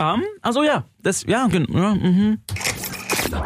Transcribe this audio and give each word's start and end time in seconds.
Ähm, 0.00 0.24
also 0.40 0.62
ja, 0.62 0.84
das, 1.02 1.24
ja, 1.26 1.46
genau. 1.46 1.78
Ja, 1.78 1.94
mhm. 1.94 2.40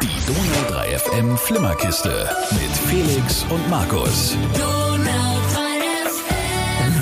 Die 0.01 0.25
Donau 0.25 0.69
3 0.69 0.97
FM 0.97 1.37
Flimmerkiste 1.37 2.29
mit 2.51 2.71
Felix 2.87 3.45
und 3.49 3.69
Markus. 3.69 4.37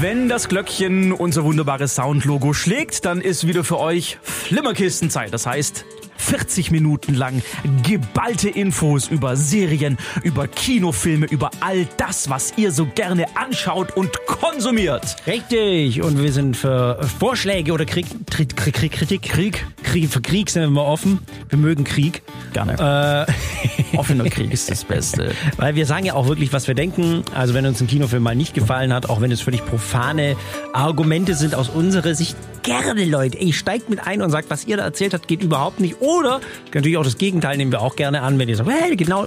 Wenn 0.02 0.28
das 0.28 0.50
Glöckchen 0.50 1.14
unser 1.14 1.44
wunderbares 1.44 1.96
Soundlogo 1.96 2.54
schlägt, 2.54 3.06
dann 3.06 3.22
ist 3.22 3.48
wieder 3.48 3.64
für 3.64 3.80
euch 3.80 4.18
Flimmerkistenzeit. 4.24 5.32
Das 5.32 5.46
heißt, 5.46 5.86
40 6.24 6.72
Minuten 6.72 7.14
lang 7.14 7.42
geballte 7.84 8.50
Infos 8.50 9.08
über 9.08 9.36
Serien, 9.36 9.98
über 10.24 10.48
Kinofilme, 10.48 11.26
über 11.26 11.52
all 11.60 11.88
das, 11.98 12.30
was 12.30 12.54
ihr 12.58 12.72
so 12.72 12.86
gerne 12.86 13.26
anschaut 13.36 13.96
und 13.98 14.10
konsumiert. 14.26 15.18
Richtig. 15.28 16.02
Und 16.02 16.22
wir 16.22 16.32
sind 16.32 16.56
für 16.56 17.00
Vorschläge 17.20 17.74
oder 17.74 17.86
Krieg, 17.86 18.06
Krieg, 18.30 18.56
Krieg, 18.56 18.74
Krieg 18.74 18.92
Kritik. 18.92 19.22
Krieg. 19.22 19.66
Krieg. 19.84 20.10
Für 20.10 20.22
Krieg 20.22 20.50
sind 20.50 20.64
wir 20.64 20.68
immer 20.68 20.86
offen. 20.86 21.20
Wir 21.50 21.58
mögen 21.58 21.84
Krieg. 21.84 22.24
Gerne. 22.54 23.28
Äh, 23.28 23.98
Offener 23.98 24.30
Krieg 24.30 24.52
ist 24.52 24.72
das 24.72 24.84
Beste. 24.86 25.32
Weil 25.58 25.76
wir 25.76 25.86
sagen 25.86 26.06
ja 26.06 26.14
auch 26.14 26.28
wirklich, 26.28 26.54
was 26.54 26.68
wir 26.68 26.76
denken. 26.76 27.24
Also 27.34 27.54
wenn 27.54 27.66
uns 27.66 27.82
ein 27.82 27.88
Kinofilm 27.88 28.24
mal 28.24 28.36
nicht 28.36 28.54
gefallen 28.54 28.94
hat, 28.94 29.10
auch 29.10 29.22
wenn 29.22 29.32
es 29.32 29.42
völlig 29.42 29.66
profane 29.66 30.36
Argumente 30.74 31.36
sind 31.36 31.54
aus 31.54 31.70
unserer 31.70 32.16
Sicht, 32.16 32.36
gerne 32.64 33.06
Leute. 33.06 33.40
Ey, 33.40 33.54
steigt 33.54 33.90
mit 33.90 34.06
ein 34.06 34.22
und 34.22 34.30
sagt, 34.32 34.50
was 34.50 34.66
ihr 34.66 34.78
da 34.78 34.84
erzählt 34.84 35.14
habt, 35.14 35.28
geht 35.28 35.44
überhaupt 35.44 35.80
nicht. 35.80 35.98
Oder 36.20 36.42
natürlich 36.74 36.98
auch 36.98 37.04
das 37.04 37.18
Gegenteil 37.18 37.58
nehmen 37.58 37.72
wir 37.72 37.82
auch 37.82 37.96
gerne 37.96 38.22
an, 38.22 38.38
wenn 38.40 38.50
ihr 38.50 38.56
sagt, 38.56 38.70
hey, 38.70 38.96
genau 38.96 39.26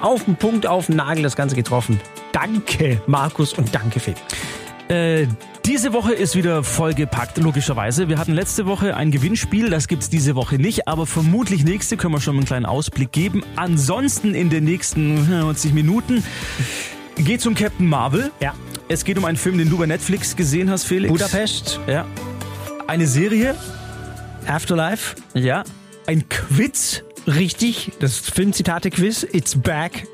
auf 0.00 0.24
den 0.24 0.36
Punkt, 0.36 0.66
auf 0.66 0.86
den 0.86 0.96
Nagel 0.96 1.22
das 1.22 1.36
Ganze 1.36 1.56
getroffen. 1.56 2.00
Danke, 2.32 3.00
Markus 3.06 3.52
und 3.54 3.74
danke, 3.74 4.00
Phil. 4.00 4.14
Äh, 4.88 5.26
diese 5.64 5.92
Woche 5.92 6.12
ist 6.12 6.36
wieder 6.36 6.62
vollgepackt, 6.62 7.38
logischerweise. 7.38 8.08
Wir 8.08 8.18
hatten 8.18 8.34
letzte 8.34 8.66
Woche 8.66 8.94
ein 8.96 9.10
Gewinnspiel, 9.10 9.68
das 9.70 9.88
gibt's 9.88 10.08
diese 10.08 10.36
Woche 10.36 10.56
nicht, 10.56 10.86
aber 10.86 11.06
vermutlich 11.06 11.64
nächste 11.64 11.96
können 11.96 12.14
wir 12.14 12.20
schon 12.20 12.36
mal 12.36 12.40
einen 12.40 12.46
kleinen 12.46 12.66
Ausblick 12.66 13.10
geben. 13.10 13.42
Ansonsten 13.56 14.34
in 14.34 14.48
den 14.48 14.64
nächsten 14.64 15.28
90 15.28 15.72
Minuten 15.72 16.22
geht's 17.16 17.46
um 17.46 17.54
Captain 17.54 17.88
Marvel. 17.88 18.30
Ja. 18.40 18.54
Es 18.88 19.04
geht 19.04 19.18
um 19.18 19.24
einen 19.24 19.36
Film, 19.36 19.58
den 19.58 19.68
du 19.68 19.78
bei 19.78 19.86
Netflix 19.86 20.36
gesehen 20.36 20.70
hast, 20.70 20.84
Felix. 20.84 21.10
Budapest, 21.10 21.80
Ja. 21.88 22.04
Eine 22.86 23.08
Serie. 23.08 23.56
Afterlife, 24.46 25.16
Ja. 25.34 25.64
Ein 26.06 26.28
Quiz 26.28 27.02
richtig, 27.26 27.90
das 27.98 28.18
Filmzitate-Quiz, 28.18 29.26
It's 29.32 29.56
Back, 29.56 30.06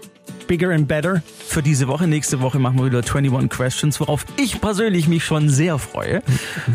Bigger 0.46 0.70
and 0.70 0.88
Better. 0.88 1.22
für 1.46 1.62
diese 1.62 1.86
Woche. 1.86 2.06
Nächste 2.06 2.40
Woche 2.40 2.58
machen 2.58 2.78
wir 2.78 2.86
wieder 2.86 3.00
21 3.00 3.50
Questions, 3.50 4.00
worauf 4.00 4.24
ich 4.38 4.60
persönlich 4.60 5.06
mich 5.06 5.22
schon 5.24 5.50
sehr 5.50 5.78
freue. 5.78 6.22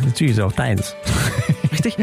Natürlich 0.05 0.33
ist 0.33 0.39
auch 0.39 0.51
deins. 0.51 0.93
Richtig? 1.71 1.97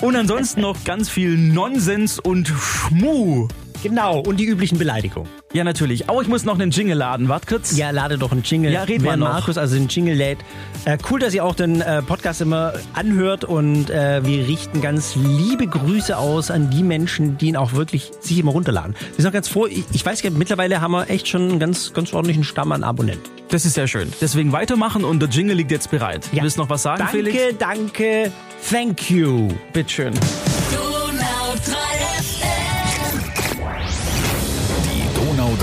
Und 0.00 0.16
ansonsten 0.16 0.62
noch 0.62 0.82
ganz 0.84 1.10
viel 1.10 1.36
Nonsens 1.36 2.18
und 2.18 2.48
Schmu. 2.48 3.48
Genau, 3.84 4.20
und 4.20 4.38
die 4.40 4.46
üblichen 4.46 4.78
Beleidigungen. 4.78 5.28
Ja, 5.52 5.62
natürlich. 5.62 6.08
Aber 6.08 6.22
ich 6.22 6.28
muss 6.28 6.44
noch 6.44 6.54
einen 6.54 6.70
Jingle 6.70 6.96
laden. 6.96 7.28
Wart 7.28 7.46
kurz. 7.46 7.76
Ja, 7.76 7.90
lade 7.90 8.16
doch 8.18 8.32
einen 8.32 8.42
Jingle. 8.42 8.72
Ja, 8.72 8.82
reden 8.84 9.04
wir 9.04 9.10
Wer 9.10 9.16
noch. 9.18 9.28
Markus 9.28 9.58
also 9.58 9.76
den 9.76 9.88
Jingle 9.88 10.14
lädt. 10.14 10.38
Äh, 10.86 10.96
cool, 11.10 11.20
dass 11.20 11.34
ihr 11.34 11.44
auch 11.44 11.54
den 11.54 11.80
äh, 11.82 12.02
Podcast 12.02 12.40
immer 12.40 12.72
anhört 12.94 13.44
und 13.44 13.90
äh, 13.90 14.24
wir 14.26 14.48
richten 14.48 14.80
ganz 14.80 15.14
liebe 15.16 15.66
Grüße 15.66 16.16
aus 16.16 16.50
an 16.50 16.70
die 16.70 16.82
Menschen, 16.82 17.36
die 17.38 17.48
ihn 17.48 17.56
auch 17.56 17.74
wirklich 17.74 18.10
sich 18.20 18.38
immer 18.38 18.52
runterladen. 18.52 18.94
Wir 19.16 19.22
sind 19.22 19.26
auch 19.28 19.32
ganz 19.34 19.48
froh. 19.48 19.66
Ich, 19.66 19.84
ich 19.92 20.04
weiß 20.04 20.22
gar 20.22 20.30
nicht, 20.30 20.38
mittlerweile 20.38 20.80
haben 20.80 20.92
wir 20.92 21.10
echt 21.10 21.28
schon 21.28 21.42
einen 21.42 21.58
ganz, 21.58 21.92
ganz 21.92 22.12
ordentlichen 22.14 22.42
Stamm 22.42 22.72
an 22.72 22.82
Abonnenten. 22.82 23.28
Das 23.50 23.66
ist 23.66 23.74
sehr 23.74 23.86
schön. 23.86 24.10
Deswegen 24.20 24.52
weitermachen 24.52 25.04
und 25.04 25.20
der 25.20 25.28
Jingle 25.28 25.56
liegt 25.56 25.70
jetzt 25.70 25.90
bereit. 25.90 26.26
Ja. 26.32 26.42
Willst 26.42 26.56
du 26.56 26.62
noch 26.62 26.70
was 26.70 26.82
sagen, 26.82 26.98
Danke, 27.00 27.16
Felix? 27.16 27.58
danke, 27.58 28.32
thank 28.70 29.10
you. 29.10 29.48
Bitteschön. 29.72 30.14
Die 30.14 30.53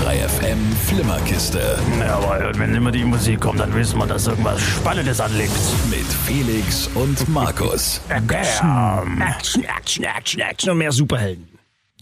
3 0.02 0.16
FM 0.28 0.58
Flimmerkiste 0.86 1.78
Jawohl, 2.00 2.46
und 2.46 2.58
wenn 2.58 2.74
immer 2.74 2.90
die 2.90 3.04
Musik 3.04 3.40
kommt, 3.40 3.60
dann 3.60 3.72
wissen 3.72 3.98
wir, 3.98 4.06
dass 4.06 4.26
irgendwas 4.26 4.60
Spannendes 4.60 5.20
anliegt. 5.20 5.52
mit 5.90 6.04
Felix 6.04 6.88
und 6.94 7.28
Markus. 7.28 8.00
Action, 8.08 9.22
Action, 9.22 10.02
Action, 10.04 10.40
Action 10.40 10.70
und 10.70 10.78
mehr 10.78 10.90
Superhelden. 10.90 11.46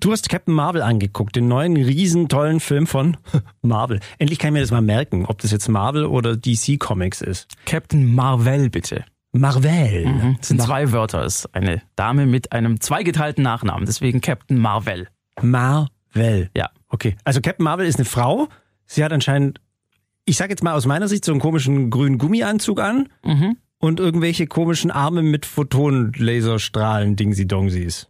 Du 0.00 0.12
hast 0.12 0.30
Captain 0.30 0.54
Marvel 0.54 0.80
angeguckt, 0.80 1.36
den 1.36 1.48
neuen 1.48 1.76
riesen 1.76 2.30
tollen 2.30 2.60
Film 2.60 2.86
von 2.86 3.18
Marvel. 3.62 4.00
Endlich 4.18 4.38
kann 4.38 4.48
ich 4.48 4.54
mir 4.54 4.60
das 4.60 4.70
mal 4.70 4.80
merken, 4.80 5.26
ob 5.26 5.42
das 5.42 5.50
jetzt 5.50 5.68
Marvel 5.68 6.06
oder 6.06 6.38
DC 6.38 6.78
Comics 6.80 7.20
ist. 7.20 7.48
Captain 7.66 8.14
Marvel, 8.14 8.70
bitte. 8.70 9.04
Marvel. 9.32 10.34
Das 10.38 10.48
sind 10.48 10.62
zwei 10.62 10.90
Wörter. 10.92 11.20
Das 11.22 11.40
ist 11.40 11.54
eine 11.54 11.82
Dame 11.96 12.24
mit 12.24 12.52
einem 12.52 12.80
zweigeteilten 12.80 13.44
Nachnamen. 13.44 13.84
Deswegen 13.84 14.22
Captain 14.22 14.58
Marvel. 14.58 15.08
Marvel. 15.42 15.88
Ja. 16.56 16.70
Okay. 16.88 17.16
Also 17.24 17.40
Captain 17.40 17.64
Marvel 17.64 17.86
ist 17.86 17.96
eine 17.96 18.04
Frau. 18.04 18.48
Sie 18.86 19.04
hat 19.04 19.12
anscheinend, 19.12 19.60
ich 20.24 20.36
sag 20.36 20.50
jetzt 20.50 20.62
mal 20.62 20.74
aus 20.74 20.86
meiner 20.86 21.08
Sicht, 21.08 21.24
so 21.24 21.32
einen 21.32 21.40
komischen 21.40 21.90
grünen 21.90 22.18
Gummianzug 22.18 22.80
an 22.80 23.08
und 23.78 24.00
irgendwelche 24.00 24.46
komischen 24.46 24.90
Arme 24.90 25.22
mit 25.22 25.46
Photon-Laserstrahlen, 25.46 27.16
Dingsi-Dongsis. 27.16 28.08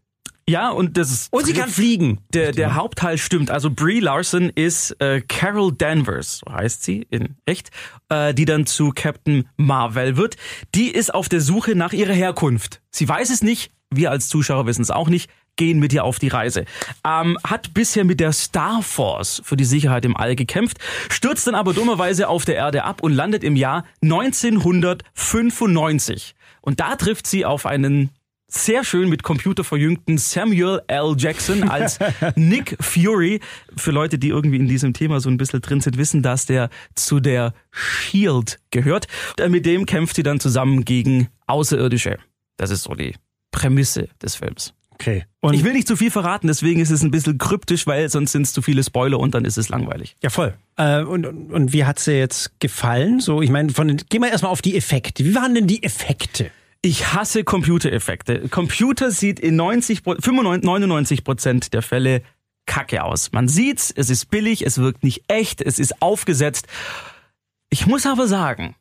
Ja, 0.49 0.71
und 0.71 0.97
das 0.97 1.13
ist. 1.13 1.33
Und 1.33 1.47
sie 1.47 1.53
kann 1.53 1.69
fliegen. 1.69 2.19
Der, 2.35 2.51
der 2.51 2.75
Hauptteil 2.75 3.19
stimmt. 3.19 3.53
Also 3.53 3.71
Brie 3.71 4.01
Larson 4.01 4.51
ist 4.53 5.01
äh, 5.01 5.21
Carol 5.21 5.73
Danvers, 5.73 6.41
so 6.45 6.53
heißt 6.53 6.83
sie 6.83 7.07
in 7.09 7.37
echt, 7.47 7.71
äh, 8.09 8.35
die 8.35 8.47
dann 8.47 8.67
zu 8.67 8.91
Captain 8.93 9.49
Marvel 9.57 10.17
wird. 10.17 10.37
Die 10.75 10.89
ist 10.89 11.15
auf 11.15 11.29
der 11.29 11.41
Suche 11.41 11.77
nach 11.77 11.93
ihrer 11.93 12.15
Herkunft. 12.15 12.81
Sie 12.91 13.09
weiß 13.09 13.31
es 13.31 13.43
nicht, 13.43 13.71
wir 13.91 14.11
als 14.11 14.29
Zuschauer 14.29 14.67
wissen 14.67 14.83
es 14.83 14.91
auch 14.91 15.09
nicht, 15.09 15.31
gehen 15.61 15.79
mit 15.79 15.93
ihr 15.93 16.03
auf 16.05 16.19
die 16.19 16.29
Reise. 16.29 16.65
Ähm, 17.07 17.37
hat 17.45 17.75
bisher 17.75 18.05
mit 18.05 18.19
der 18.19 18.33
Star 18.33 18.83
Force 18.83 19.43
für 19.45 19.59
die 19.59 19.67
Sicherheit 19.67 20.07
im 20.07 20.17
All 20.17 20.35
gekämpft, 20.35 20.79
stürzt 21.11 21.47
dann 21.47 21.55
aber 21.55 21.75
dummerweise 21.75 22.29
auf 22.29 22.47
der 22.47 22.57
Erde 22.57 22.85
ab 22.85 23.03
und 23.03 23.13
landet 23.13 23.45
im 23.45 23.57
Jahr 23.57 23.85
1995. 24.03 26.35
Und 26.63 26.81
da 26.81 26.97
trifft 26.97 27.27
sie 27.27 27.45
auf 27.45 27.67
einen 27.67 28.09
sehr 28.49 28.85
schön 28.85 29.11
mit 29.11 29.23
Computer 29.23 29.63
verjüngten 29.63 30.17
Samuel 30.17 30.81
L. 30.87 31.15
Jackson 31.19 31.69
als 31.69 31.99
Nick 32.37 32.79
Fury. 32.81 33.41
Für 33.77 33.91
Leute, 33.91 34.19
die 34.19 34.29
irgendwie 34.29 34.57
in 34.57 34.67
diesem 34.67 34.95
Thema 34.95 35.21
so 35.21 35.29
ein 35.29 35.37
bisschen 35.37 35.61
drin 35.61 35.83
sind, 35.83 35.99
wissen, 35.99 36.23
dass 36.23 36.47
der 36.47 36.71
zu 36.95 37.21
der 37.21 37.53
Shield 37.71 38.61
gehört. 38.71 39.09
Und 39.39 39.51
Mit 39.51 39.67
dem 39.67 39.85
kämpft 39.85 40.17
sie 40.17 40.23
dann 40.23 40.41
zusammen 40.41 40.87
gegen 40.87 41.29
Außerirdische. 41.47 42.17
Das 42.57 42.71
ist 42.71 42.85
so 42.85 42.95
die 42.95 43.15
Prämisse 43.53 44.09
des 44.23 44.37
Films. 44.37 44.73
Okay. 45.01 45.25
Und 45.41 45.55
Ich 45.55 45.65
will 45.65 45.73
nicht 45.73 45.89
zu 45.89 45.97
viel 45.97 46.11
verraten, 46.11 46.47
deswegen 46.47 46.79
ist 46.79 46.91
es 46.91 47.03
ein 47.03 47.11
bisschen 47.11 47.39
kryptisch, 47.39 47.87
weil 47.87 48.11
sonst 48.11 48.33
sind 48.33 48.43
es 48.43 48.53
zu 48.53 48.61
viele 48.61 48.85
Spoiler 48.85 49.19
und 49.19 49.35
dann 49.35 49.47
ist 49.47 49.57
es 49.57 49.71
langweilig. 49.71 50.15
Ja, 50.23 50.29
voll. 50.29 50.53
Äh, 50.77 51.01
und, 51.03 51.25
und, 51.25 51.51
und 51.51 51.73
wie 51.73 51.87
hat's 51.87 52.05
dir 52.05 52.19
jetzt 52.19 52.61
gefallen? 52.61 53.19
So, 53.19 53.41
ich 53.41 53.49
meine, 53.49 53.71
von 53.71 53.89
den, 53.89 53.97
gehen 54.11 54.21
wir 54.21 54.31
erstmal 54.31 54.53
auf 54.53 54.61
die 54.61 54.77
Effekte. 54.77 55.25
Wie 55.25 55.35
waren 55.35 55.55
denn 55.55 55.67
die 55.67 55.83
Effekte? 55.83 56.51
Ich 56.83 57.15
hasse 57.15 57.45
Computereffekte. 57.45 58.49
Computer 58.51 59.11
sieht 59.11 59.41
in 59.41 59.57
90, 59.57 60.03
95, 60.03 60.65
99 60.65 61.25
Prozent 61.25 61.73
der 61.73 61.81
Fälle 61.81 62.23
kacke 62.67 63.03
aus. 63.03 63.33
Man 63.33 63.49
sieht's, 63.49 63.91
es 63.91 64.11
ist 64.11 64.27
billig, 64.27 64.67
es 64.67 64.79
wirkt 64.79 65.03
nicht 65.03 65.25
echt, 65.29 65.63
es 65.63 65.79
ist 65.79 66.03
aufgesetzt. 66.03 66.67
Ich 67.71 67.87
muss 67.87 68.05
aber 68.05 68.29
sagen, 68.29 68.75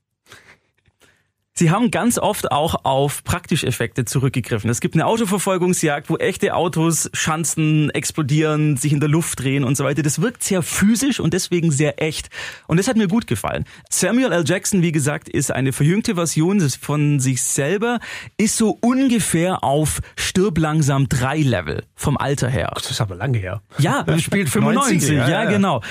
Sie 1.60 1.72
haben 1.72 1.92
ganz 1.92 2.18
oft 2.18 2.54
auch 2.54 2.86
auf 2.86 3.22
Praktischeffekte 3.26 4.06
zurückgegriffen. 4.06 4.70
Es 4.70 4.80
gibt 4.80 4.96
eine 4.96 5.06
Autoverfolgungsjagd, 5.06 6.10
wo 6.10 6.16
echte 6.16 6.56
Autos 6.56 7.10
Schanzen 7.12 7.90
explodieren, 7.90 8.78
sich 8.78 8.94
in 8.94 9.02
der 9.02 9.10
Luft 9.10 9.42
drehen 9.42 9.66
und 9.66 9.76
so 9.76 9.84
weiter. 9.84 10.02
Das 10.02 10.22
wirkt 10.22 10.42
sehr 10.42 10.62
physisch 10.62 11.20
und 11.20 11.34
deswegen 11.34 11.70
sehr 11.70 12.02
echt. 12.02 12.30
Und 12.68 12.78
das 12.78 12.88
hat 12.88 12.96
mir 12.96 13.10
gut 13.10 13.28
gefallen. 13.28 13.66
Samuel 13.90 14.32
L. 14.32 14.46
Jackson, 14.48 14.84
wie 14.84 14.94
gesagt, 14.94 15.28
ist 15.28 15.52
eine 15.52 15.74
verjüngte 15.74 16.16
Version 16.16 16.62
von 16.62 17.20
sich 17.20 17.44
selber, 17.44 18.00
ist 18.38 18.56
so 18.56 18.78
ungefähr 18.80 19.62
auf 19.62 20.00
Stirb 20.16 20.60
langsam 20.60 21.10
drei 21.10 21.40
Level 21.40 21.84
vom 21.94 22.16
Alter 22.16 22.48
her. 22.48 22.72
Das 22.74 22.90
ist 22.90 23.02
aber 23.02 23.16
lange 23.16 23.38
her. 23.38 23.62
Ja, 23.80 24.06
er 24.08 24.18
spielt 24.20 24.48
95, 24.48 25.10
90er, 25.10 25.14
ja, 25.14 25.28
ja, 25.28 25.44
genau. 25.44 25.82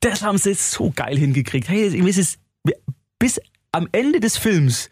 Das 0.00 0.22
haben 0.22 0.38
sie 0.38 0.54
so 0.54 0.90
geil 0.96 1.18
hingekriegt. 1.18 1.68
Hey, 1.68 1.84
es 2.08 2.16
ist 2.16 2.38
bis 3.18 3.38
am 3.72 3.88
Ende 3.92 4.20
des 4.20 4.38
Films, 4.38 4.88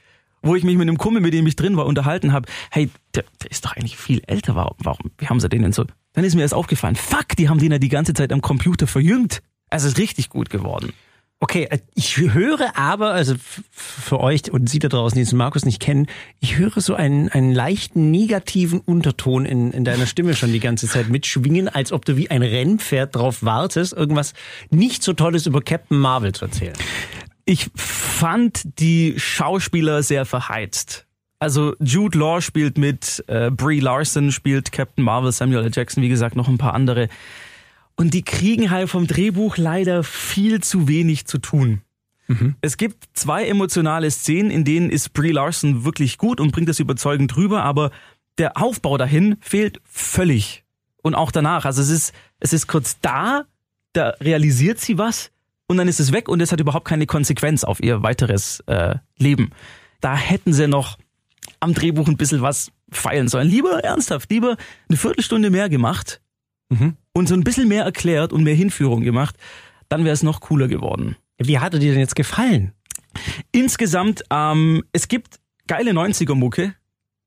wo 0.46 0.56
ich 0.56 0.64
mich 0.64 0.76
mit 0.76 0.88
einem 0.88 0.98
Kumpel, 0.98 1.20
mit 1.22 1.34
dem 1.34 1.46
ich 1.46 1.56
drin 1.56 1.76
war, 1.76 1.86
unterhalten 1.86 2.32
habe, 2.32 2.48
hey, 2.70 2.90
der, 3.14 3.24
der 3.42 3.50
ist 3.50 3.64
doch 3.64 3.76
eigentlich 3.76 3.96
viel 3.96 4.22
älter. 4.26 4.54
Warum, 4.54 4.76
warum, 4.78 5.10
wie 5.18 5.26
haben 5.26 5.40
sie 5.40 5.48
den 5.48 5.62
denn 5.62 5.72
so? 5.72 5.84
Dann 6.12 6.24
ist 6.24 6.34
mir 6.34 6.42
erst 6.42 6.54
aufgefallen, 6.54 6.96
fuck, 6.96 7.28
die 7.36 7.48
haben 7.48 7.58
den 7.58 7.72
ja 7.72 7.78
die 7.78 7.88
ganze 7.88 8.14
Zeit 8.14 8.32
am 8.32 8.40
Computer 8.40 8.86
verjüngt. 8.86 9.42
Es 9.70 9.84
ist 9.84 9.98
richtig 9.98 10.30
gut 10.30 10.50
geworden. 10.50 10.92
Okay, 11.38 11.64
äh, 11.70 11.80
ich 11.94 12.16
höre 12.16 12.78
aber, 12.78 13.10
also 13.10 13.34
für 13.70 14.20
euch 14.20 14.50
und 14.50 14.70
Sie 14.70 14.78
da 14.78 14.88
draußen, 14.88 15.18
die 15.18 15.28
den 15.28 15.36
Markus 15.36 15.66
nicht 15.66 15.80
kennen, 15.80 16.06
ich 16.40 16.56
höre 16.56 16.80
so 16.80 16.94
einen, 16.94 17.28
einen 17.28 17.52
leichten 17.52 18.10
negativen 18.10 18.80
Unterton 18.80 19.44
in, 19.44 19.70
in 19.72 19.84
deiner 19.84 20.06
Stimme 20.06 20.34
schon 20.34 20.52
die 20.52 20.60
ganze 20.60 20.88
Zeit 20.88 21.10
mitschwingen, 21.10 21.68
als 21.68 21.92
ob 21.92 22.06
du 22.06 22.16
wie 22.16 22.30
ein 22.30 22.42
Rennpferd 22.42 23.14
drauf 23.14 23.42
wartest, 23.42 23.92
irgendwas 23.92 24.32
nicht 24.70 25.02
so 25.02 25.12
Tolles 25.12 25.46
über 25.46 25.60
Captain 25.60 25.98
Marvel 25.98 26.32
zu 26.32 26.46
erzählen. 26.46 26.76
Ich 27.46 27.70
fand 27.76 28.80
die 28.80 29.14
Schauspieler 29.16 30.02
sehr 30.02 30.26
verheizt. 30.26 31.06
Also 31.38 31.76
Jude 31.78 32.18
Law 32.18 32.40
spielt 32.40 32.76
mit, 32.76 33.24
äh, 33.28 33.50
Brie 33.52 33.78
Larson 33.78 34.32
spielt 34.32 34.72
Captain 34.72 35.04
Marvel, 35.04 35.30
Samuel 35.30 35.64
L. 35.64 35.70
Jackson, 35.72 36.02
wie 36.02 36.08
gesagt, 36.08 36.34
noch 36.34 36.48
ein 36.48 36.58
paar 36.58 36.74
andere. 36.74 37.08
Und 37.94 38.14
die 38.14 38.24
kriegen 38.24 38.70
halt 38.70 38.90
vom 38.90 39.06
Drehbuch 39.06 39.58
leider 39.58 40.02
viel 40.02 40.60
zu 40.60 40.88
wenig 40.88 41.26
zu 41.26 41.38
tun. 41.38 41.82
Es 42.62 42.76
gibt 42.76 43.04
zwei 43.14 43.46
emotionale 43.46 44.10
Szenen, 44.10 44.50
in 44.50 44.64
denen 44.64 44.90
ist 44.90 45.12
Brie 45.12 45.30
Larson 45.30 45.84
wirklich 45.84 46.18
gut 46.18 46.40
und 46.40 46.50
bringt 46.50 46.68
das 46.68 46.80
überzeugend 46.80 47.36
rüber, 47.36 47.62
aber 47.62 47.92
der 48.38 48.60
Aufbau 48.60 48.96
dahin 48.96 49.36
fehlt 49.40 49.80
völlig. 49.84 50.64
Und 51.02 51.14
auch 51.14 51.30
danach. 51.30 51.64
Also 51.64 51.80
es 51.80 51.88
ist, 51.90 52.12
es 52.40 52.52
ist 52.52 52.66
kurz 52.66 52.98
da, 53.00 53.44
da 53.92 54.08
realisiert 54.20 54.80
sie 54.80 54.98
was 54.98 55.30
und 55.68 55.76
dann 55.76 55.88
ist 55.88 56.00
es 56.00 56.12
weg 56.12 56.28
und 56.28 56.40
es 56.40 56.52
hat 56.52 56.60
überhaupt 56.60 56.86
keine 56.86 57.06
Konsequenz 57.06 57.64
auf 57.64 57.82
ihr 57.82 58.02
weiteres 58.02 58.60
äh, 58.66 58.96
Leben. 59.18 59.50
Da 60.00 60.16
hätten 60.16 60.52
sie 60.52 60.68
noch 60.68 60.98
am 61.60 61.74
Drehbuch 61.74 62.08
ein 62.08 62.16
bisschen 62.16 62.42
was 62.42 62.70
feilen 62.90 63.28
sollen. 63.28 63.48
Lieber 63.48 63.82
ernsthaft, 63.82 64.30
lieber 64.30 64.56
eine 64.88 64.96
Viertelstunde 64.96 65.50
mehr 65.50 65.68
gemacht 65.68 66.20
und 67.12 67.28
so 67.28 67.34
ein 67.34 67.44
bisschen 67.44 67.68
mehr 67.68 67.84
erklärt 67.84 68.32
und 68.32 68.42
mehr 68.44 68.54
Hinführung 68.54 69.02
gemacht, 69.02 69.36
dann 69.88 70.04
wäre 70.04 70.14
es 70.14 70.22
noch 70.22 70.40
cooler 70.40 70.68
geworden. 70.68 71.16
Wie 71.38 71.58
hat 71.58 71.74
er 71.74 71.80
dir 71.80 71.92
denn 71.92 72.00
jetzt 72.00 72.16
gefallen? 72.16 72.72
Insgesamt, 73.52 74.22
ähm, 74.30 74.82
es 74.92 75.08
gibt 75.08 75.40
geile 75.66 75.92
90er-Mucke. 75.92 76.74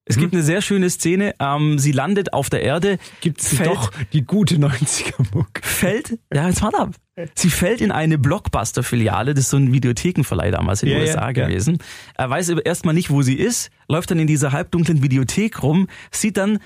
Es 0.06 0.18
gibt 0.18 0.34
eine 0.34 0.42
sehr 0.42 0.62
schöne 0.62 0.90
Szene. 0.90 1.36
Ähm, 1.40 1.78
sie 1.78 1.92
landet 1.92 2.34
auf 2.34 2.50
der 2.50 2.64
Erde, 2.64 2.98
Gibt's 3.22 3.50
fällt, 3.56 3.70
doch 3.70 3.92
die 4.12 4.24
gute 4.24 4.56
90er-Muck. 4.56 5.62
fällt, 5.62 6.18
ja, 6.34 6.48
jetzt 6.48 6.62
warte 6.64 6.80
ab. 6.80 6.96
Sie 7.36 7.50
fällt 7.50 7.82
in 7.82 7.92
eine 7.92 8.18
Blockbuster-Filiale, 8.18 9.34
das 9.34 9.46
ist 9.46 9.50
so 9.52 9.58
ein 9.58 9.74
Videothekenverleih 9.74 10.52
damals 10.52 10.84
in 10.84 10.90
den 10.90 10.98
Ja, 10.98 11.04
USA 11.04 11.22
ja, 11.22 11.26
ja. 11.28 11.48
gewesen. 11.48 11.80
Er 12.16 12.30
weiß 12.30 12.50
erstmal 12.50 12.94
nicht, 12.94 13.10
wo 13.10 13.22
sie 13.22 13.36
ist, 13.36 13.70
läuft 13.88 14.12
dann 14.12 14.20
in 14.20 14.28
dieser 14.28 14.52
halbdunklen 14.52 15.02
Videothek 15.02 15.64
rum, 15.64 15.88
sieht 16.12 16.38
dann 16.38 16.60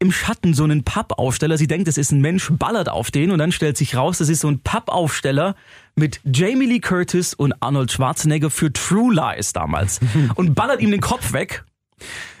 im 0.00 0.12
Schatten 0.12 0.54
so 0.54 0.64
einen 0.64 0.84
Pappaufsteller. 0.84 1.56
Sie 1.56 1.66
denkt, 1.66 1.88
das 1.88 1.96
ist 1.96 2.12
ein 2.12 2.20
Mensch, 2.20 2.50
ballert 2.50 2.88
auf 2.88 3.10
den 3.10 3.30
und 3.30 3.38
dann 3.38 3.52
stellt 3.52 3.76
sich 3.76 3.96
raus, 3.96 4.18
das 4.18 4.28
ist 4.28 4.40
so 4.40 4.48
ein 4.48 4.60
Pappaufsteller 4.60 5.54
mit 5.96 6.20
Jamie 6.24 6.66
Lee 6.66 6.80
Curtis 6.80 7.32
und 7.32 7.54
Arnold 7.60 7.92
Schwarzenegger 7.92 8.50
für 8.50 8.72
True 8.72 9.14
Lies 9.14 9.52
damals 9.52 10.00
und 10.34 10.54
ballert 10.54 10.80
ihm 10.80 10.90
den 10.90 11.00
Kopf 11.00 11.32
weg. 11.32 11.64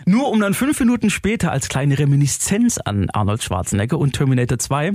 Nur 0.04 0.30
um 0.30 0.40
dann 0.40 0.52
fünf 0.52 0.78
Minuten 0.80 1.08
später 1.08 1.52
als 1.52 1.68
kleine 1.68 1.98
Reminiszenz 1.98 2.78
an 2.78 3.08
Arnold 3.10 3.42
Schwarzenegger 3.42 3.98
und 3.98 4.14
Terminator 4.14 4.58
2 4.58 4.94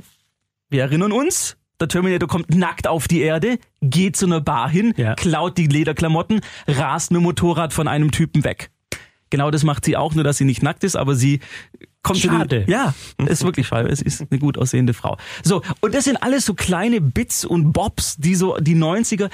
wir 0.69 0.83
erinnern 0.83 1.11
uns, 1.11 1.57
der 1.79 1.87
Terminator 1.87 2.27
kommt 2.27 2.53
nackt 2.55 2.87
auf 2.87 3.07
die 3.07 3.21
Erde, 3.21 3.57
geht 3.81 4.15
zu 4.15 4.25
einer 4.25 4.41
Bar 4.41 4.69
hin, 4.69 4.93
Ja. 4.97 5.15
klaut 5.15 5.57
die 5.57 5.67
Lederklamotten, 5.67 6.41
rast 6.67 7.11
mit 7.11 7.19
dem 7.19 7.23
Motorrad 7.23 7.73
von 7.73 7.87
einem 7.87 8.11
Typen 8.11 8.43
weg. 8.43 8.69
Genau 9.31 9.51
das 9.51 9.63
macht 9.63 9.85
sie 9.85 9.95
auch, 9.95 10.15
nur 10.15 10.23
dass 10.23 10.37
sie 10.37 10.45
nicht 10.45 10.63
nackt 10.63 10.83
ist, 10.83 10.95
aber 10.95 11.13
sie 11.15 11.39
kommt 12.01 12.19
zu 12.19 12.27
den- 12.29 12.37
Schade. 12.39 12.65
Ja, 12.67 12.93
ist 13.27 13.43
wirklich 13.43 13.67
schade. 13.67 13.87
Es 13.89 14.01
ist 14.01 14.25
eine 14.29 14.39
gut 14.39 14.57
aussehende 14.57 14.93
Frau. 14.93 15.17
So, 15.43 15.61
und 15.81 15.93
das 15.93 16.05
sind 16.05 16.17
alles 16.23 16.45
so 16.45 16.55
kleine 16.55 16.99
Bits 16.99 17.45
und 17.45 17.71
Bobs, 17.71 18.17
die 18.17 18.33
so 18.35 18.57
die 18.57 18.75
90er 18.75 19.29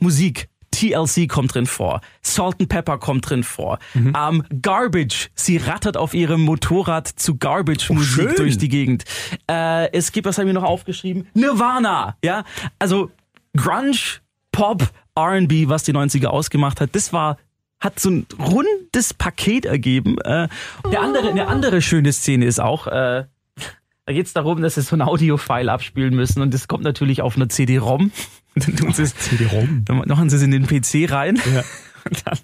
Musik. 0.00 0.48
TLC 0.74 1.28
kommt 1.28 1.54
drin 1.54 1.66
vor, 1.66 2.00
Salt 2.22 2.56
and 2.60 2.68
Pepper 2.68 2.98
kommt 2.98 3.28
drin 3.28 3.44
vor, 3.44 3.78
ähm, 3.94 4.44
Garbage, 4.60 5.30
sie 5.34 5.56
rattert 5.56 5.96
auf 5.96 6.14
ihrem 6.14 6.42
Motorrad 6.42 7.08
zu 7.08 7.36
Garbage-Musik 7.36 8.30
schön. 8.30 8.36
durch 8.36 8.58
die 8.58 8.68
Gegend. 8.68 9.04
Äh, 9.48 9.92
es 9.92 10.12
gibt, 10.12 10.26
was 10.26 10.38
haben 10.38 10.46
wir 10.46 10.54
noch 10.54 10.64
aufgeschrieben? 10.64 11.28
Nirvana, 11.34 12.16
ja, 12.24 12.44
also 12.78 13.10
Grunge, 13.56 14.20
Pop, 14.52 14.88
R&B, 15.14 15.68
was 15.68 15.84
die 15.84 15.92
90er 15.92 16.26
ausgemacht 16.26 16.80
hat, 16.80 16.90
das 16.94 17.12
war 17.12 17.38
hat 17.80 18.00
so 18.00 18.10
ein 18.10 18.26
rundes 18.38 19.12
Paket 19.12 19.66
ergeben. 19.66 20.16
Äh, 20.24 20.48
eine, 20.84 20.98
andere, 21.00 21.28
eine 21.28 21.48
andere 21.48 21.82
schöne 21.82 22.12
Szene 22.12 22.46
ist 22.46 22.58
auch, 22.58 22.86
äh, 22.86 23.24
da 24.06 24.12
geht 24.12 24.26
es 24.26 24.32
darum, 24.32 24.62
dass 24.62 24.74
sie 24.74 24.82
so 24.82 24.96
ein 24.96 25.02
Audio-File 25.02 25.68
abspielen 25.68 26.14
müssen 26.14 26.40
und 26.40 26.52
das 26.54 26.66
kommt 26.66 26.84
natürlich 26.84 27.20
auf 27.20 27.36
einer 27.36 27.48
CD-ROM. 27.48 28.10
Dann 28.66 28.76
tun 28.76 28.92
sie 28.92 29.02
es, 29.02 29.16
CD-ROM. 29.16 29.84
dann 29.84 29.98
machen 30.06 30.30
sie 30.30 30.36
es 30.36 30.42
in 30.42 30.52
den 30.52 30.66
PC 30.66 31.10
rein. 31.10 31.40
Und 32.04 32.22
dann 32.26 32.38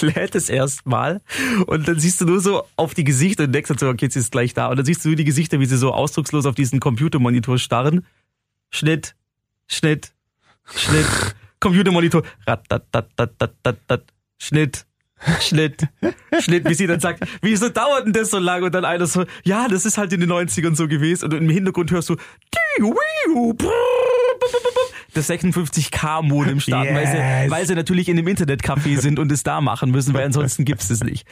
lädt 0.00 0.34
es 0.34 0.48
erstmal. 0.48 1.20
Und 1.66 1.88
dann 1.88 1.98
siehst 1.98 2.20
du 2.20 2.24
nur 2.24 2.40
so 2.40 2.64
auf 2.76 2.94
die 2.94 3.04
Gesichter 3.04 3.44
und 3.44 3.52
denkst 3.52 3.68
dann 3.68 3.78
so, 3.78 3.88
okay, 3.88 4.04
jetzt 4.04 4.14
ist 4.14 4.24
es 4.24 4.30
gleich 4.30 4.54
da. 4.54 4.68
Und 4.68 4.76
dann 4.76 4.86
siehst 4.86 5.04
du 5.04 5.08
nur 5.08 5.16
die 5.16 5.24
Gesichter, 5.24 5.58
wie 5.58 5.66
sie 5.66 5.76
so 5.76 5.92
ausdruckslos 5.92 6.46
auf 6.46 6.54
diesen 6.54 6.78
Computermonitor 6.78 7.58
starren. 7.58 8.06
Schnitt, 8.70 9.16
Schnitt, 9.66 10.12
Schnitt, 10.76 11.06
Computermonitor, 11.60 12.22
ratatatatatatat, 12.46 14.04
Schnitt, 14.38 14.86
Schnitt, 15.40 15.88
Schnitt, 16.40 16.68
wie 16.68 16.74
sie 16.74 16.86
dann 16.86 17.00
sagt, 17.00 17.24
wieso 17.40 17.68
dauert 17.68 18.06
denn 18.06 18.12
das 18.12 18.30
so 18.30 18.38
lange? 18.38 18.66
Und 18.66 18.74
dann 18.74 18.84
einer 18.84 19.06
so, 19.06 19.24
ja, 19.44 19.68
das 19.68 19.84
ist 19.84 19.98
halt 19.98 20.12
in 20.12 20.20
den 20.20 20.30
90ern 20.30 20.76
so 20.76 20.86
gewesen. 20.86 21.24
Und 21.26 21.34
im 21.34 21.48
Hintergrund 21.48 21.90
hörst 21.90 22.08
du, 22.08 22.16
das 25.14 25.28
56K-Modem 25.30 26.60
starten, 26.60 26.94
weil, 26.94 27.04
Yes. 27.04 27.44
sie, 27.44 27.50
weil 27.50 27.66
sie 27.66 27.74
natürlich 27.74 28.08
in 28.08 28.16
dem 28.16 28.26
Internetcafé 28.26 28.98
sind 29.00 29.18
und 29.18 29.30
es 29.32 29.42
da 29.42 29.60
machen 29.60 29.90
müssen, 29.90 30.14
weil 30.14 30.24
ansonsten 30.24 30.64
gibt's 30.64 30.90
es 30.90 31.02
nicht. 31.04 31.26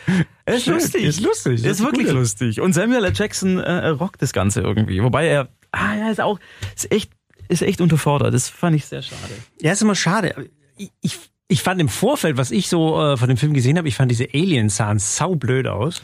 Es 0.45 0.57
ist 0.59 0.65
Schön, 0.65 0.75
lustig. 0.75 1.05
ist 1.05 1.21
lustig, 1.21 1.55
Ist 1.55 1.67
ist 1.67 1.81
wirklich 1.81 2.07
gut. 2.07 2.15
lustig. 2.17 2.61
Und 2.61 2.73
Samuel 2.73 3.05
L. 3.05 3.13
Jackson 3.15 3.59
äh, 3.59 3.89
rockt 3.89 4.21
das 4.23 4.33
Ganze 4.33 4.61
irgendwie. 4.61 5.03
Wobei 5.03 5.27
er, 5.27 5.49
ah, 5.73 5.95
er 5.95 6.11
ist 6.11 6.21
auch, 6.21 6.39
ist 6.77 6.91
echt, 6.93 7.11
ist 7.49 7.63
echt 7.63 7.81
unterfordert. 7.81 8.35
Das 8.35 8.49
fand 8.49 8.77
ich 8.77 8.85
sehr 8.87 9.03
schade. 9.03 9.21
Ja, 9.61 9.73
ist 9.73 9.83
immer 9.83 9.95
schade. 9.95 10.51
Ich, 10.77 10.91
ich, 11.01 11.19
ich 11.49 11.63
fand 11.63 11.81
im 11.81 11.89
Vorfeld, 11.89 12.37
was 12.37 12.51
ich 12.51 12.69
so 12.69 13.01
äh, 13.01 13.17
von 13.17 13.29
dem 13.29 13.37
Film 13.37 13.55
gesehen 13.55 13.77
habe, 13.79 13.89
ich 13.89 13.97
fand 13.97 14.11
diese 14.11 14.29
Aliens 14.33 14.77
sahen 14.77 14.99
saublöd 14.99 15.67
aus. 15.67 16.03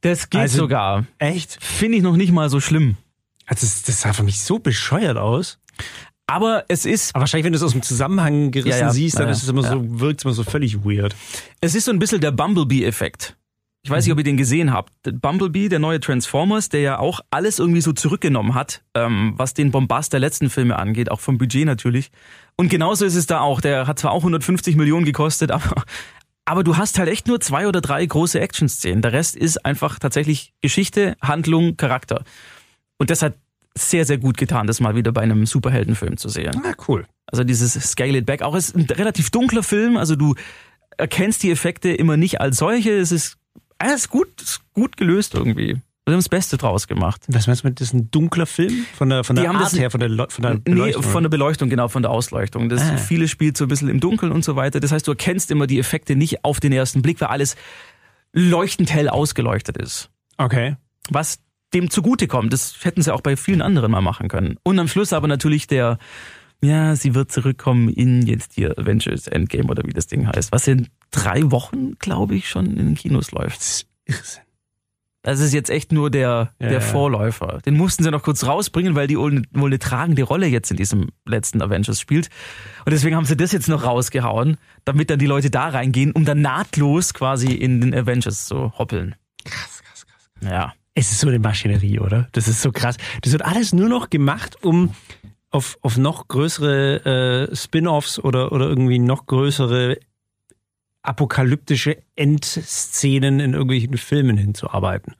Das 0.00 0.28
geht 0.30 0.40
Also- 0.40 0.58
sogar. 0.58 1.06
Echt? 1.18 1.56
Finde 1.62 1.96
ich 1.98 2.02
noch 2.02 2.16
nicht 2.16 2.32
mal 2.32 2.50
so 2.50 2.58
schlimm. 2.60 2.96
Also 3.46 3.66
das, 3.66 3.82
das 3.82 4.00
sah 4.00 4.12
für 4.12 4.22
mich 4.22 4.40
so 4.40 4.58
bescheuert 4.58 5.16
aus. 5.16 5.58
Aber 6.32 6.64
es 6.68 6.86
ist, 6.86 7.14
Aber 7.14 7.20
wahrscheinlich, 7.22 7.44
wenn 7.44 7.52
du 7.52 7.58
es 7.58 7.62
aus 7.62 7.72
dem 7.72 7.82
Zusammenhang 7.82 8.50
gerissen 8.50 8.78
Ja, 8.78 8.86
ja. 8.86 8.90
siehst, 8.90 9.18
dann 9.18 9.26
Ja, 9.26 9.32
ist 9.32 9.42
es 9.42 9.48
immer 9.48 9.62
so, 9.62 10.00
wirkt 10.00 10.20
es 10.20 10.24
immer 10.24 10.32
so 10.34 10.44
völlig 10.44 10.84
weird. 10.84 11.14
es 11.60 11.74
ist 11.74 11.84
so 11.84 11.90
ein 11.90 11.98
bisschen 11.98 12.20
der 12.22 12.30
Bumblebee-Effekt. 12.30 13.36
Ich 13.84 13.90
weiß 13.90 14.04
nicht, 14.04 14.12
ob 14.12 14.18
ihr 14.18 14.24
den 14.24 14.36
gesehen 14.36 14.72
habt. 14.72 14.92
Bumblebee, 15.02 15.68
der 15.68 15.80
neue 15.80 15.98
Transformers, 16.00 16.68
der 16.68 16.80
ja 16.80 16.98
auch 17.00 17.20
alles 17.30 17.58
irgendwie 17.58 17.80
so 17.80 17.92
zurückgenommen 17.92 18.54
hat, 18.54 18.82
ähm, 18.94 19.34
was 19.36 19.54
den 19.54 19.72
Bombast 19.72 20.12
der 20.12 20.20
letzten 20.20 20.50
Filme 20.50 20.78
angeht, 20.78 21.10
auch 21.10 21.18
vom 21.20 21.36
Budget 21.36 21.66
natürlich. 21.66 22.10
Und 22.56 22.68
genauso 22.68 23.04
ist 23.04 23.16
es 23.16 23.26
da 23.26 23.40
auch. 23.40 23.60
Der 23.60 23.86
hat 23.88 23.98
zwar 23.98 24.12
auch 24.12 24.20
150 24.20 24.76
Millionen 24.76 25.04
gekostet, 25.04 25.50
aber, 25.50 25.82
aber 26.44 26.62
du 26.64 26.76
hast 26.76 26.98
halt 26.98 27.08
echt 27.08 27.26
nur 27.26 27.40
zwei 27.40 27.66
oder 27.66 27.80
drei 27.80 28.06
große 28.06 28.40
Action-Szenen. 28.40 29.02
Der 29.02 29.12
Rest 29.12 29.34
ist 29.36 29.66
einfach 29.66 29.98
tatsächlich 29.98 30.54
Geschichte, 30.62 31.16
Handlung, 31.20 31.76
Charakter. 31.76 32.22
Und 32.98 33.10
das 33.10 33.20
hat 33.20 33.34
sehr, 33.76 34.04
sehr 34.04 34.18
gut 34.18 34.36
getan, 34.36 34.66
das 34.66 34.80
mal 34.80 34.94
wieder 34.96 35.12
bei 35.12 35.22
einem 35.22 35.46
Superheldenfilm 35.46 36.16
zu 36.16 36.28
sehen. 36.28 36.60
Ah, 36.64 36.74
cool. 36.88 37.06
Also 37.26 37.44
dieses 37.44 37.72
Scale 37.74 38.18
It 38.18 38.26
Back. 38.26 38.42
Auch 38.42 38.54
es 38.54 38.68
ist 38.70 38.76
ein 38.76 38.84
relativ 38.84 39.30
dunkler 39.30 39.62
Film, 39.62 39.96
also 39.96 40.16
du 40.16 40.34
erkennst 40.98 41.42
die 41.42 41.50
Effekte 41.50 41.90
immer 41.90 42.16
nicht 42.16 42.40
als 42.40 42.58
solche. 42.58 42.90
Es 42.92 43.12
ist 43.12 43.38
alles 43.78 44.08
gut, 44.08 44.28
ist 44.42 44.60
gut 44.74 44.96
gelöst 44.96 45.34
irgendwie. 45.34 45.80
Wir 46.04 46.14
haben 46.14 46.18
das 46.18 46.28
Beste 46.28 46.56
draus 46.58 46.88
gemacht. 46.88 47.22
Was 47.28 47.46
meinst 47.46 47.62
du 47.62 47.68
mit, 47.68 47.80
das 47.80 47.88
ist 47.88 47.94
ein 47.94 48.10
dunkler 48.10 48.46
Film? 48.46 48.86
Von 48.96 49.08
der, 49.08 49.22
von 49.22 49.36
der 49.36 49.48
Art 49.52 49.72
her, 49.72 49.88
von 49.90 50.00
der, 50.00 50.10
von 50.28 50.42
der 50.42 50.54
Nee, 50.54 50.60
Beleuchtung? 50.64 51.02
von 51.04 51.22
der 51.22 51.30
Beleuchtung, 51.30 51.70
genau, 51.70 51.86
von 51.88 52.02
der 52.02 52.10
Ausleuchtung. 52.10 52.68
Das 52.68 52.82
Ah. 52.82 52.96
viele 52.96 53.28
spielt 53.28 53.56
so 53.56 53.64
ein 53.66 53.68
bisschen 53.68 53.88
im 53.88 54.00
Dunkeln 54.00 54.32
und 54.32 54.44
so 54.44 54.56
weiter. 54.56 54.80
Das 54.80 54.90
heißt, 54.90 55.06
du 55.06 55.12
erkennst 55.12 55.50
immer 55.52 55.68
die 55.68 55.78
Effekte 55.78 56.16
nicht 56.16 56.44
auf 56.44 56.58
den 56.58 56.72
ersten 56.72 57.02
Blick, 57.02 57.20
weil 57.20 57.28
alles 57.28 57.54
leuchtend 58.32 58.92
hell 58.92 59.08
ausgeleuchtet 59.08 59.76
ist. 59.76 60.10
okay. 60.38 60.76
was 61.10 61.38
dem 61.74 61.90
zugutekommt. 61.90 62.52
Das 62.52 62.76
hätten 62.82 63.02
sie 63.02 63.12
auch 63.12 63.20
bei 63.20 63.36
vielen 63.36 63.62
anderen 63.62 63.90
mal 63.90 64.00
machen 64.00 64.28
können. 64.28 64.56
Und 64.62 64.78
am 64.78 64.88
Schluss 64.88 65.12
aber 65.12 65.28
natürlich 65.28 65.66
der, 65.66 65.98
ja, 66.62 66.96
sie 66.96 67.14
wird 67.14 67.32
zurückkommen 67.32 67.88
in 67.88 68.22
jetzt 68.26 68.54
hier 68.54 68.78
Avengers 68.78 69.26
Endgame 69.26 69.68
oder 69.68 69.82
wie 69.86 69.92
das 69.92 70.06
Ding 70.06 70.26
heißt, 70.26 70.52
was 70.52 70.66
in 70.68 70.88
drei 71.10 71.50
Wochen, 71.50 71.98
glaube 71.98 72.34
ich, 72.34 72.48
schon 72.48 72.66
in 72.66 72.76
den 72.76 72.94
Kinos 72.94 73.32
läuft. 73.32 73.60
Das 73.60 73.68
ist 73.68 73.88
Irrsinn. 74.06 74.42
Das 75.24 75.38
ist 75.38 75.54
jetzt 75.54 75.70
echt 75.70 75.92
nur 75.92 76.10
der, 76.10 76.52
Ja, 76.58 76.68
der. 76.68 76.80
Vorläufer. 76.80 77.60
Den 77.64 77.76
mussten 77.76 78.02
sie 78.02 78.10
noch 78.10 78.24
kurz 78.24 78.44
rausbringen, 78.44 78.96
weil 78.96 79.06
die 79.06 79.16
wohl 79.16 79.30
eine, 79.30 79.42
wohl 79.52 79.70
eine 79.70 79.78
tragende 79.78 80.24
Rolle 80.24 80.48
jetzt 80.48 80.72
in 80.72 80.76
diesem 80.76 81.10
letzten 81.24 81.62
Avengers 81.62 82.00
spielt. 82.00 82.28
Und 82.84 82.90
deswegen 82.90 83.14
haben 83.14 83.24
sie 83.24 83.36
das 83.36 83.52
jetzt 83.52 83.68
noch 83.68 83.84
rausgehauen, 83.84 84.56
damit 84.84 85.10
dann 85.10 85.20
die 85.20 85.26
Leute 85.26 85.48
da 85.48 85.68
reingehen, 85.68 86.10
um 86.10 86.24
dann 86.24 86.40
nahtlos 86.42 87.14
quasi 87.14 87.52
in 87.52 87.80
den 87.80 87.94
Avengers 87.94 88.46
zu 88.46 88.76
hoppeln. 88.76 89.14
Krass, 89.44 89.82
krass, 89.84 90.06
krass. 90.06 90.50
Ja. 90.50 90.72
Es 90.94 91.10
ist 91.10 91.20
so 91.20 91.28
eine 91.28 91.38
Maschinerie, 91.38 92.00
oder? 92.00 92.28
Das 92.32 92.48
ist 92.48 92.60
so 92.60 92.70
krass. 92.70 92.96
Das 93.22 93.32
wird 93.32 93.44
alles 93.44 93.72
nur 93.72 93.88
noch 93.88 94.10
gemacht, 94.10 94.62
um 94.62 94.94
auf, 95.50 95.78
auf 95.82 95.96
noch 95.96 96.28
größere 96.28 97.48
äh, 97.50 97.56
Spin-offs 97.56 98.18
oder, 98.18 98.52
oder 98.52 98.68
irgendwie 98.68 98.98
noch 98.98 99.26
größere 99.26 99.98
apokalyptische 101.02 102.02
Endszenen 102.14 103.40
in 103.40 103.52
irgendwelchen 103.54 103.96
Filmen 103.96 104.36
hinzuarbeiten. 104.36 105.14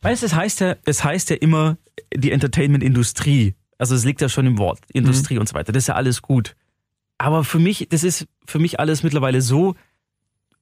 Weißt 0.00 0.22
du, 0.22 0.26
es 0.26 0.34
heißt 0.34 0.60
ja, 0.60 0.76
es 0.84 1.04
heißt 1.04 1.30
ja 1.30 1.36
immer 1.36 1.76
die 2.14 2.32
Entertainment-Industrie. 2.32 3.54
Also 3.78 3.94
es 3.94 4.04
liegt 4.04 4.20
ja 4.20 4.28
schon 4.28 4.46
im 4.46 4.58
Wort, 4.58 4.80
Industrie 4.92 5.38
und 5.38 5.48
so 5.48 5.54
weiter. 5.54 5.72
Das 5.72 5.84
ist 5.84 5.88
ja 5.88 5.94
alles 5.94 6.22
gut. 6.22 6.56
Aber 7.18 7.44
für 7.44 7.58
mich, 7.58 7.88
das 7.90 8.04
ist 8.04 8.26
für 8.46 8.58
mich 8.58 8.80
alles 8.80 9.02
mittlerweile 9.02 9.42
so, 9.42 9.74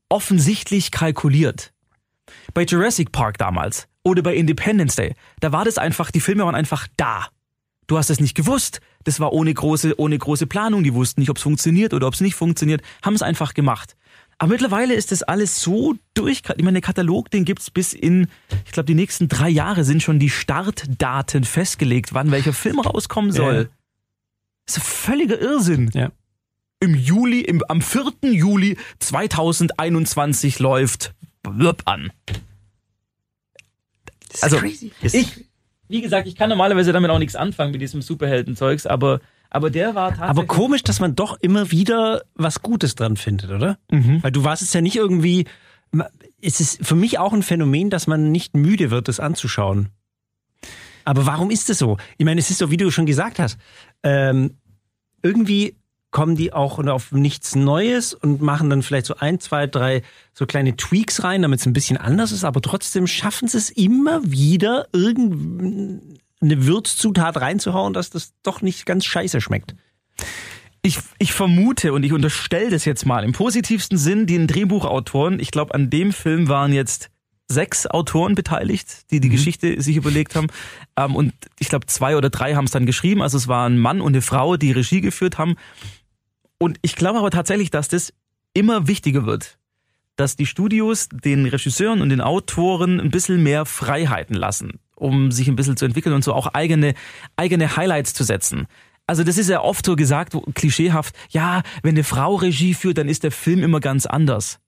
offensichtlich 0.09 0.91
kalkuliert. 0.91 1.73
Bei 2.53 2.65
Jurassic 2.65 3.13
Park 3.13 3.39
damals 3.39 3.89
oder 4.03 4.23
bei 4.23 4.35
Independence 4.35 4.97
Day, 4.97 5.15
da 5.41 5.53
war 5.53 5.65
das 5.65 5.79
einfach, 5.79 6.11
die 6.11 6.21
Filme 6.21 6.45
waren 6.45 6.55
einfach 6.55 6.87
da. 6.97 7.29
Du 7.87 7.99
hast 7.99 8.09
es 8.09 8.21
nicht 8.21 8.37
gewusst. 8.37 8.81
Das 9.03 9.19
war 9.19 9.33
ohne 9.33 9.53
große, 9.53 9.99
ohne 9.99 10.17
große 10.17 10.47
Planung. 10.47 10.85
Die 10.85 10.95
wussten 10.95 11.21
nicht, 11.21 11.31
ob 11.31 11.39
es 11.39 11.43
funktioniert 11.43 11.93
oder 11.93 12.07
ob 12.07 12.15
es 12.15 12.21
nicht 12.21 12.37
funktioniert. 12.37 12.83
Haben 13.03 13.15
es 13.15 13.23
einfach 13.23 13.53
gemacht. 13.53 13.97
Aber 14.39 14.53
mittlerweile 14.53 14.95
ist 14.95 15.11
das 15.11 15.25
alles 15.25 15.61
so 15.61 15.97
durch. 16.15 16.43
Ich 16.57 16.65
meine, 16.65 16.81
der 16.81 16.83
Katalog, 16.83 17.33
den 17.33 17.45
gibt's 17.45 17.71
bis 17.71 17.93
in, 17.93 18.29
ich 18.65 18.71
glaube, 18.73 18.87
die 18.87 18.95
nächsten 18.95 19.29
drei 19.29 19.49
Jahre 19.49 19.83
sind 19.83 20.05
schon 20.05 20.21
die 20.21 20.31
Startdaten 20.31 21.43
festgelegt, 21.43 22.15
wann 22.15 22.31
welcher 22.31 22.53
Film 22.53 22.79
rauskommen 22.79 23.33
soll. 23.33 23.55
Ja. 23.55 23.65
Das 24.67 24.77
ist 24.77 24.85
völliger 24.85 25.41
Irrsinn. 25.41 25.91
Ja. 25.93 26.13
Im 26.79 26.95
Juli, 26.95 27.41
im, 27.41 27.63
am 27.69 27.83
4. 27.83 28.13
Juli 28.23 28.79
2021 29.01 30.61
läuft 30.61 31.13
Blub 31.43 31.83
an. 31.87 32.13
Also, 34.41 34.59
ich, 34.63 34.93
wie 35.89 36.01
gesagt, 36.01 36.29
ich 36.29 36.37
kann 36.37 36.49
normalerweise 36.49 36.93
damit 36.93 37.11
auch 37.11 37.19
nichts 37.19 37.37
anfangen 37.37 37.73
mit 37.73 37.81
diesem 37.81 38.03
Superhelden-Zeugs, 38.03 38.87
aber, 38.87 39.21
aber 39.51 39.71
der 39.71 39.95
war 39.95 40.11
tatsächlich. 40.11 40.31
Aber 40.31 40.47
komisch, 40.47 40.83
dass 40.83 41.01
man 41.01 41.17
doch 41.17 41.39
immer 41.41 41.71
wieder 41.71 42.23
was 42.35 42.63
Gutes 42.63 42.95
dran 42.95 43.17
findet, 43.17 43.51
oder? 43.51 43.79
Weil 44.23 44.33
du 44.33 44.45
warst 44.45 44.63
es 44.63 44.73
ja 44.73 44.81
nicht 44.81 44.97
irgendwie. 44.97 45.47
Es 46.41 46.61
ist 46.61 46.87
für 46.87 46.95
mich 46.95 47.19
auch 47.19 47.33
ein 47.33 47.43
Phänomen, 47.43 47.91
dass 47.91 48.07
man 48.07 48.31
nicht 48.31 48.55
müde 48.55 48.91
wird, 48.91 49.09
das 49.09 49.19
anzuschauen. 49.19 49.89
Aber 51.05 51.27
warum 51.27 51.51
ist 51.51 51.69
das 51.69 51.79
so? 51.79 51.97
Ich 52.19 52.25
meine, 52.25 52.41
es 52.41 52.51
ist 52.51 52.59
so, 52.59 52.71
wie 52.71 52.77
du 52.77 52.91
schon 52.91 53.07
gesagt 53.07 53.39
hast. 53.39 53.59
Ähm, 54.03 54.57
irgendwie 55.23 55.77
kommen 56.11 56.35
die 56.35 56.53
auch 56.53 56.79
auf 56.79 57.13
nichts 57.13 57.55
Neues 57.55 58.15
und 58.15 58.41
machen 58.41 58.69
dann 58.71 58.83
vielleicht 58.83 59.07
so 59.07 59.17
ein, 59.17 59.39
zwei, 59.41 59.67
drei 59.67 60.03
so 60.33 60.47
kleine 60.47 60.77
Tweaks 60.77 61.23
rein, 61.23 61.43
damit 61.43 61.61
es 61.61 61.67
ein 61.67 61.73
bisschen 61.73 61.97
anders 61.97 62.33
ist, 62.33 62.45
aber 62.45 62.61
trotzdem 62.61 63.07
schaffen 63.07 63.49
sie 63.49 63.59
es 63.59 63.71
immer 63.71 64.21
wieder, 64.25 64.89
irgendeine 64.93 66.67
Würzzutat 66.67 67.37
reinzuhauen, 67.41 67.93
dass 67.93 68.11
das 68.11 68.33
doch 68.43 68.61
nicht 68.61 68.87
ganz 68.87 69.05
scheiße 69.05 69.41
schmeckt. 69.41 69.75
Ich, 70.83 70.99
ich 71.19 71.33
vermute 71.33 71.93
und 71.93 72.05
ich 72.05 72.13
unterstelle 72.13 72.71
das 72.71 72.87
jetzt 72.87 73.05
mal 73.05 73.23
im 73.23 73.33
positivsten 73.33 73.99
Sinn 73.99 74.27
den 74.27 74.47
Drehbuchautoren. 74.47 75.39
Ich 75.39 75.51
glaube, 75.51 75.75
an 75.75 75.91
dem 75.91 76.13
Film 76.13 76.49
waren 76.49 76.73
jetzt 76.73 77.11
sechs 77.51 77.87
Autoren 77.87 78.35
beteiligt, 78.35 79.11
die 79.11 79.21
die 79.21 79.29
Geschichte 79.29 79.83
sich 79.83 79.97
überlegt 79.97 80.37
haben. 80.37 80.47
Ähm, 80.97 81.17
und 81.17 81.35
ich 81.59 81.69
glaube, 81.69 81.87
zwei 81.87 82.17
oder 82.17 82.31
drei 82.31 82.55
haben 82.55 82.65
es 82.65 82.71
dann 82.71 82.87
geschrieben. 82.87 83.21
Also 83.21 83.37
es 83.37 83.49
war 83.49 83.69
ein 83.69 83.79
Mann 83.79 84.01
und 84.01 84.13
eine 84.13 84.23
Frau, 84.23 84.57
die 84.57 84.73
Regie 84.73 85.01
geführt 85.01 85.37
haben. 85.37 85.57
Und 86.63 86.79
ich 86.83 86.95
glaube 86.95 87.19
aber 87.19 87.31
tatsächlich, 87.31 87.71
dass 87.71 87.89
das 87.89 88.13
immer 88.53 88.87
wichtiger 88.87 89.25
wird. 89.25 89.59
Dass 90.17 90.37
die 90.37 90.47
Studios 90.47 91.09
den 91.09 91.47
Regisseuren 91.47 92.03
und 92.03 92.11
den 92.11 92.21
Autoren 92.21 93.01
ein 93.01 93.11
bisschen 93.11 93.43
mehr 93.43 93.65
Freiheiten 93.65 94.37
lassen, 94.37 94.79
um 94.95 95.33
sich 95.33 95.49
ein 95.49 95.57
bisschen 95.57 95.79
zu 95.79 95.87
entwickeln 95.87 96.15
und 96.15 96.23
so 96.23 96.35
auch 96.35 96.49
eigene, 96.49 96.95
eigene 97.37 97.77
Highlights 97.77 98.13
zu 98.13 98.25
setzen. 98.25 98.67
Also 99.07 99.25
das 99.25 99.39
ist 99.39 99.49
ja 99.49 99.63
oft 99.63 99.87
so 99.87 99.97
gesagt, 99.97 100.37
klischeehaft, 100.55 101.17
ja, 101.31 101.63
wenn 101.83 101.95
eine 101.95 102.05
Frau 102.05 102.37
Regie 102.37 102.75
führt, 102.75 102.99
dann 102.99 103.09
ist 103.09 103.25
der 103.25 103.33
Film 103.33 103.63
immer 103.63 103.81
ganz 103.81 104.05
anders. 104.05 104.61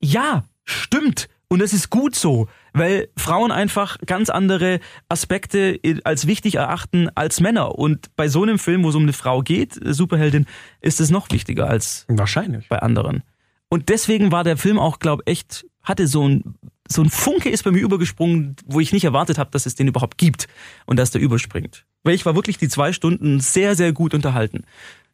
Ja, 0.00 0.44
stimmt. 0.64 1.28
Und 1.50 1.60
das 1.60 1.72
ist 1.72 1.88
gut 1.88 2.14
so, 2.14 2.48
weil 2.74 3.08
Frauen 3.16 3.50
einfach 3.50 3.98
ganz 4.04 4.28
andere 4.28 4.80
Aspekte 5.08 5.80
als 6.04 6.26
wichtig 6.26 6.56
erachten 6.56 7.08
als 7.14 7.40
Männer. 7.40 7.78
Und 7.78 8.14
bei 8.16 8.28
so 8.28 8.42
einem 8.42 8.58
Film, 8.58 8.84
wo 8.84 8.90
es 8.90 8.94
um 8.94 9.04
eine 9.04 9.14
Frau 9.14 9.40
geht, 9.40 9.78
Superheldin, 9.82 10.46
ist 10.82 11.00
es 11.00 11.10
noch 11.10 11.30
wichtiger 11.30 11.68
als 11.68 12.04
Wahrscheinlich. 12.08 12.68
bei 12.68 12.80
anderen. 12.80 13.22
Und 13.70 13.88
deswegen 13.88 14.30
war 14.30 14.44
der 14.44 14.58
Film 14.58 14.78
auch, 14.78 14.98
glaube 14.98 15.26
echt, 15.26 15.66
hatte 15.82 16.06
so 16.06 16.28
ein, 16.28 16.54
so 16.86 17.02
ein 17.02 17.10
Funke 17.10 17.48
ist 17.48 17.64
bei 17.64 17.70
mir 17.70 17.80
übergesprungen, 17.80 18.56
wo 18.66 18.80
ich 18.80 18.92
nicht 18.92 19.04
erwartet 19.04 19.38
habe, 19.38 19.50
dass 19.50 19.66
es 19.66 19.74
den 19.74 19.88
überhaupt 19.88 20.18
gibt 20.18 20.48
und 20.86 20.98
dass 20.98 21.10
der 21.10 21.20
überspringt. 21.20 21.86
Weil 22.02 22.14
ich 22.14 22.26
war 22.26 22.34
wirklich 22.34 22.58
die 22.58 22.68
zwei 22.68 22.92
Stunden 22.92 23.40
sehr, 23.40 23.74
sehr 23.74 23.92
gut 23.92 24.12
unterhalten. 24.14 24.64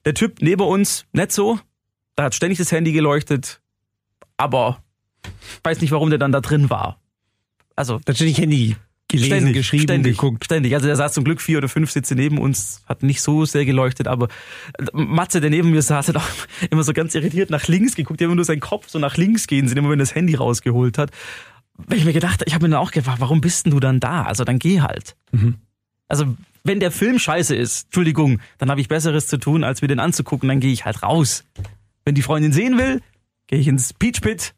Der 0.04 0.14
Typ 0.14 0.40
neben 0.40 0.62
uns, 0.62 1.06
nicht 1.12 1.32
so, 1.32 1.58
da 2.16 2.24
hat 2.24 2.34
ständig 2.34 2.58
das 2.58 2.70
Handy 2.70 2.92
geleuchtet, 2.92 3.60
aber 4.36 4.83
weiß 5.62 5.80
nicht, 5.80 5.90
warum 5.90 6.10
der 6.10 6.18
dann 6.18 6.32
da 6.32 6.40
drin 6.40 6.70
war. 6.70 6.98
Also 7.76 8.00
Natürlich 8.06 8.38
Handy 8.38 8.76
gelesen, 9.08 9.26
ständig, 9.26 9.54
geschrieben, 9.54 9.82
ständig, 9.84 10.16
geguckt. 10.16 10.44
Ständig. 10.44 10.74
Also 10.74 10.86
der 10.86 10.96
saß 10.96 11.12
zum 11.12 11.24
Glück 11.24 11.40
vier 11.40 11.58
oder 11.58 11.68
fünf 11.68 11.90
Sitze 11.90 12.14
neben 12.14 12.38
uns, 12.38 12.82
hat 12.86 13.02
nicht 13.02 13.20
so 13.22 13.44
sehr 13.44 13.64
geleuchtet, 13.64 14.08
aber 14.08 14.28
Matze, 14.92 15.40
der 15.40 15.50
neben 15.50 15.70
mir 15.70 15.82
saß, 15.82 16.08
hat 16.08 16.16
auch 16.16 16.28
immer 16.70 16.82
so 16.82 16.92
ganz 16.92 17.14
irritiert 17.14 17.50
nach 17.50 17.68
links 17.68 17.94
geguckt, 17.94 18.20
der 18.20 18.26
immer 18.26 18.36
nur 18.36 18.44
seinen 18.44 18.60
Kopf 18.60 18.88
so 18.88 18.98
nach 18.98 19.16
links 19.16 19.46
gehen 19.46 19.68
sehen, 19.68 19.78
immer 19.78 19.90
wenn 19.90 19.98
er 19.98 20.04
das 20.04 20.14
Handy 20.14 20.34
rausgeholt 20.34 20.98
hat. 20.98 21.10
Weil 21.76 21.98
ich 21.98 22.04
mir 22.04 22.12
gedacht, 22.12 22.42
ich 22.46 22.54
habe 22.54 22.66
mir 22.66 22.70
dann 22.70 22.80
auch 22.80 22.92
gefragt, 22.92 23.20
warum 23.20 23.40
bist 23.40 23.66
denn 23.66 23.72
du 23.72 23.80
dann 23.80 23.98
da? 23.98 24.22
Also 24.22 24.44
dann 24.44 24.58
geh 24.58 24.80
halt. 24.80 25.16
Also 26.06 26.36
wenn 26.62 26.80
der 26.80 26.92
Film 26.92 27.18
scheiße 27.18 27.54
ist, 27.54 27.86
Entschuldigung, 27.86 28.40
dann 28.58 28.70
habe 28.70 28.80
ich 28.80 28.88
Besseres 28.88 29.26
zu 29.26 29.38
tun, 29.38 29.64
als 29.64 29.82
mir 29.82 29.88
den 29.88 29.98
anzugucken, 30.00 30.48
dann 30.48 30.60
gehe 30.60 30.72
ich 30.72 30.84
halt 30.84 31.02
raus. 31.02 31.44
Wenn 32.04 32.14
die 32.14 32.22
Freundin 32.22 32.52
sehen 32.52 32.78
will, 32.78 33.00
gehe 33.48 33.58
ich 33.58 33.66
ins 33.66 33.92
Peach 33.92 34.20
Pit, 34.20 34.54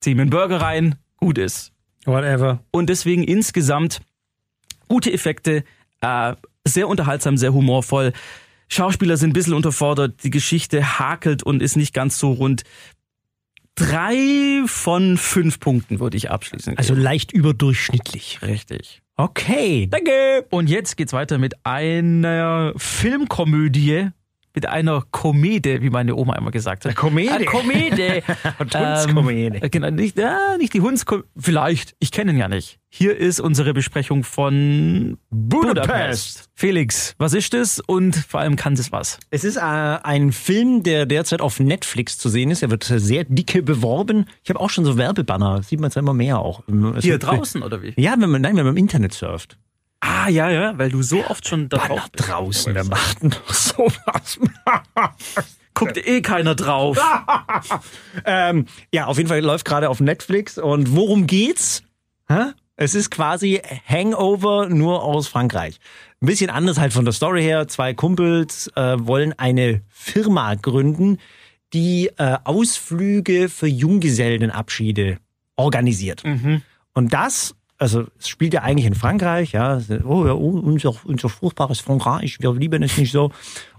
zieh 0.00 0.14
mir 0.14 0.22
einen 0.22 0.30
Burger 0.30 0.60
rein, 0.60 0.96
gut 1.16 1.38
ist. 1.38 1.72
Whatever. 2.04 2.60
Und 2.70 2.88
deswegen 2.88 3.24
insgesamt 3.24 4.00
gute 4.88 5.12
Effekte, 5.12 5.64
äh, 6.00 6.34
sehr 6.64 6.88
unterhaltsam, 6.88 7.36
sehr 7.36 7.52
humorvoll. 7.52 8.12
Schauspieler 8.68 9.16
sind 9.16 9.30
ein 9.30 9.32
bisschen 9.32 9.54
unterfordert, 9.54 10.22
die 10.24 10.30
Geschichte 10.30 10.98
hakelt 10.98 11.42
und 11.42 11.62
ist 11.62 11.76
nicht 11.76 11.94
ganz 11.94 12.18
so 12.18 12.32
rund. 12.32 12.62
Drei 13.74 14.62
von 14.66 15.18
fünf 15.18 15.60
Punkten 15.60 16.00
würde 16.00 16.16
ich 16.16 16.30
abschließen. 16.30 16.78
Also 16.78 16.94
leicht 16.94 17.32
überdurchschnittlich. 17.32 18.40
richtig. 18.42 19.02
Okay. 19.16 19.86
Danke. 19.90 20.46
Und 20.50 20.68
jetzt 20.68 20.96
geht's 20.96 21.12
weiter 21.12 21.38
mit 21.38 21.54
einer 21.64 22.72
Filmkomödie, 22.76 24.08
mit 24.56 24.66
einer 24.66 25.04
Komödie, 25.10 25.82
wie 25.82 25.90
meine 25.90 26.16
Oma 26.16 26.34
immer 26.34 26.50
gesagt 26.50 26.86
hat. 26.86 26.96
Komödie. 26.96 27.28
Eine 27.28 27.44
Komödie. 27.44 28.22
Hundskomödie. 28.58 29.58
Ähm, 29.62 29.70
genau, 29.70 29.90
nicht, 29.90 30.18
ja, 30.18 30.56
nicht 30.58 30.72
die 30.72 30.80
Hundskomödie. 30.80 31.28
Vielleicht. 31.36 31.94
Ich 32.00 32.10
kenne 32.10 32.32
ihn 32.32 32.38
ja 32.38 32.48
nicht. 32.48 32.78
Hier 32.88 33.14
ist 33.16 33.38
unsere 33.38 33.74
Besprechung 33.74 34.24
von 34.24 35.18
Budapest. 35.30 36.48
Felix, 36.54 37.14
was 37.18 37.34
ist 37.34 37.52
das 37.52 37.80
und 37.80 38.16
vor 38.16 38.40
allem 38.40 38.56
kann 38.56 38.74
das 38.76 38.90
was? 38.92 39.18
Es 39.30 39.44
ist 39.44 39.56
äh, 39.56 39.60
ein 39.60 40.32
Film, 40.32 40.82
der 40.82 41.04
derzeit 41.04 41.42
auf 41.42 41.60
Netflix 41.60 42.16
zu 42.16 42.30
sehen 42.30 42.50
ist. 42.50 42.62
Er 42.62 42.70
wird 42.70 42.90
äh, 42.90 42.98
sehr 42.98 43.24
dicke 43.24 43.62
beworben. 43.62 44.24
Ich 44.42 44.48
habe 44.48 44.58
auch 44.60 44.70
schon 44.70 44.86
so 44.86 44.96
Werbebanner. 44.96 45.62
Sieht 45.62 45.80
man 45.80 45.90
jetzt 45.90 45.96
immer 45.98 46.14
mehr 46.14 46.38
auch. 46.38 46.62
Es 46.96 47.04
Hier 47.04 47.12
wird- 47.14 47.24
draußen 47.24 47.62
oder 47.62 47.82
wie? 47.82 47.92
Ja, 47.98 48.14
wenn 48.18 48.30
man, 48.30 48.40
nein, 48.40 48.56
wenn 48.56 48.64
man 48.64 48.74
im 48.74 48.78
Internet 48.82 49.12
surft. 49.12 49.58
Ah, 50.08 50.28
ja, 50.28 50.50
ja, 50.50 50.78
weil 50.78 50.90
du 50.90 51.02
so 51.02 51.24
oft 51.26 51.48
schon 51.48 51.68
da 51.68 51.78
drauf 51.78 52.10
bist. 52.12 52.28
draußen, 52.28 52.74
wer 52.74 52.84
macht 52.84 53.24
noch 53.24 53.52
sowas? 53.52 54.38
Guckt 55.74 55.96
eh 55.96 56.22
keiner 56.22 56.54
drauf. 56.54 56.96
ähm, 58.24 58.66
ja, 58.92 59.06
auf 59.06 59.16
jeden 59.16 59.28
Fall 59.28 59.40
läuft 59.40 59.64
gerade 59.64 59.90
auf 59.90 60.00
Netflix. 60.00 60.58
Und 60.58 60.94
worum 60.94 61.26
geht's? 61.26 61.82
Hä? 62.28 62.52
Es 62.76 62.94
ist 62.94 63.10
quasi 63.10 63.60
Hangover 63.86 64.68
nur 64.68 65.02
aus 65.02 65.26
Frankreich. 65.28 65.80
Ein 66.22 66.26
bisschen 66.26 66.50
anders 66.50 66.78
halt 66.78 66.92
von 66.92 67.04
der 67.04 67.12
Story 67.12 67.42
her. 67.42 67.66
Zwei 67.68 67.92
Kumpels 67.92 68.70
äh, 68.76 68.96
wollen 69.00 69.34
eine 69.38 69.82
Firma 69.88 70.54
gründen, 70.54 71.18
die 71.72 72.10
äh, 72.16 72.38
Ausflüge 72.44 73.48
für 73.48 73.66
Junggesellenabschiede 73.66 75.18
organisiert. 75.56 76.22
Und 76.94 77.12
das, 77.12 77.54
also 77.78 78.06
es 78.18 78.28
spielt 78.28 78.54
ja 78.54 78.62
eigentlich 78.62 78.86
in 78.86 78.94
Frankreich, 78.94 79.52
ja, 79.52 79.80
oh, 80.04 80.26
ja 80.26 80.32
oh, 80.32 80.60
unser, 80.60 80.94
unser 81.04 81.28
furchtbares 81.28 81.80
Frankreich, 81.80 82.38
wir 82.40 82.54
lieben 82.54 82.82
es 82.82 82.96
nicht 82.96 83.12
so. 83.12 83.30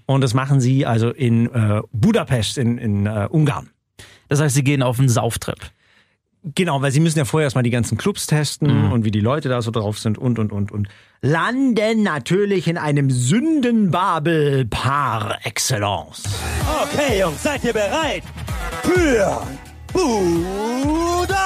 Und 0.06 0.22
das 0.22 0.34
machen 0.34 0.62
sie 0.62 0.86
also 0.86 1.10
in 1.10 1.54
äh, 1.54 1.82
Budapest 1.92 2.58
in, 2.58 2.77
in 2.77 3.06
äh, 3.06 3.27
Ungarn. 3.30 3.70
Das 4.30 4.39
heißt, 4.39 4.56
sie 4.56 4.63
gehen 4.63 4.82
auf 4.84 5.00
einen 5.00 5.10
Sauftrip. 5.10 5.60
Genau, 6.56 6.82
weil 6.82 6.92
sie 6.92 7.01
müssen 7.01 7.18
ja 7.18 7.25
vorher 7.25 7.46
erstmal 7.46 7.63
die 7.63 7.72
ganzen 7.72 7.98
Clubs 7.98 8.25
testen 8.25 8.92
und 8.92 9.04
wie 9.04 9.12
die 9.12 9.20
Leute 9.20 9.50
da 9.50 9.62
so 9.62 9.72
drauf 9.72 10.00
sind 10.00 10.18
und 10.18 10.39
und 10.39 10.54
und 10.54 10.72
und 10.72 10.88
landen 11.22 12.04
natürlich 12.04 12.70
in 12.70 12.77
einem 12.77 13.10
Sündenbabel 13.10 14.66
par 14.66 15.39
excellence. 15.44 16.24
Okay, 16.84 17.20
Jungs, 17.20 17.44
seid 17.44 17.66
ihr 17.66 17.74
bereit? 17.74 18.24
Für 18.84 19.42
Buda! 19.92 21.38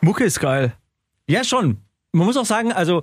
Mucke 0.00 0.24
ist 0.24 0.40
geil. 0.40 0.72
Ja, 1.28 1.44
schon. 1.44 1.78
Man 2.12 2.26
muss 2.26 2.36
auch 2.36 2.46
sagen, 2.46 2.72
also 2.72 3.02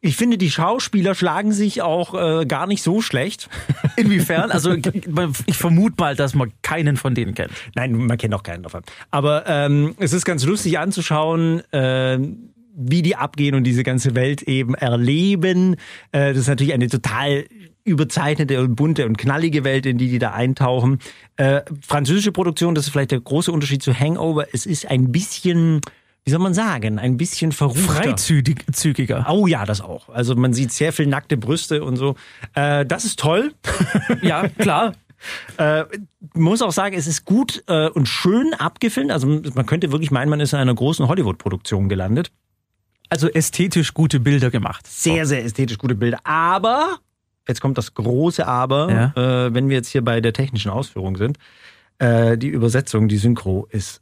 ich 0.00 0.16
finde, 0.16 0.36
die 0.36 0.50
Schauspieler 0.50 1.14
schlagen 1.14 1.52
sich 1.52 1.80
auch 1.80 2.14
äh, 2.14 2.44
gar 2.44 2.66
nicht 2.66 2.82
so 2.82 3.00
schlecht. 3.00 3.48
Inwiefern? 3.96 4.50
Also 4.50 4.74
ich 5.46 5.56
vermute 5.56 5.94
mal, 5.98 6.16
dass 6.16 6.34
man 6.34 6.52
keinen 6.62 6.96
von 6.96 7.14
denen 7.14 7.34
kennt. 7.34 7.52
Nein, 7.76 7.92
man 7.94 8.18
kennt 8.18 8.34
auch 8.34 8.42
keinen 8.42 8.64
davon. 8.64 8.82
Aber 9.12 9.44
ähm, 9.46 9.94
es 9.98 10.12
ist 10.12 10.24
ganz 10.24 10.44
lustig 10.44 10.78
anzuschauen, 10.78 11.60
äh, 11.72 12.18
wie 12.74 13.02
die 13.02 13.16
abgehen 13.16 13.54
und 13.54 13.64
diese 13.64 13.84
ganze 13.84 14.14
Welt 14.16 14.42
eben 14.42 14.74
erleben. 14.74 15.76
Äh, 16.10 16.30
das 16.30 16.38
ist 16.38 16.48
natürlich 16.48 16.74
eine 16.74 16.88
total 16.88 17.44
überzeichnete 17.84 18.60
und 18.60 18.74
bunte 18.74 19.06
und 19.06 19.18
knallige 19.18 19.62
Welt, 19.62 19.86
in 19.86 19.98
die 19.98 20.08
die 20.08 20.18
da 20.18 20.32
eintauchen. 20.32 20.98
Äh, 21.36 21.62
französische 21.80 22.32
Produktion, 22.32 22.74
das 22.74 22.86
ist 22.86 22.92
vielleicht 22.92 23.12
der 23.12 23.20
große 23.20 23.52
Unterschied 23.52 23.82
zu 23.82 23.94
Hangover. 23.94 24.46
Es 24.52 24.66
ist 24.66 24.90
ein 24.90 25.12
bisschen, 25.12 25.80
wie 26.24 26.30
soll 26.30 26.38
man 26.40 26.54
sagen, 26.54 26.98
ein 26.98 27.16
bisschen 27.16 27.50
verruchter. 27.50 28.14
Freizügiger. 28.16 29.26
Oh 29.28 29.46
ja, 29.46 29.64
das 29.64 29.80
auch. 29.80 30.08
Also 30.08 30.36
man 30.36 30.52
sieht 30.52 30.72
sehr 30.72 30.92
viel 30.92 31.06
nackte 31.06 31.36
Brüste 31.36 31.82
und 31.82 31.96
so. 31.96 32.14
Äh, 32.54 32.86
das 32.86 33.04
ist 33.04 33.18
toll. 33.18 33.52
Ja, 34.22 34.48
klar. 34.48 34.92
Äh, 35.56 35.84
muss 36.34 36.62
auch 36.62 36.72
sagen, 36.72 36.96
es 36.96 37.06
ist 37.06 37.24
gut 37.24 37.64
äh, 37.66 37.88
und 37.88 38.06
schön 38.06 38.54
abgefilmt. 38.54 39.10
Also 39.10 39.26
man 39.26 39.66
könnte 39.66 39.90
wirklich 39.90 40.10
meinen, 40.10 40.28
man 40.28 40.40
ist 40.40 40.52
in 40.52 40.58
einer 40.58 40.74
großen 40.74 41.08
Hollywood-Produktion 41.08 41.88
gelandet. 41.88 42.30
Also 43.08 43.28
ästhetisch 43.28 43.94
gute 43.94 44.20
Bilder 44.20 44.50
gemacht. 44.50 44.86
Sehr, 44.86 45.26
sehr 45.26 45.44
ästhetisch 45.44 45.78
gute 45.78 45.94
Bilder. 45.94 46.18
Aber, 46.24 46.98
jetzt 47.48 47.60
kommt 47.60 47.78
das 47.78 47.94
große 47.94 48.46
Aber, 48.46 49.12
äh, 49.16 49.54
wenn 49.54 49.68
wir 49.68 49.76
jetzt 49.76 49.88
hier 49.88 50.02
bei 50.02 50.20
der 50.20 50.32
technischen 50.32 50.70
Ausführung 50.70 51.16
sind, 51.16 51.38
äh, 51.98 52.38
die 52.38 52.48
Übersetzung, 52.48 53.08
die 53.08 53.18
Synchro 53.18 53.66
ist 53.70 54.00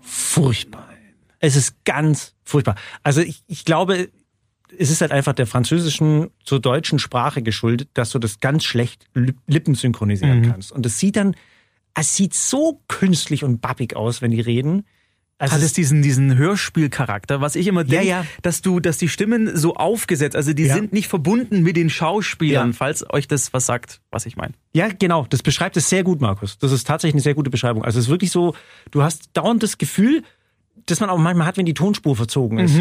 furchtbar. 0.00 0.85
Es 1.40 1.56
ist 1.56 1.84
ganz 1.84 2.34
furchtbar. 2.44 2.76
Also 3.02 3.20
ich, 3.20 3.42
ich 3.46 3.64
glaube, 3.64 4.08
es 4.78 4.90
ist 4.90 5.00
halt 5.00 5.12
einfach 5.12 5.32
der 5.32 5.46
französischen 5.46 6.28
zur 6.44 6.60
deutschen 6.60 6.98
Sprache 6.98 7.42
geschuldet, 7.42 7.88
dass 7.94 8.10
du 8.10 8.18
das 8.18 8.40
ganz 8.40 8.64
schlecht 8.64 9.06
Lip- 9.14 9.38
Lippen 9.46 9.74
synchronisieren 9.74 10.42
kannst. 10.50 10.72
Und 10.72 10.84
es 10.86 10.98
sieht 10.98 11.16
dann, 11.16 11.36
es 11.94 12.16
sieht 12.16 12.34
so 12.34 12.82
künstlich 12.88 13.44
und 13.44 13.60
babbig 13.60 13.96
aus, 13.96 14.22
wenn 14.22 14.30
die 14.32 14.40
reden. 14.40 14.84
Also 15.38 15.54
Hat 15.56 15.62
es 15.62 15.74
diesen, 15.74 16.00
diesen 16.00 16.36
Hörspielcharakter, 16.38 17.42
was 17.42 17.56
ich 17.56 17.66
immer 17.66 17.84
denke, 17.84 18.06
ja. 18.06 18.24
dass 18.40 18.62
du, 18.62 18.80
dass 18.80 18.96
die 18.96 19.08
Stimmen 19.08 19.54
so 19.54 19.74
aufgesetzt, 19.74 20.34
also 20.34 20.54
die 20.54 20.64
Ja. 20.64 20.74
sind 20.74 20.94
nicht 20.94 21.08
verbunden 21.08 21.62
mit 21.62 21.76
den 21.76 21.90
Schauspielern, 21.90 22.70
Ja. 22.70 22.72
falls 22.76 23.04
euch 23.10 23.28
das 23.28 23.52
was 23.52 23.66
sagt, 23.66 24.00
was 24.10 24.24
ich 24.24 24.36
meine. 24.36 24.54
Ja, 24.74 24.88
genau. 24.88 25.26
Das 25.28 25.42
beschreibt 25.42 25.76
es 25.76 25.90
sehr 25.90 26.04
gut, 26.04 26.22
Markus. 26.22 26.56
Das 26.56 26.72
ist 26.72 26.86
tatsächlich 26.86 27.14
eine 27.14 27.22
sehr 27.22 27.34
gute 27.34 27.50
Beschreibung. 27.50 27.84
Also 27.84 27.98
es 27.98 28.06
ist 28.06 28.10
wirklich 28.10 28.30
so, 28.30 28.54
du 28.90 29.02
hast 29.02 29.28
dauernd 29.34 29.62
das 29.62 29.76
Gefühl, 29.76 30.22
dass 30.86 31.00
man 31.00 31.10
auch 31.10 31.18
manchmal 31.18 31.46
hat, 31.46 31.56
wenn 31.56 31.66
die 31.66 31.74
Tonspur 31.74 32.16
verzogen 32.16 32.58
ist. 32.58 32.80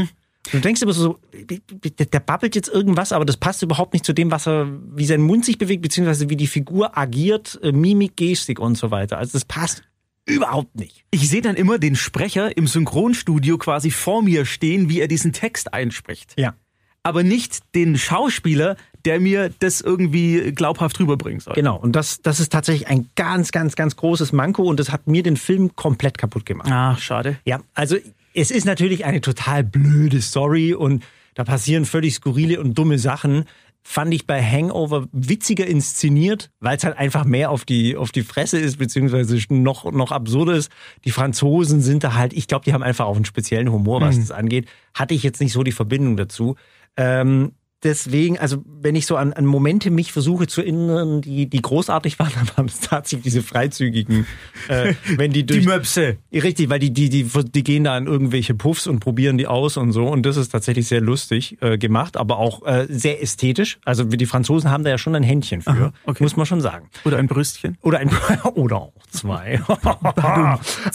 Du 0.51 0.59
denkst 0.59 0.81
immer 0.81 0.93
so, 0.93 1.19
der, 1.33 2.05
der 2.05 2.19
babbelt 2.19 2.55
jetzt 2.55 2.69
irgendwas, 2.69 3.11
aber 3.11 3.25
das 3.25 3.37
passt 3.37 3.63
überhaupt 3.63 3.93
nicht 3.93 4.05
zu 4.05 4.13
dem, 4.13 4.31
was 4.31 4.47
er, 4.47 4.67
wie 4.95 5.05
sein 5.05 5.21
Mund 5.21 5.43
sich 5.43 5.57
bewegt, 5.57 5.81
beziehungsweise 5.81 6.29
wie 6.29 6.35
die 6.35 6.47
Figur 6.47 6.97
agiert, 6.97 7.59
äh, 7.63 7.71
Mimik, 7.71 8.15
Gestik 8.15 8.59
und 8.59 8.77
so 8.77 8.91
weiter. 8.91 9.17
Also 9.17 9.33
das 9.33 9.45
passt 9.45 9.83
überhaupt 10.25 10.75
nicht. 10.75 11.03
Ich 11.11 11.29
sehe 11.29 11.41
dann 11.41 11.55
immer 11.55 11.79
den 11.79 11.95
Sprecher 11.95 12.55
im 12.55 12.67
Synchronstudio 12.67 13.57
quasi 13.57 13.91
vor 13.91 14.21
mir 14.21 14.45
stehen, 14.45 14.89
wie 14.89 14.99
er 14.99 15.07
diesen 15.07 15.33
Text 15.33 15.73
einspricht. 15.73 16.33
Ja. 16.37 16.55
Aber 17.03 17.23
nicht 17.23 17.59
den 17.75 17.97
Schauspieler, 17.97 18.77
der 19.05 19.19
mir 19.19 19.51
das 19.59 19.81
irgendwie 19.81 20.51
glaubhaft 20.51 20.99
rüberbringen 20.99 21.39
soll. 21.39 21.53
Genau. 21.53 21.77
Und 21.77 21.95
das, 21.95 22.21
das 22.21 22.39
ist 22.39 22.51
tatsächlich 22.51 22.87
ein 22.87 23.09
ganz, 23.15 23.51
ganz, 23.51 23.75
ganz 23.75 23.95
großes 23.95 24.33
Manko 24.33 24.63
und 24.63 24.79
das 24.79 24.91
hat 24.91 25.07
mir 25.07 25.23
den 25.23 25.37
Film 25.37 25.75
komplett 25.75 26.17
kaputt 26.17 26.45
gemacht. 26.45 26.71
Ah, 26.71 26.97
schade. 26.97 27.37
Ja, 27.45 27.61
also 27.73 27.97
es 28.33 28.51
ist 28.51 28.65
natürlich 28.65 29.05
eine 29.05 29.21
total 29.21 29.63
blöde 29.63 30.21
Story 30.21 30.73
und 30.73 31.03
da 31.35 31.43
passieren 31.43 31.85
völlig 31.85 32.15
skurrile 32.15 32.59
und 32.59 32.77
dumme 32.77 32.97
Sachen. 32.97 33.45
Fand 33.87 34.13
ich 34.15 34.25
bei 34.25 34.41
Hangover 34.41 35.07
witziger 35.11 35.67
inszeniert, 35.67 36.49
weil 36.59 36.75
es 36.75 36.83
halt 36.83 36.97
einfach 36.97 37.23
mehr 37.23 37.51
auf 37.51 37.65
die, 37.65 37.95
auf 37.95 38.11
die 38.11 38.23
Fresse 38.23 38.57
ist, 38.57 38.77
beziehungsweise 38.77 39.37
noch, 39.49 39.91
noch 39.91 40.11
absurder 40.11 40.53
ist. 40.53 40.71
Die 41.03 41.11
Franzosen 41.11 41.81
sind 41.81 42.03
da 42.03 42.15
halt, 42.15 42.33
ich 42.33 42.47
glaube, 42.47 42.65
die 42.65 42.73
haben 42.73 42.81
einfach 42.81 43.05
auch 43.05 43.15
einen 43.15 43.25
speziellen 43.25 43.71
Humor, 43.71 44.01
was 44.01 44.17
das 44.17 44.31
angeht. 44.31 44.67
Hatte 44.95 45.13
ich 45.13 45.21
jetzt 45.21 45.39
nicht 45.39 45.53
so 45.53 45.61
die 45.61 45.71
Verbindung 45.71 46.17
dazu. 46.17 46.55
Ähm, 46.97 47.51
deswegen, 47.83 48.37
also 48.37 48.63
wenn 48.65 48.95
ich 48.95 49.05
so 49.05 49.15
an, 49.15 49.33
an 49.33 49.45
Momente 49.45 49.91
mich 49.91 50.11
versuche 50.11 50.47
zu 50.47 50.61
erinnern, 50.61 51.21
die, 51.21 51.47
die 51.47 51.61
großartig 51.61 52.19
waren, 52.19 52.31
dann 52.35 52.49
waren 52.55 52.65
es 52.65 52.79
tatsächlich 52.81 53.23
diese 53.23 53.43
freizügigen, 53.43 54.25
äh, 54.67 54.93
wenn 55.17 55.31
die 55.31 55.45
durch, 55.45 55.61
Die 55.61 55.67
Möpse. 55.67 56.17
Richtig, 56.33 56.69
weil 56.69 56.79
die, 56.79 56.91
die, 56.91 57.09
die, 57.09 57.23
die 57.23 57.63
gehen 57.63 57.83
da 57.83 57.95
an 57.95 58.07
irgendwelche 58.07 58.53
Puffs 58.53 58.87
und 58.87 58.99
probieren 58.99 59.37
die 59.37 59.47
aus 59.47 59.77
und 59.77 59.91
so. 59.91 60.07
Und 60.07 60.25
das 60.25 60.37
ist 60.37 60.49
tatsächlich 60.49 60.87
sehr 60.87 61.01
lustig 61.01 61.57
äh, 61.61 61.77
gemacht, 61.77 62.17
aber 62.17 62.37
auch 62.37 62.65
äh, 62.65 62.87
sehr 62.89 63.21
ästhetisch. 63.21 63.79
Also 63.85 64.03
die 64.03 64.25
Franzosen 64.25 64.71
haben 64.71 64.83
da 64.83 64.89
ja 64.89 64.97
schon 64.97 65.15
ein 65.15 65.23
Händchen 65.23 65.61
für, 65.61 65.69
Aha, 65.69 65.93
okay. 66.05 66.23
muss 66.23 66.35
man 66.35 66.45
schon 66.45 66.61
sagen. 66.61 66.89
Oder 67.03 67.17
ein 67.17 67.27
Brüstchen. 67.27 67.77
Oder 67.81 67.99
ein 67.99 68.09
oder 68.55 68.77
auch 68.77 68.93
zwei. 69.09 69.61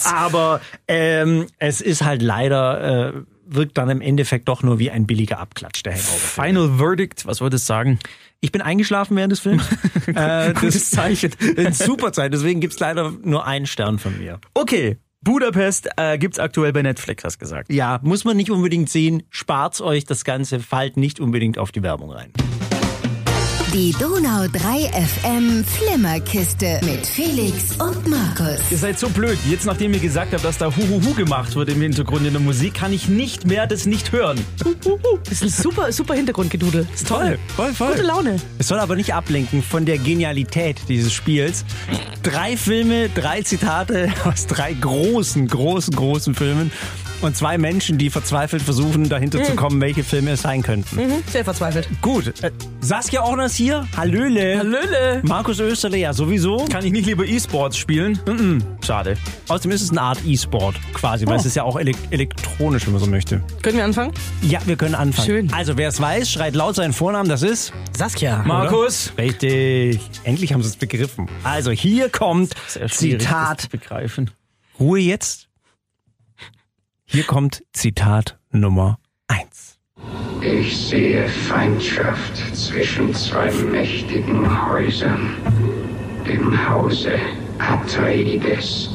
aber 0.03 0.61
ähm, 0.87 1.47
es 1.57 1.81
ist 1.81 2.03
halt 2.03 2.21
leider, 2.21 3.13
äh, 3.15 3.21
wirkt 3.55 3.77
dann 3.77 3.89
im 3.89 4.01
Endeffekt 4.01 4.47
doch 4.47 4.63
nur 4.63 4.79
wie 4.79 4.91
ein 4.91 5.05
billiger 5.07 5.39
Abklatsch, 5.39 5.83
der 5.83 5.93
Hangover. 5.93 6.17
Final 6.17 6.77
Verdict, 6.77 7.25
was 7.25 7.41
würdest 7.41 7.65
du 7.65 7.73
sagen? 7.73 7.99
Ich 8.39 8.51
bin 8.51 8.61
eingeschlafen 8.61 9.15
während 9.15 9.31
des 9.31 9.39
Films. 9.39 9.63
äh, 10.07 10.53
Gutes 10.53 10.89
Zeichen. 10.89 11.31
Super 11.71 12.11
Zeit, 12.11 12.33
deswegen 12.33 12.59
gibt's 12.59 12.79
leider 12.79 13.13
nur 13.23 13.45
einen 13.45 13.67
Stern 13.67 13.99
von 13.99 14.17
mir. 14.17 14.39
Okay, 14.53 14.97
Budapest 15.21 15.89
äh, 15.97 16.17
gibt's 16.17 16.39
aktuell 16.39 16.73
bei 16.73 16.81
Netflix, 16.81 17.23
hast 17.23 17.37
gesagt. 17.37 17.71
Ja, 17.71 17.99
muss 18.01 18.25
man 18.25 18.35
nicht 18.37 18.49
unbedingt 18.49 18.89
sehen. 18.89 19.23
Spart's 19.29 19.79
euch 19.79 20.05
das 20.05 20.25
Ganze, 20.25 20.59
fallt 20.59 20.97
nicht 20.97 21.19
unbedingt 21.19 21.59
auf 21.59 21.71
die 21.71 21.83
Werbung 21.83 22.11
rein. 22.11 22.31
Die 23.73 23.93
Donau 23.93 24.47
3 24.51 24.91
FM 24.91 25.63
Flimmerkiste 25.63 26.81
mit 26.83 27.07
Felix 27.07 27.71
und 27.79 28.05
Markus. 28.05 28.59
Ihr 28.69 28.77
seid 28.77 28.99
so 28.99 29.07
blöd. 29.07 29.37
Jetzt, 29.49 29.65
nachdem 29.65 29.93
ihr 29.93 30.01
gesagt 30.01 30.33
habt, 30.33 30.43
dass 30.43 30.57
da 30.57 30.75
Huhuhu 30.75 31.13
gemacht 31.13 31.55
wird 31.55 31.69
im 31.69 31.81
Hintergrund 31.81 32.27
in 32.27 32.33
der 32.33 32.41
Musik, 32.41 32.73
kann 32.73 32.91
ich 32.91 33.07
nicht 33.07 33.47
mehr 33.47 33.67
das 33.67 33.85
nicht 33.85 34.11
hören. 34.11 34.37
Das 35.23 35.41
ist 35.41 35.43
ein 35.43 35.63
super, 35.63 35.93
super 35.93 36.15
Hintergrundgedudel. 36.15 36.85
Ist 36.93 37.07
toll. 37.07 37.39
voll, 37.55 37.73
voll. 37.73 37.91
Gute 37.91 38.01
Laune. 38.01 38.35
Es 38.57 38.67
soll 38.67 38.79
aber 38.79 38.97
nicht 38.97 39.13
ablenken 39.13 39.63
von 39.63 39.85
der 39.85 39.99
Genialität 39.99 40.75
dieses 40.89 41.13
Spiels. 41.13 41.63
Drei 42.23 42.57
Filme, 42.57 43.07
drei 43.07 43.41
Zitate 43.41 44.11
aus 44.25 44.47
drei 44.47 44.73
großen, 44.73 45.47
großen, 45.47 45.95
großen 45.95 46.35
Filmen 46.35 46.71
und 47.21 47.35
zwei 47.35 47.57
Menschen, 47.57 47.97
die 47.97 48.09
verzweifelt 48.09 48.61
versuchen, 48.61 49.07
dahinter 49.09 49.43
zu 49.43 49.55
kommen, 49.55 49.79
welche 49.81 50.03
Filme 50.03 50.31
es 50.31 50.41
sein 50.41 50.61
könnten. 50.63 50.95
Mhm, 50.95 51.23
sehr 51.27 51.43
verzweifelt. 51.43 51.87
Gut, 52.01 52.33
äh, 52.43 52.51
Saskia 52.81 53.23
Ornas 53.23 53.55
hier. 53.55 53.87
Hallöle. 53.95 54.57
Hallöle. 54.59 55.21
Markus 55.23 55.59
Österle, 55.59 55.97
ja 55.97 56.13
sowieso. 56.13 56.65
Kann 56.71 56.85
ich 56.85 56.91
nicht 56.91 57.05
lieber 57.05 57.25
E-Sports 57.25 57.77
spielen? 57.77 58.19
Schade. 58.85 59.17
Außerdem 59.47 59.71
ist 59.71 59.81
es 59.81 59.91
eine 59.91 60.01
Art 60.01 60.19
E-Sport 60.25 60.75
quasi, 60.93 61.25
weil 61.25 61.35
Oh. 61.35 61.39
es 61.39 61.45
ist 61.45 61.55
ja 61.55 61.63
auch 61.63 61.79
elek 61.79 61.95
elektronisch, 62.09 62.85
wenn 62.85 62.93
man 62.93 63.01
so 63.03 63.07
möchte. 63.09 63.41
Können 63.61 63.77
wir 63.77 63.85
anfangen? 63.85 64.11
Ja, 64.41 64.59
wir 64.65 64.75
können 64.75 64.95
anfangen. 64.95 65.25
Schön. 65.27 65.53
Also, 65.53 65.77
wer 65.77 65.89
es 65.89 66.01
weiß, 66.01 66.29
schreit 66.31 66.55
laut 66.55 66.75
seinen 66.75 66.93
Vornamen, 66.93 67.29
das 67.29 67.41
ist... 67.43 67.71
Saskia. 67.95 68.43
Markus. 68.45 69.13
Richtig. 69.17 69.99
Endlich 70.23 70.53
haben 70.53 70.63
sie 70.63 70.69
es 70.69 70.75
begriffen. 70.75 71.27
Also, 71.43 71.71
hier 71.71 72.09
kommt 72.09 72.53
Zitat. 72.89 73.69
begreifen. 73.69 74.31
Ruhe 74.79 74.99
jetzt. 74.99 75.47
Hier 77.13 77.25
kommt 77.25 77.61
Zitat 77.73 78.39
Nummer 78.53 78.97
eins. 79.27 79.77
Ich 80.39 80.77
sehe 80.77 81.27
Feindschaft 81.27 82.37
zwischen 82.55 83.13
zwei 83.13 83.51
mächtigen 83.51 84.47
Häusern, 84.69 85.35
dem 86.25 86.69
Hause 86.69 87.19
Atreides 87.59 88.91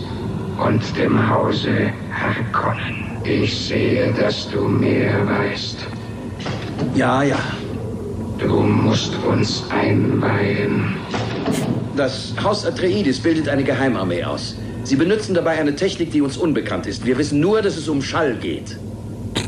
und 0.59 0.97
dem 0.97 1.29
Hause 1.29 1.93
Harkonnen. 2.11 3.19
Ich 3.23 3.55
sehe, 3.55 4.11
dass 4.15 4.49
du 4.49 4.67
mehr 4.67 5.27
weißt. 5.27 5.87
Ja, 6.95 7.23
ja. 7.23 7.39
Du 8.39 8.63
musst 8.63 9.15
uns 9.27 9.63
einweihen. 9.69 10.97
Das 11.95 12.33
Haus 12.43 12.65
Atreides 12.65 13.21
bildet 13.21 13.51
eine 13.51 13.63
Geheimarmee 13.63 14.25
aus. 14.25 14.57
Sie 14.87 14.95
benutzen 14.95 15.35
dabei 15.35 15.59
eine 15.59 15.75
Technik, 15.75 16.13
die 16.13 16.21
uns 16.23 16.37
unbekannt 16.37 16.87
ist. 16.87 17.05
Wir 17.05 17.19
wissen 17.19 17.41
nur, 17.41 17.61
dass 17.61 17.77
es 17.77 17.89
um 17.89 18.01
Schall 18.01 18.37
geht. 18.37 18.79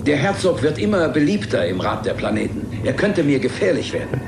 Der 0.05 0.17
Herzog 0.17 0.65
wird 0.65 0.79
immer 0.79 1.09
beliebter 1.11 1.65
im 1.65 1.81
Rat 1.81 2.05
der 2.07 2.15
Planeten. 2.15 2.67
Er 2.83 2.93
könnte 2.93 3.23
mir 3.23 3.39
gefährlich 3.39 3.93
werden. 3.93 4.21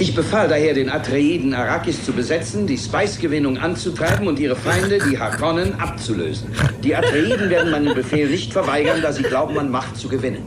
Ich 0.00 0.14
befahl 0.14 0.48
daher 0.48 0.72
den 0.72 0.88
Atreiden, 0.88 1.52
Arrakis 1.52 2.02
zu 2.02 2.12
besetzen, 2.12 2.66
die 2.66 2.78
Spice-Gewinnung 2.78 3.58
anzutreiben 3.58 4.26
und 4.28 4.38
ihre 4.38 4.56
Feinde, 4.56 4.98
die 4.98 5.18
Harkonnen, 5.18 5.78
abzulösen. 5.78 6.48
Die 6.82 6.96
Atreiden 6.96 7.50
werden 7.50 7.70
meinen 7.70 7.94
Befehl 7.94 8.30
nicht 8.30 8.50
verweigern, 8.50 9.02
da 9.02 9.12
sie 9.12 9.22
glauben, 9.22 9.58
an 9.58 9.70
Macht 9.70 9.98
zu 9.98 10.08
gewinnen. 10.08 10.42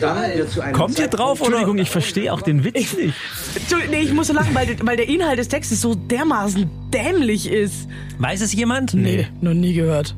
Dann 0.00 0.32
wird 0.32 0.50
zu 0.50 0.60
einem 0.60 0.74
Kommt 0.74 0.96
ihr 0.96 1.08
drauf 1.08 1.40
oder? 1.40 1.48
Entschuldigung, 1.48 1.78
ich 1.78 1.90
verstehe 1.90 2.32
auch 2.32 2.40
den 2.40 2.62
Witz 2.62 2.96
nicht. 2.96 3.14
Entschuldigung, 3.56 3.96
nee, 3.96 4.02
ich 4.02 4.12
muss 4.12 4.28
so 4.28 4.32
lachen, 4.32 4.54
weil, 4.54 4.76
weil 4.82 4.96
der 4.96 5.08
Inhalt 5.08 5.40
des 5.40 5.48
Textes 5.48 5.80
so 5.80 5.96
dermaßen 5.96 6.70
dämlich 6.94 7.50
ist. 7.50 7.88
Weiß 8.18 8.40
es 8.42 8.52
jemand? 8.52 8.94
Nee, 8.94 9.26
noch 9.40 9.54
nie 9.54 9.72
gehört. 9.72 10.14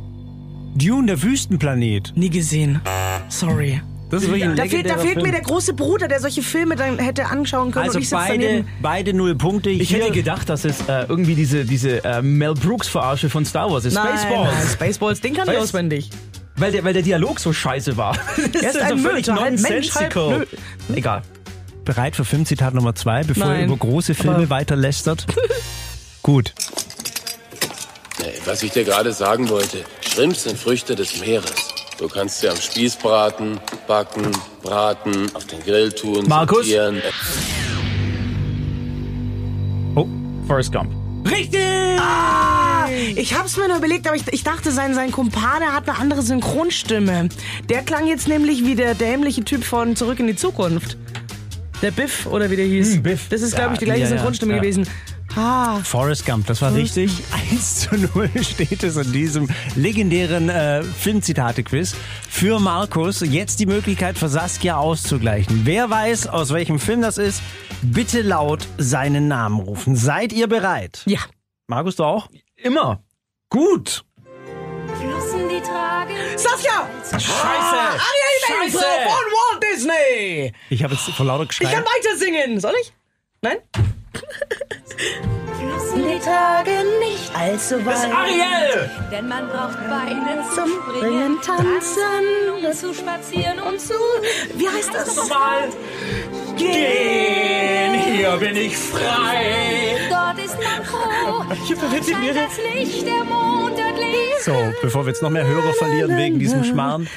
Dune, 0.74 1.06
der 1.06 1.22
Wüstenplanet. 1.22 2.12
Nie 2.14 2.28
gesehen. 2.28 2.82
Sorry. 3.30 3.80
Das 4.10 4.22
ist 4.22 4.28
wirklich 4.28 4.44
ein 4.44 4.56
Da 4.56 4.64
fehlt, 4.64 4.88
da 4.90 4.98
fehlt 4.98 5.16
mir 5.16 5.22
Film. 5.22 5.32
der 5.32 5.40
große 5.42 5.72
Bruder, 5.74 6.08
der 6.08 6.20
solche 6.20 6.42
Filme 6.42 6.76
dann 6.76 6.98
hätte 6.98 7.26
anschauen 7.26 7.70
können 7.70 7.86
Also 7.86 7.98
und 7.98 8.02
ich 8.04 8.10
beide, 8.10 8.44
daneben. 8.44 8.68
beide 8.82 9.14
null 9.14 9.34
Punkte. 9.36 9.70
Ich 9.70 9.88
Hier- 9.88 10.00
hätte 10.02 10.12
gedacht, 10.12 10.48
dass 10.48 10.64
es 10.64 10.80
äh, 10.88 11.04
irgendwie 11.08 11.34
diese, 11.34 11.64
diese 11.64 12.04
äh, 12.04 12.20
Mel 12.20 12.54
Brooks-Verarsche 12.54 13.30
von 13.30 13.44
Star 13.44 13.70
Wars 13.70 13.84
ist. 13.84 13.94
Nein, 13.94 14.18
Spaceballs. 14.18 14.52
nein, 14.54 14.68
Spaceballs, 14.72 15.20
den 15.20 15.34
kann 15.34 15.48
ich 15.48 15.54
Weiß- 15.54 15.58
auswendig. 15.62 16.10
Weil 16.56 16.72
der, 16.72 16.84
weil 16.84 16.92
der 16.92 17.02
Dialog 17.02 17.40
so 17.40 17.52
scheiße 17.52 17.96
war. 17.96 18.16
Das 18.52 18.74
ist 18.74 18.80
ein 18.82 18.88
so 18.90 18.94
Müll, 18.96 19.22
völlig 19.22 19.26
Mensch, 19.28 19.94
halb 19.94 20.14
nonsensical. 20.14 20.46
Egal. 20.94 21.22
bereit 21.84 22.16
für 22.16 22.24
Filmzitat 22.24 22.74
Nummer 22.74 22.94
zwei, 22.94 23.22
bevor 23.24 23.46
ihr 23.46 23.52
Nein, 23.52 23.64
über 23.66 23.76
große 23.76 24.14
Filme 24.14 24.36
aber- 24.36 24.50
weiter 24.50 24.76
lästert? 24.76 25.26
Gut. 26.22 26.52
Was 28.44 28.62
ich 28.62 28.72
dir 28.72 28.84
gerade 28.84 29.12
sagen 29.12 29.48
wollte, 29.48 29.84
Shrimps 30.00 30.42
sind 30.44 30.58
Früchte 30.58 30.94
des 30.96 31.20
Meeres. 31.20 31.52
Du 32.00 32.08
kannst 32.08 32.40
sie 32.40 32.48
am 32.48 32.56
Spieß 32.56 32.96
braten, 32.96 33.60
backen, 33.86 34.32
braten, 34.62 35.30
auf 35.34 35.44
den 35.44 35.60
Grill 35.62 35.92
tun, 35.92 36.24
Markus? 36.26 36.60
sortieren. 36.66 37.02
Oh, 39.94 40.06
Forrest 40.46 40.72
Gump. 40.72 40.90
Richtig! 41.30 41.60
Ah, 42.00 42.88
ich 43.16 43.34
hab's 43.38 43.58
mir 43.58 43.68
nur 43.68 43.76
überlegt, 43.76 44.06
aber 44.06 44.16
ich, 44.16 44.22
ich 44.32 44.42
dachte, 44.42 44.72
sein, 44.72 44.94
sein 44.94 45.12
Kumpane 45.12 45.74
hat 45.74 45.90
eine 45.90 45.98
andere 45.98 46.22
Synchronstimme. 46.22 47.28
Der 47.68 47.82
klang 47.82 48.06
jetzt 48.06 48.28
nämlich 48.28 48.64
wie 48.64 48.76
der 48.76 48.94
dämliche 48.94 49.44
Typ 49.44 49.62
von 49.62 49.94
Zurück 49.94 50.20
in 50.20 50.26
die 50.26 50.36
Zukunft. 50.36 50.96
Der 51.82 51.90
Biff, 51.90 52.24
oder 52.24 52.50
wie 52.50 52.56
der 52.56 52.64
hieß. 52.64 52.94
Hm, 52.94 53.02
Biff. 53.02 53.28
Das 53.28 53.42
ist, 53.42 53.54
glaube 53.54 53.74
ich, 53.74 53.78
die 53.78 53.84
Ja, 53.84 53.92
gleiche 53.94 54.04
ja, 54.04 54.10
ja, 54.10 54.16
Synchronstimme 54.16 54.54
ja. 54.54 54.60
gewesen. 54.60 54.86
Ah, 55.36 55.78
Forrest 55.84 56.26
Gump, 56.26 56.46
das 56.46 56.60
war 56.60 56.74
richtig. 56.74 57.22
1 57.52 57.80
zu 57.88 57.94
0 57.96 58.28
steht 58.42 58.82
es 58.82 58.96
in 58.96 59.12
diesem 59.12 59.48
legendären 59.76 60.48
äh, 60.48 60.82
Filmzitate-Quiz 60.82 61.94
für 62.28 62.58
Markus. 62.58 63.20
Jetzt 63.20 63.60
die 63.60 63.66
Möglichkeit 63.66 64.18
für 64.18 64.28
Saskia 64.28 64.76
auszugleichen. 64.76 65.60
Wer 65.64 65.88
weiß, 65.88 66.26
aus 66.26 66.52
welchem 66.52 66.78
Film 66.80 67.00
das 67.02 67.16
ist, 67.16 67.42
bitte 67.82 68.22
laut 68.22 68.66
seinen 68.76 69.28
Namen 69.28 69.60
rufen. 69.60 69.94
Seid 69.96 70.32
ihr 70.32 70.48
bereit? 70.48 71.02
ja. 71.06 71.20
Markus, 71.68 71.94
du 71.94 72.02
auch? 72.02 72.28
Immer. 72.56 73.04
Gut. 73.48 74.04
Flossen, 75.00 75.48
die 75.48 75.60
tragen. 75.60 76.14
Saskia! 76.36 76.88
Scheiße. 77.12 77.28
Ariel 77.30 78.58
Menzel 78.58 78.80
Scheiße. 78.80 78.84
von 79.04 79.12
Walt 79.30 79.62
Disney! 79.72 80.52
Ich 80.68 80.82
habe 80.82 80.94
jetzt 80.94 81.08
vor 81.10 81.24
lauter 81.26 81.44
Ich 81.48 81.58
kann 81.60 81.68
geschrien. 81.68 81.84
weiter 81.84 82.16
singen. 82.18 82.60
Soll 82.60 82.72
ich? 82.82 82.92
Nein? 83.40 83.58
Flossen, 85.58 86.08
die 86.08 86.18
tragen 86.18 86.98
nicht. 87.00 87.30
Also 87.34 87.84
was? 87.84 88.04
Ariel! 88.04 88.90
Denn 89.10 89.28
man 89.28 89.48
braucht 89.48 89.78
Beine 89.88 90.44
Zum 90.54 90.70
Springen, 90.96 91.38
Tanzen. 91.42 92.24
um 92.56 92.72
zu 92.72 92.94
spazieren 92.94 93.60
und 93.60 93.80
zu. 93.80 93.94
Wie 94.54 94.68
heißt 94.68 94.92
das? 94.94 95.28
Mal 95.28 95.68
gehen, 96.56 97.94
hier 97.94 98.36
bin 98.36 98.56
ich 98.56 98.76
frei. 98.76 99.96
Dort 100.08 100.44
ist 100.44 100.56
man 100.56 100.84
froh. 100.84 101.44
Ich 101.52 101.74
verwette 101.74 102.10
Scheint 102.10 102.36
das 102.36 102.56
Licht, 102.74 103.06
der 103.06 103.24
Mond 103.24 103.78
dort 103.78 103.98
liegt. 103.98 104.42
So, 104.44 104.54
bevor 104.82 105.04
wir 105.04 105.10
jetzt 105.12 105.22
noch 105.22 105.30
mehr 105.30 105.46
Hörer 105.46 105.72
verlieren 105.74 106.16
wegen 106.16 106.38
diesem 106.38 106.64
Schmarrn. 106.64 107.08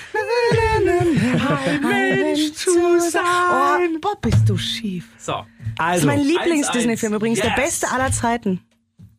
Mensch 0.81 2.53
zu 2.53 2.71
sein. 3.11 3.21
Oh, 3.95 3.99
boah, 4.01 4.15
bist 4.21 4.47
du 4.47 4.57
schief. 4.57 5.05
So, 5.17 5.33
Das 5.75 5.85
Also, 5.85 5.99
ist 6.09 6.15
mein 6.15 6.25
Lieblings-Disney-Film 6.25 7.13
übrigens. 7.13 7.39
Der 7.39 7.49
Yes. 7.51 7.55
beste 7.57 7.91
aller 7.91 8.11
Zeiten. 8.11 8.61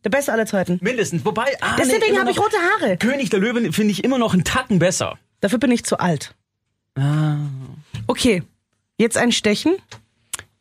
Der 0.03 0.09
beste 0.09 0.31
aller 0.31 0.45
Zeiten. 0.45 0.77
mindestens. 0.81 1.25
Wobei, 1.25 1.45
ah, 1.61 1.75
Deswegen 1.77 2.13
nee, 2.13 2.17
habe 2.19 2.29
ich 2.31 2.39
rote 2.39 2.57
Haare. 2.57 2.97
König 2.97 3.29
der 3.31 3.39
Löwen 3.39 3.73
finde 3.73 3.91
ich 3.91 4.03
immer 4.03 4.17
noch 4.19 4.33
einen 4.33 4.43
Tacken 4.43 4.77
besser. 4.79 5.17
Dafür 5.41 5.57
bin 5.59 5.71
ich 5.71 5.83
zu 5.83 5.97
alt. 5.99 6.35
Ah. 6.97 7.37
Okay, 8.07 8.43
jetzt 8.97 9.17
ein 9.17 9.31
Stechen. 9.31 9.75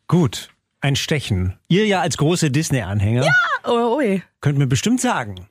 gut. 0.09 0.49
Ein 0.81 0.97
Stechen. 0.97 1.57
Ihr 1.69 1.87
ja 1.87 2.01
als 2.03 2.19
große 2.19 2.51
Disney-Anhänger 2.51 3.27
Oh, 3.65 3.97
ui. 3.97 4.23
könnt 4.43 4.59
mir 4.59 4.67
bestimmt 4.67 5.01
sagen, 5.01 5.49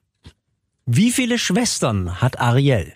wie 0.85 1.11
viele 1.11 1.39
Schwestern 1.39 2.21
hat 2.21 2.39
Ariel? 2.39 2.93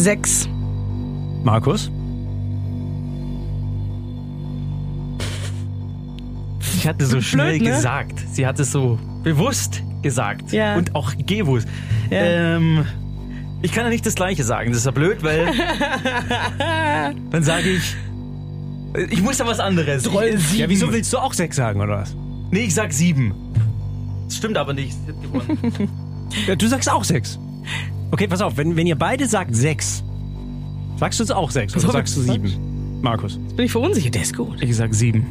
Sechs. 0.00 0.48
Markus? 1.44 1.90
Sie 6.60 6.88
hatte 6.88 7.04
so 7.04 7.20
schnell 7.20 7.58
ne? 7.58 7.70
gesagt. 7.70 8.18
Sie 8.32 8.46
hat 8.46 8.58
es 8.58 8.72
so 8.72 8.98
bewusst 9.22 9.82
gesagt. 10.00 10.52
Ja. 10.52 10.76
Und 10.76 10.94
auch 10.94 11.12
gewusst. 11.18 11.68
Ähm, 12.10 12.86
ich 13.60 13.72
kann 13.72 13.84
ja 13.84 13.90
nicht 13.90 14.06
das 14.06 14.14
Gleiche 14.14 14.42
sagen. 14.42 14.70
Das 14.70 14.78
ist 14.78 14.86
ja 14.86 14.90
blöd, 14.90 15.22
weil. 15.22 15.52
dann 17.30 17.42
sage 17.42 17.68
ich. 17.68 17.94
Ich 19.10 19.20
muss 19.20 19.38
ja 19.38 19.46
was 19.46 19.60
anderes. 19.60 20.06
Ich, 20.06 20.14
äh, 20.14 20.36
sieben. 20.38 20.60
Ja, 20.60 20.68
wieso 20.70 20.90
willst 20.90 21.12
du 21.12 21.18
auch 21.18 21.34
sechs 21.34 21.56
sagen, 21.56 21.78
oder 21.78 21.98
was? 21.98 22.16
Nee, 22.50 22.60
ich 22.60 22.74
sag 22.74 22.94
sieben. 22.94 23.34
Das 24.24 24.38
stimmt 24.38 24.56
aber 24.56 24.72
nicht. 24.72 24.96
Ja, 26.46 26.54
du 26.54 26.68
sagst 26.68 26.88
auch 26.88 27.02
sechs. 27.02 27.40
Okay, 28.10 28.26
pass 28.26 28.40
auf, 28.40 28.56
wenn, 28.56 28.76
wenn 28.76 28.86
ihr 28.86 28.96
beide 28.96 29.28
sagt 29.28 29.54
sechs, 29.54 30.02
sagst 30.98 31.20
du 31.20 31.24
es 31.24 31.30
auch 31.30 31.50
sechs 31.50 31.74
oder 31.74 31.80
So, 31.82 31.92
sagst 31.92 32.16
du 32.16 32.22
sieben? 32.22 33.00
Markus, 33.02 33.38
Jetzt 33.42 33.56
bin 33.56 33.66
ich 33.66 33.72
verunsichert. 33.72 34.14
Der 34.14 34.22
ist 34.22 34.36
gut. 34.36 34.60
ich 34.62 34.76
sag 34.76 34.94
sieben. 34.94 35.26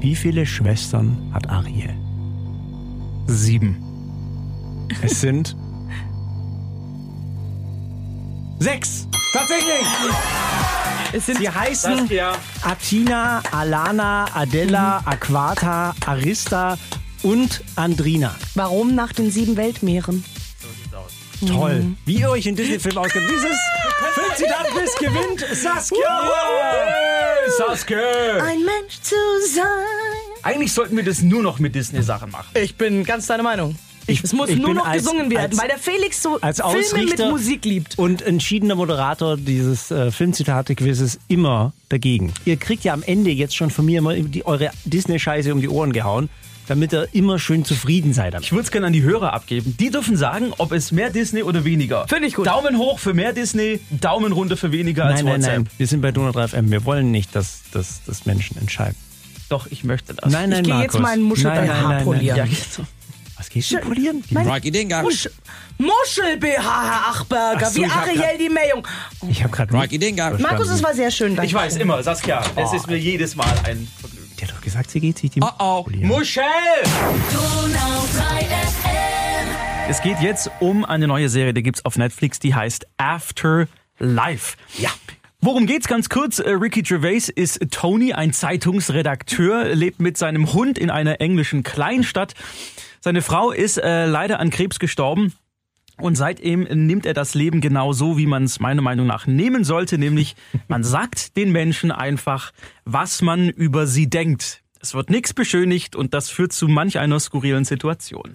wie 0.00 0.14
viele 0.16 0.44
Schwestern 0.44 1.16
hat 1.32 1.48
Ariel? 1.48 1.94
Sieben. 3.28 3.76
Es 5.00 5.20
sind 5.20 5.56
sechs. 8.58 9.08
Tatsächlich. 9.32 9.86
Es 11.14 11.26
sind 11.26 11.38
Sie 11.38 11.48
heißen 11.48 12.08
Atina, 12.62 13.42
Alana, 13.52 14.26
Adela, 14.34 15.00
Aquata, 15.04 15.94
Arista 16.04 16.76
und 17.22 17.62
Andrina. 17.76 18.34
Warum 18.54 18.94
nach 18.94 19.12
den 19.12 19.30
sieben 19.30 19.56
Weltmeeren? 19.56 20.24
Toll. 21.46 21.84
Wie 22.06 22.16
ihr 22.20 22.30
euch 22.30 22.46
in 22.46 22.54
Disney-Filmen 22.56 22.98
auskennt. 22.98 23.24
Dieses 23.30 23.56
Filmzitat-Quiz 24.14 24.94
gewinnt 24.98 25.40
Saskia. 25.56 26.30
Sasuke! 27.58 27.96
Ein 28.42 28.58
Mensch 28.64 29.00
zu 29.02 29.14
sein. 29.54 29.64
Eigentlich 30.42 30.72
sollten 30.72 30.96
wir 30.96 31.04
das 31.04 31.22
nur 31.22 31.42
noch 31.42 31.58
mit 31.58 31.74
Disney-Sachen 31.74 32.30
machen. 32.30 32.48
Ich 32.54 32.76
bin 32.76 33.04
ganz 33.04 33.26
deiner 33.26 33.42
Meinung. 33.42 33.76
Ich- 34.06 34.24
es 34.24 34.32
muss 34.32 34.48
ich 34.50 34.58
nur 34.58 34.74
noch 34.74 34.84
als- 34.86 35.04
gesungen 35.04 35.30
werden, 35.30 35.52
als- 35.52 35.58
weil 35.60 35.68
der 35.68 35.78
Felix 35.78 36.20
so 36.22 36.40
als 36.40 36.60
Filme 36.60 37.04
mit 37.10 37.18
Musik 37.20 37.64
liebt. 37.64 37.98
Und 37.98 38.22
entschiedener 38.22 38.74
Moderator 38.74 39.36
dieses 39.36 39.90
äh, 39.92 40.10
Filmzitate-Quizzes 40.10 41.20
immer 41.28 41.72
dagegen. 41.88 42.32
Ihr 42.44 42.56
kriegt 42.56 42.82
ja 42.84 42.94
am 42.94 43.02
Ende 43.04 43.30
jetzt 43.30 43.54
schon 43.54 43.70
von 43.70 43.84
mir 43.84 43.98
immer 43.98 44.14
die, 44.14 44.44
eure 44.44 44.70
Disney-Scheiße 44.84 45.52
um 45.52 45.60
die 45.60 45.68
Ohren 45.68 45.92
gehauen, 45.92 46.28
damit 46.68 46.92
ihr 46.92 47.08
immer 47.12 47.38
schön 47.38 47.64
zufrieden 47.64 48.12
seid. 48.12 48.34
damit. 48.34 48.46
Ich 48.46 48.52
würde 48.52 48.62
es 48.64 48.70
gerne 48.70 48.86
an 48.86 48.92
die 48.92 49.02
Hörer 49.02 49.32
abgeben. 49.32 49.76
Die 49.78 49.90
dürfen 49.90 50.16
sagen, 50.16 50.52
ob 50.58 50.72
es 50.72 50.92
mehr 50.92 51.10
Disney 51.10 51.42
oder 51.42 51.64
weniger. 51.64 52.06
Finde 52.08 52.28
ich 52.28 52.34
gut. 52.34 52.46
Daumen 52.46 52.78
hoch 52.78 52.98
für 52.98 53.14
mehr 53.14 53.32
Disney, 53.32 53.80
Daumen 53.90 54.32
runter 54.32 54.56
für 54.56 54.72
weniger 54.72 55.04
als 55.04 55.16
Nein, 55.16 55.24
nein, 55.24 55.34
WhatsApp. 55.40 55.56
nein. 55.58 55.68
Wir 55.78 55.86
sind 55.86 56.00
bei 56.00 56.12
Donut 56.12 56.36
3 56.36 56.48
FM. 56.48 56.70
Wir 56.70 56.84
wollen 56.84 57.10
nicht, 57.10 57.34
dass, 57.34 57.60
dass, 57.72 58.04
dass 58.04 58.26
Menschen 58.26 58.58
entscheiden. 58.58 58.96
Doch, 59.48 59.66
ich 59.70 59.84
möchte 59.84 60.14
das. 60.14 60.30
Nein, 60.32 60.50
nein, 60.50 60.64
Ich 60.64 60.70
gehe 60.70 60.80
jetzt 60.80 60.98
mal 60.98 61.12
einen 61.12 61.22
Muschel 61.22 61.44
nein, 61.50 61.60
bei 61.60 61.66
nein, 61.66 61.82
Haar 61.82 61.92
nein, 61.94 62.04
polieren. 62.04 62.36
Ja, 62.36 62.44
Nein. 62.46 62.56
genau. 62.76 62.88
Was 63.36 63.48
gehst 63.48 63.72
du 63.72 63.78
polieren? 63.78 64.22
Rocky 64.34 64.70
Dinga. 64.70 65.02
Musch 65.02 65.28
Muschel-BH, 65.78 66.62
Herr 66.62 67.08
Achberger, 67.10 67.66
Ach 67.66 67.70
so, 67.70 67.80
wie 67.80 67.86
Ariel 67.86 68.38
die 68.38 68.48
Mähung. 68.48 68.86
Ich 69.28 69.42
habe 69.42 69.52
gerade 69.52 69.72
Rocky 69.74 69.98
Dinga. 69.98 70.38
Markus, 70.38 70.68
es 70.68 70.82
war 70.82 70.94
sehr 70.94 71.10
schön, 71.10 71.34
danke. 71.34 71.46
Ich 71.48 71.54
weiß 71.54 71.76
immer, 71.76 72.02
Saskia, 72.02 72.42
es 72.54 72.72
ist 72.72 72.86
mir 72.86 72.98
jedes 72.98 73.34
Mal 73.34 73.52
ein 73.64 73.88
Der 74.40 74.48
hat 74.48 74.54
doch 74.56 74.60
gesagt, 74.60 74.90
sie 74.90 75.00
geht 75.00 75.18
sich 75.18 75.30
die 75.30 75.40
Oh 75.42 75.48
oh. 75.58 75.82
polieren. 75.84 76.08
Muschel! 76.08 76.42
Donau 77.32 78.04
3 78.16 78.44
FM. 78.44 79.48
Es 79.88 80.00
geht 80.02 80.20
jetzt 80.20 80.50
um 80.60 80.84
eine 80.84 81.06
neue 81.06 81.28
Serie, 81.28 81.54
die 81.54 81.62
gibt's 81.62 81.84
auf 81.84 81.96
Netflix, 81.96 82.38
die 82.38 82.54
heißt 82.54 82.86
After 82.96 83.66
Life. 83.98 84.56
Ja. 84.78 84.90
Worum 85.40 85.66
geht's 85.66 85.88
ganz 85.88 86.08
kurz? 86.08 86.38
Äh, 86.38 86.50
Ricky 86.50 86.82
Gervais 86.82 87.28
ist 87.28 87.60
Tony, 87.72 88.12
ein 88.12 88.32
Zeitungsredakteur, 88.32 89.74
lebt 89.74 90.00
mit 90.00 90.16
seinem 90.16 90.52
Hund 90.52 90.78
in 90.78 90.88
einer 90.88 91.20
englischen 91.20 91.64
Kleinstadt. 91.64 92.34
Seine 93.00 93.22
Frau 93.22 93.50
ist 93.50 93.78
äh, 93.78 94.06
leider 94.06 94.38
an 94.38 94.50
Krebs 94.50 94.78
gestorben. 94.78 95.34
Und 95.98 96.16
seitdem 96.16 96.62
nimmt 96.62 97.06
er 97.06 97.14
das 97.14 97.34
Leben 97.34 97.60
genau 97.60 97.92
so, 97.92 98.16
wie 98.16 98.26
man 98.26 98.44
es 98.44 98.60
meiner 98.60 98.82
Meinung 98.82 99.06
nach 99.06 99.26
nehmen 99.26 99.64
sollte, 99.64 99.98
nämlich 99.98 100.36
man 100.68 100.84
sagt 100.84 101.36
den 101.36 101.52
Menschen 101.52 101.92
einfach, 101.92 102.52
was 102.84 103.22
man 103.22 103.48
über 103.48 103.86
sie 103.86 104.08
denkt. 104.08 104.62
Es 104.80 104.94
wird 104.94 105.10
nichts 105.10 105.32
beschönigt 105.32 105.94
und 105.94 106.12
das 106.12 106.28
führt 106.28 106.52
zu 106.52 106.66
manch 106.66 106.98
einer 106.98 107.20
skurrilen 107.20 107.64
Situation. 107.64 108.32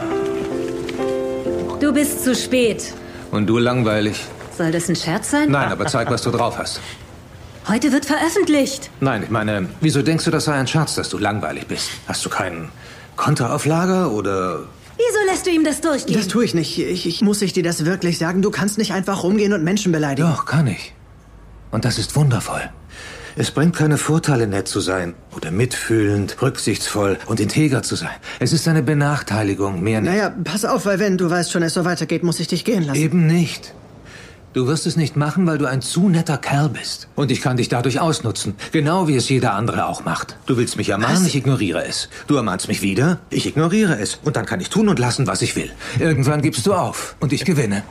Du 1.79 1.93
bist 1.93 2.23
zu 2.23 2.33
spät. 2.35 2.93
Und 3.31 3.47
du 3.47 3.57
langweilig? 3.57 4.23
Soll 4.57 4.71
das 4.71 4.89
ein 4.89 4.95
Scherz 4.95 5.29
sein? 5.29 5.51
Nein, 5.51 5.69
aber 5.69 5.85
zeig, 5.85 6.09
was 6.09 6.21
du 6.21 6.31
drauf 6.31 6.57
hast. 6.57 6.79
Heute 7.67 7.91
wird 7.91 8.05
veröffentlicht. 8.05 8.89
Nein, 9.01 9.23
ich 9.23 9.29
meine, 9.29 9.67
wieso 9.81 10.01
denkst 10.01 10.23
du, 10.23 10.31
das 10.31 10.45
sei 10.45 10.53
ein 10.53 10.67
Scherz, 10.67 10.95
dass 10.95 11.09
du 11.09 11.17
langweilig 11.17 11.67
bist? 11.67 11.89
Hast 12.07 12.25
du 12.25 12.29
keinen 12.29 12.69
Konterauflager 13.17 14.11
oder... 14.11 14.63
Wieso 14.97 15.31
lässt 15.31 15.45
du 15.45 15.51
ihm 15.51 15.63
das 15.63 15.81
durchgehen? 15.81 16.17
Das 16.17 16.27
tue 16.27 16.43
ich 16.45 16.53
nicht. 16.53 16.79
Ich, 16.79 17.05
ich 17.05 17.21
muss 17.21 17.41
ich 17.41 17.53
dir 17.53 17.63
das 17.63 17.85
wirklich 17.85 18.17
sagen. 18.17 18.41
Du 18.41 18.51
kannst 18.51 18.77
nicht 18.77 18.93
einfach 18.93 19.23
rumgehen 19.23 19.53
und 19.53 19.63
Menschen 19.63 19.91
beleidigen. 19.91 20.27
Doch, 20.27 20.45
kann 20.45 20.67
ich. 20.67 20.93
Und 21.71 21.85
das 21.85 21.99
ist 21.99 22.15
wundervoll. 22.15 22.69
Es 23.39 23.51
bringt 23.51 23.75
keine 23.75 23.99
Vorteile, 23.99 24.47
nett 24.47 24.67
zu 24.67 24.79
sein 24.79 25.13
oder 25.35 25.51
mitfühlend, 25.51 26.41
rücksichtsvoll 26.41 27.19
und 27.27 27.39
integer 27.39 27.83
zu 27.83 27.95
sein. 27.95 28.15
Es 28.39 28.51
ist 28.51 28.67
eine 28.67 28.81
Benachteiligung, 28.81 29.83
mehr 29.83 30.01
nicht. 30.01 30.09
Naja, 30.09 30.33
pass 30.43 30.65
auf, 30.65 30.87
weil 30.87 30.97
wenn 30.97 31.19
du 31.19 31.29
weißt 31.29 31.51
schon, 31.51 31.61
es 31.61 31.75
so 31.75 31.85
weitergeht, 31.85 32.23
muss 32.23 32.39
ich 32.39 32.47
dich 32.47 32.65
gehen 32.65 32.81
lassen. 32.81 32.99
Eben 32.99 33.27
nicht. 33.27 33.75
Du 34.57 34.65
wirst 34.65 34.87
es 34.87 34.95
nicht 34.95 35.15
machen, 35.15 35.45
weil 35.45 35.59
du 35.59 35.67
ein 35.67 35.83
zu 35.83 36.09
netter 36.09 36.39
Kerl 36.39 36.69
bist. 36.69 37.09
Und 37.13 37.29
ich 37.29 37.41
kann 37.41 37.57
dich 37.57 37.69
dadurch 37.69 37.99
ausnutzen. 37.99 38.55
Genau 38.71 39.07
wie 39.07 39.15
es 39.15 39.29
jeder 39.29 39.53
andere 39.53 39.85
auch 39.85 40.03
macht. 40.03 40.35
Du 40.47 40.57
willst 40.57 40.77
mich 40.77 40.89
ermahnen, 40.89 41.27
ich 41.27 41.35
ignoriere 41.35 41.85
es. 41.85 42.09
Du 42.25 42.37
ermahnst 42.37 42.67
mich 42.67 42.81
wieder, 42.81 43.19
ich 43.29 43.45
ignoriere 43.45 43.99
es. 43.99 44.15
Und 44.23 44.35
dann 44.35 44.47
kann 44.47 44.59
ich 44.59 44.69
tun 44.69 44.89
und 44.89 44.97
lassen, 44.97 45.27
was 45.27 45.43
ich 45.43 45.55
will. 45.55 45.69
Irgendwann 45.99 46.41
gibst 46.41 46.65
du 46.65 46.73
auf 46.73 47.15
und 47.19 47.33
ich 47.33 47.45
gewinne. 47.45 47.83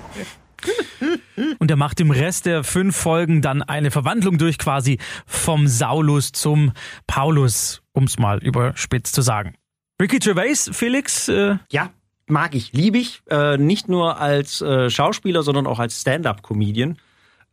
Und 1.61 1.71
er 1.71 1.77
macht 1.77 2.01
im 2.01 2.11
Rest 2.11 2.47
der 2.47 2.65
fünf 2.65 2.97
Folgen 2.97 3.43
dann 3.43 3.63
eine 3.63 3.93
Verwandlung 3.93 4.37
durch 4.37 4.59
quasi 4.59 4.99
vom 5.25 5.69
Saulus 5.69 6.33
zum 6.33 6.73
Paulus, 7.07 7.81
um 7.93 8.05
es 8.05 8.19
mal 8.19 8.43
überspitzt 8.43 9.15
zu 9.15 9.23
sagen. 9.23 9.55
Ricky 10.03 10.19
Gervais, 10.19 10.69
Felix? 10.73 11.29
Äh 11.29 11.59
ja, 11.71 11.91
mag 12.29 12.55
ich, 12.55 12.73
liebe 12.73 12.99
ich. 12.99 13.23
Äh, 13.31 13.59
nicht 13.59 13.89
nur 13.89 14.21
als 14.21 14.61
äh, 14.61 14.91
Schauspieler, 14.91 15.43
sondern 15.43 15.67
auch 15.67 15.79
als 15.79 16.01
Stand-up-Comedian. 16.01 16.97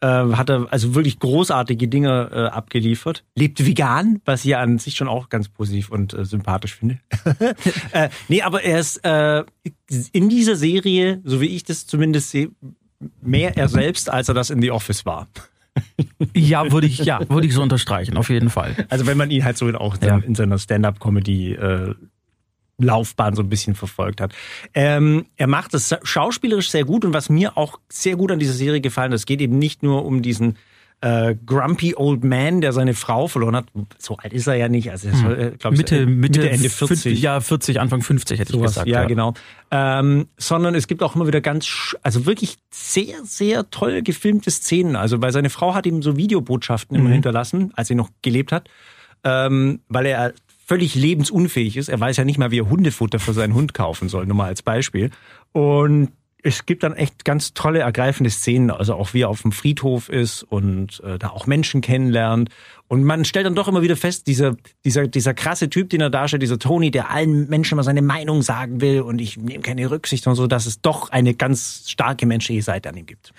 Äh, 0.02 0.34
hat 0.34 0.50
er 0.50 0.68
also 0.70 0.96
wirklich 0.96 1.20
großartige 1.20 1.88
Dinge 1.88 2.30
äh, 2.34 2.38
abgeliefert. 2.48 3.24
Lebt 3.36 3.66
vegan, 3.66 4.22
was 4.26 4.42
ich 4.44 4.52
ja 4.52 4.60
an 4.60 4.78
sich 4.78 4.96
schon 4.96 5.08
auch 5.08 5.30
ganz 5.30 5.48
positiv 5.48 5.90
und 5.90 6.14
äh, 6.14 6.26
sympathisch 6.26 6.76
finde. 6.76 7.00
äh, 7.94 8.10
nee, 8.28 8.42
aber 8.42 8.64
er 8.64 8.80
ist 8.80 8.98
äh, 9.06 9.46
in 10.12 10.28
dieser 10.28 10.58
Serie, 10.58 11.22
so 11.24 11.40
wie 11.40 11.56
ich 11.56 11.64
das 11.64 11.88
zumindest 11.88 12.32
sehe, 12.32 12.50
mehr 13.22 13.56
er 13.56 13.70
selbst, 13.70 14.10
als 14.10 14.28
er 14.28 14.34
das 14.34 14.50
in 14.50 14.62
The 14.62 14.72
Office 14.72 15.06
war. 15.06 15.28
ja, 16.36 16.70
würde 16.72 16.88
ich, 16.88 17.00
ja, 17.00 17.22
würde 17.30 17.48
ich 17.48 17.54
so 17.54 17.62
unterstreichen, 17.62 18.18
auf 18.18 18.30
jeden 18.30 18.50
Fall. 18.50 18.76
Also 18.90 19.08
wenn 19.08 19.18
man 19.18 19.32
ihn 19.32 19.46
halt 19.46 19.58
so 19.58 19.68
auch 19.74 19.96
ja. 20.02 20.18
in 20.18 20.36
seiner 20.36 20.58
Stand-up-Comedy 20.58 21.54
äh, 21.54 21.96
Laufbahn 22.84 23.36
so 23.36 23.42
ein 23.42 23.50
bisschen 23.50 23.76
verfolgt 23.76 24.22
hat. 24.22 24.34
Ähm, 24.74 25.26
er 25.36 25.48
macht 25.48 25.74
es 25.74 25.96
schauspielerisch 26.04 26.70
sehr 26.70 26.86
gut 26.86 27.06
und 27.06 27.14
was 27.14 27.30
mir 27.30 27.58
auch 27.58 27.80
sehr 27.90 28.16
gut 28.16 28.32
an 28.32 28.40
dieser 28.40 28.54
Serie 28.54 28.82
gefallen 28.82 29.12
hat, 29.12 29.20
es 29.20 29.26
geht 29.26 29.42
eben 29.42 29.58
nicht 29.58 29.84
nur 29.84 30.06
um 30.06 30.22
diesen 30.22 30.58
äh, 31.04 31.36
grumpy 31.46 31.96
old 31.98 32.24
man, 32.24 32.62
der 32.62 32.72
seine 32.72 32.94
Frau 32.94 33.28
verloren 33.28 33.58
hat. 33.58 33.66
So 33.98 34.16
alt 34.18 34.32
ist 34.32 34.48
er 34.48 34.56
ja 34.56 34.70
nicht. 34.70 34.90
Also, 34.90 35.10
hm. 35.10 35.32
äh, 35.32 35.52
glaub, 35.60 35.76
Mitte, 35.76 36.06
Mitte, 36.06 36.40
Mitte, 36.40 36.50
Ende 36.50 36.70
40. 36.70 37.22
Ja, 37.22 37.42
40, 37.42 37.82
Anfang 37.82 38.02
50 38.02 38.40
hätte 38.40 38.54
Sowas, 38.54 38.72
ich 38.72 38.76
gesagt. 38.76 38.88
Ja, 38.88 39.02
ja. 39.02 39.08
genau. 39.08 39.34
Ähm, 39.70 40.28
sondern 40.38 40.76
es 40.76 40.88
gibt 40.88 41.04
auch 41.04 41.16
immer 41.16 41.28
wieder 41.28 41.42
ganz, 41.42 41.94
also 42.04 42.26
wirklich 42.26 42.56
sehr, 42.72 43.18
sehr 43.26 43.70
toll 43.70 44.02
gefilmte 44.02 44.50
Szenen. 44.50 44.96
Also, 44.96 45.22
weil 45.22 45.34
seine 45.34 45.50
Frau 45.50 45.74
hat 45.74 45.86
ihm 45.86 46.02
so 46.02 46.16
Videobotschaften 46.16 46.98
mhm. 46.98 47.06
immer 47.06 47.14
hinterlassen, 47.14 47.74
als 47.76 47.90
er 47.90 47.98
noch 47.98 48.10
gelebt 48.22 48.54
hat. 48.54 48.70
Ähm, 49.26 49.82
weil 49.90 50.06
er 50.06 50.34
völlig 50.66 50.96
lebensunfähig 50.96 51.78
ist. 51.78 51.90
Er 51.90 52.00
weiß 52.00 52.18
ja 52.18 52.26
nicht 52.26 52.38
mal, 52.38 52.52
wie 52.52 52.60
er 52.60 52.70
Hundefutter 52.70 53.20
für 53.20 53.34
seinen 53.34 53.54
Hund 53.54 53.74
kaufen 53.74 54.10
soll, 54.10 54.26
nur 54.26 54.38
mal 54.38 54.48
als 54.48 54.62
Beispiel. 54.62 55.12
Und 55.52 56.10
es 56.46 56.66
gibt 56.66 56.84
dann 56.84 56.94
echt 56.94 57.24
ganz 57.24 57.54
tolle, 57.54 57.80
ergreifende 57.80 58.30
Szenen, 58.30 58.70
also 58.70 58.96
auch 58.96 59.14
wie 59.14 59.22
er 59.22 59.30
auf 59.30 59.42
dem 59.42 59.54
Friedhof 59.54 60.10
ist 60.10 60.44
und 60.44 61.02
äh, 61.04 61.18
da 61.18 61.30
auch 61.30 61.48
Menschen 61.48 61.80
kennenlernt. 61.80 62.50
Und 62.90 63.06
man 63.06 63.24
stellt 63.24 63.46
dann 63.46 63.56
doch 63.56 63.70
immer 63.70 63.82
wieder 63.82 63.96
fest, 63.96 64.28
dieser, 64.28 64.58
dieser, 64.84 65.08
dieser 65.08 65.34
krasse 65.34 65.70
Typ, 65.70 65.90
den 65.90 66.02
er 66.02 66.10
darstellt, 66.10 66.44
dieser 66.44 66.60
Tony, 66.60 66.92
der 66.92 67.10
allen 67.10 67.48
Menschen 67.48 67.78
mal 67.78 67.84
seine 67.84 68.02
Meinung 68.02 68.42
sagen 68.42 68.82
will 68.82 69.02
und 69.02 69.22
ich 69.22 69.38
nehme 69.38 69.62
keine 69.62 69.90
Rücksicht 69.90 70.28
und 70.28 70.36
so, 70.36 70.46
dass 70.46 70.66
es 70.66 70.82
doch 70.82 71.10
eine 71.10 71.34
ganz 71.34 71.86
starke 71.88 72.26
menschliche 72.26 72.62
Seite 72.62 72.90
an 72.90 72.98
ihm 72.98 73.06
gibt. 73.06 73.32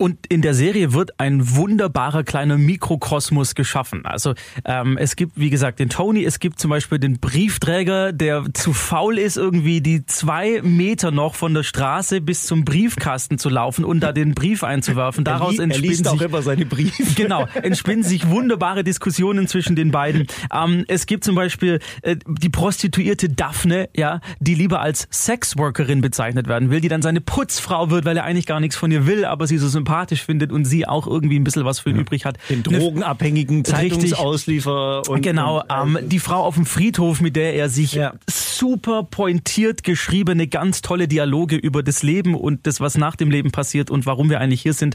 Und 0.00 0.16
in 0.30 0.40
der 0.40 0.54
Serie 0.54 0.94
wird 0.94 1.20
ein 1.20 1.56
wunderbarer 1.56 2.24
kleiner 2.24 2.56
Mikrokosmos 2.56 3.54
geschaffen. 3.54 4.06
Also 4.06 4.32
ähm, 4.64 4.96
es 4.96 5.14
gibt, 5.14 5.38
wie 5.38 5.50
gesagt, 5.50 5.78
den 5.78 5.90
Tony, 5.90 6.24
es 6.24 6.40
gibt 6.40 6.58
zum 6.58 6.70
Beispiel 6.70 6.98
den 6.98 7.20
Briefträger, 7.20 8.14
der 8.14 8.46
zu 8.54 8.72
faul 8.72 9.18
ist, 9.18 9.36
irgendwie 9.36 9.82
die 9.82 10.06
zwei 10.06 10.62
Meter 10.62 11.10
noch 11.10 11.34
von 11.34 11.52
der 11.52 11.64
Straße 11.64 12.22
bis 12.22 12.46
zum 12.46 12.64
Briefkasten 12.64 13.36
zu 13.36 13.50
laufen 13.50 13.84
und 13.84 14.00
da 14.00 14.12
den 14.12 14.34
Brief 14.34 14.64
einzuwerfen. 14.64 15.22
Daraus 15.22 15.58
er, 15.58 15.70
er 15.70 15.76
liest 15.76 16.08
auch 16.08 16.22
immer 16.22 16.40
seine 16.40 16.64
Briefe. 16.64 17.02
Genau, 17.14 17.46
entspinnen 17.62 18.02
sich 18.02 18.30
wunderbare 18.30 18.82
Diskussionen 18.82 19.48
zwischen 19.48 19.76
den 19.76 19.90
beiden. 19.90 20.28
Ähm, 20.50 20.86
es 20.88 21.04
gibt 21.04 21.24
zum 21.24 21.34
Beispiel 21.34 21.80
äh, 22.00 22.16
die 22.26 22.48
Prostituierte 22.48 23.28
Daphne, 23.28 23.90
ja, 23.94 24.20
die 24.38 24.54
lieber 24.54 24.80
als 24.80 25.08
Sexworkerin 25.12 26.00
bezeichnet 26.00 26.48
werden 26.48 26.70
will, 26.70 26.80
die 26.80 26.88
dann 26.88 27.02
seine 27.02 27.20
Putzfrau 27.20 27.90
wird, 27.90 28.06
weil 28.06 28.16
er 28.16 28.24
eigentlich 28.24 28.46
gar 28.46 28.60
nichts 28.60 28.76
von 28.76 28.90
ihr 28.90 29.06
will, 29.06 29.26
aber 29.26 29.46
sie 29.46 29.58
so 29.58 29.68
sympathisch 29.68 29.89
sympathisch 29.90 30.24
findet 30.24 30.52
und 30.52 30.64
sie 30.64 30.86
auch 30.86 31.06
irgendwie 31.06 31.38
ein 31.38 31.44
bisschen 31.44 31.64
was 31.64 31.80
für 31.80 31.90
ihn 31.90 31.96
ja. 31.96 32.02
übrig 32.02 32.24
hat. 32.24 32.38
Den 32.48 32.62
drogenabhängigen 32.62 33.64
Zeitungsauslieferer 33.64 35.08
und 35.08 35.22
genau 35.22 35.60
und, 35.60 35.96
ähm, 35.96 36.08
die 36.08 36.20
Frau 36.20 36.44
auf 36.44 36.54
dem 36.54 36.66
Friedhof, 36.66 37.20
mit 37.20 37.36
der 37.36 37.54
er 37.54 37.68
sich 37.68 37.94
ja. 37.94 38.14
super 38.28 39.02
pointiert 39.02 39.82
geschriebene, 39.82 40.46
ganz 40.46 40.82
tolle 40.82 41.08
Dialoge 41.08 41.56
über 41.56 41.82
das 41.82 42.02
Leben 42.02 42.34
und 42.34 42.66
das, 42.66 42.80
was 42.80 42.96
nach 42.96 43.16
dem 43.16 43.30
Leben 43.30 43.50
passiert 43.50 43.90
und 43.90 44.06
warum 44.06 44.30
wir 44.30 44.40
eigentlich 44.40 44.62
hier 44.62 44.74
sind, 44.74 44.94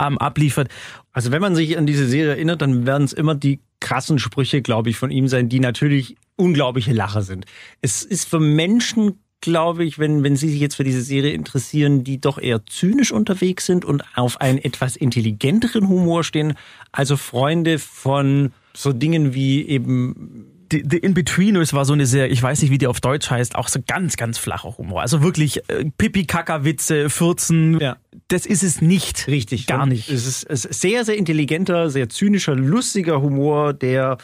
ähm, 0.00 0.18
abliefert. 0.18 0.68
Also 1.12 1.32
wenn 1.32 1.40
man 1.40 1.54
sich 1.56 1.76
an 1.76 1.86
diese 1.86 2.06
Serie 2.06 2.32
erinnert, 2.32 2.62
dann 2.62 2.86
werden 2.86 3.04
es 3.04 3.12
immer 3.12 3.34
die 3.34 3.60
krassen 3.80 4.18
Sprüche, 4.18 4.62
glaube 4.62 4.90
ich, 4.90 4.96
von 4.96 5.10
ihm 5.10 5.28
sein, 5.28 5.48
die 5.48 5.60
natürlich 5.60 6.16
unglaubliche 6.36 6.92
Lacher 6.92 7.22
sind. 7.22 7.46
Es 7.80 8.02
ist 8.02 8.28
für 8.28 8.40
Menschen 8.40 9.18
glaube 9.40 9.84
ich, 9.84 9.98
wenn, 9.98 10.22
wenn 10.22 10.36
Sie 10.36 10.48
sich 10.48 10.60
jetzt 10.60 10.74
für 10.74 10.84
diese 10.84 11.02
Serie 11.02 11.32
interessieren, 11.32 12.04
die 12.04 12.20
doch 12.20 12.38
eher 12.38 12.64
zynisch 12.66 13.12
unterwegs 13.12 13.66
sind 13.66 13.84
und 13.84 14.02
auf 14.14 14.40
einen 14.40 14.58
etwas 14.58 14.96
intelligenteren 14.96 15.88
Humor 15.88 16.24
stehen. 16.24 16.54
Also 16.92 17.16
Freunde 17.16 17.78
von 17.78 18.52
so 18.74 18.92
Dingen 18.92 19.34
wie 19.34 19.66
eben 19.66 20.52
The, 20.72 20.84
The 20.88 20.98
In-Betweeners 20.98 21.72
war 21.74 21.84
so 21.84 21.92
eine 21.92 22.06
sehr, 22.06 22.30
ich 22.30 22.42
weiß 22.42 22.62
nicht, 22.62 22.70
wie 22.70 22.78
die 22.78 22.86
auf 22.86 23.00
Deutsch 23.00 23.30
heißt, 23.30 23.54
auch 23.54 23.68
so 23.68 23.80
ganz, 23.86 24.16
ganz 24.16 24.38
flacher 24.38 24.76
Humor. 24.78 25.00
Also 25.00 25.22
wirklich 25.22 25.58
äh, 25.68 25.84
Pipi-Kaka-Witze, 25.96 27.08
Fürzen. 27.08 27.78
Ja. 27.78 27.96
Das 28.28 28.46
ist 28.46 28.62
es 28.62 28.80
nicht. 28.80 29.28
Richtig. 29.28 29.66
Gar 29.66 29.86
nicht. 29.86 30.10
Es 30.10 30.26
ist, 30.26 30.44
es 30.44 30.64
ist 30.64 30.80
sehr, 30.80 31.04
sehr 31.04 31.16
intelligenter, 31.16 31.90
sehr 31.90 32.08
zynischer, 32.08 32.56
lustiger 32.56 33.22
Humor, 33.22 33.72
der 33.72 34.18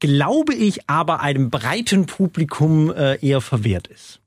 glaube 0.00 0.54
ich, 0.54 0.88
aber 0.88 1.20
einem 1.20 1.50
breiten 1.50 2.06
Publikum 2.06 2.92
äh, 2.92 3.16
eher 3.16 3.40
verwehrt 3.40 3.88
ist. 3.88 4.20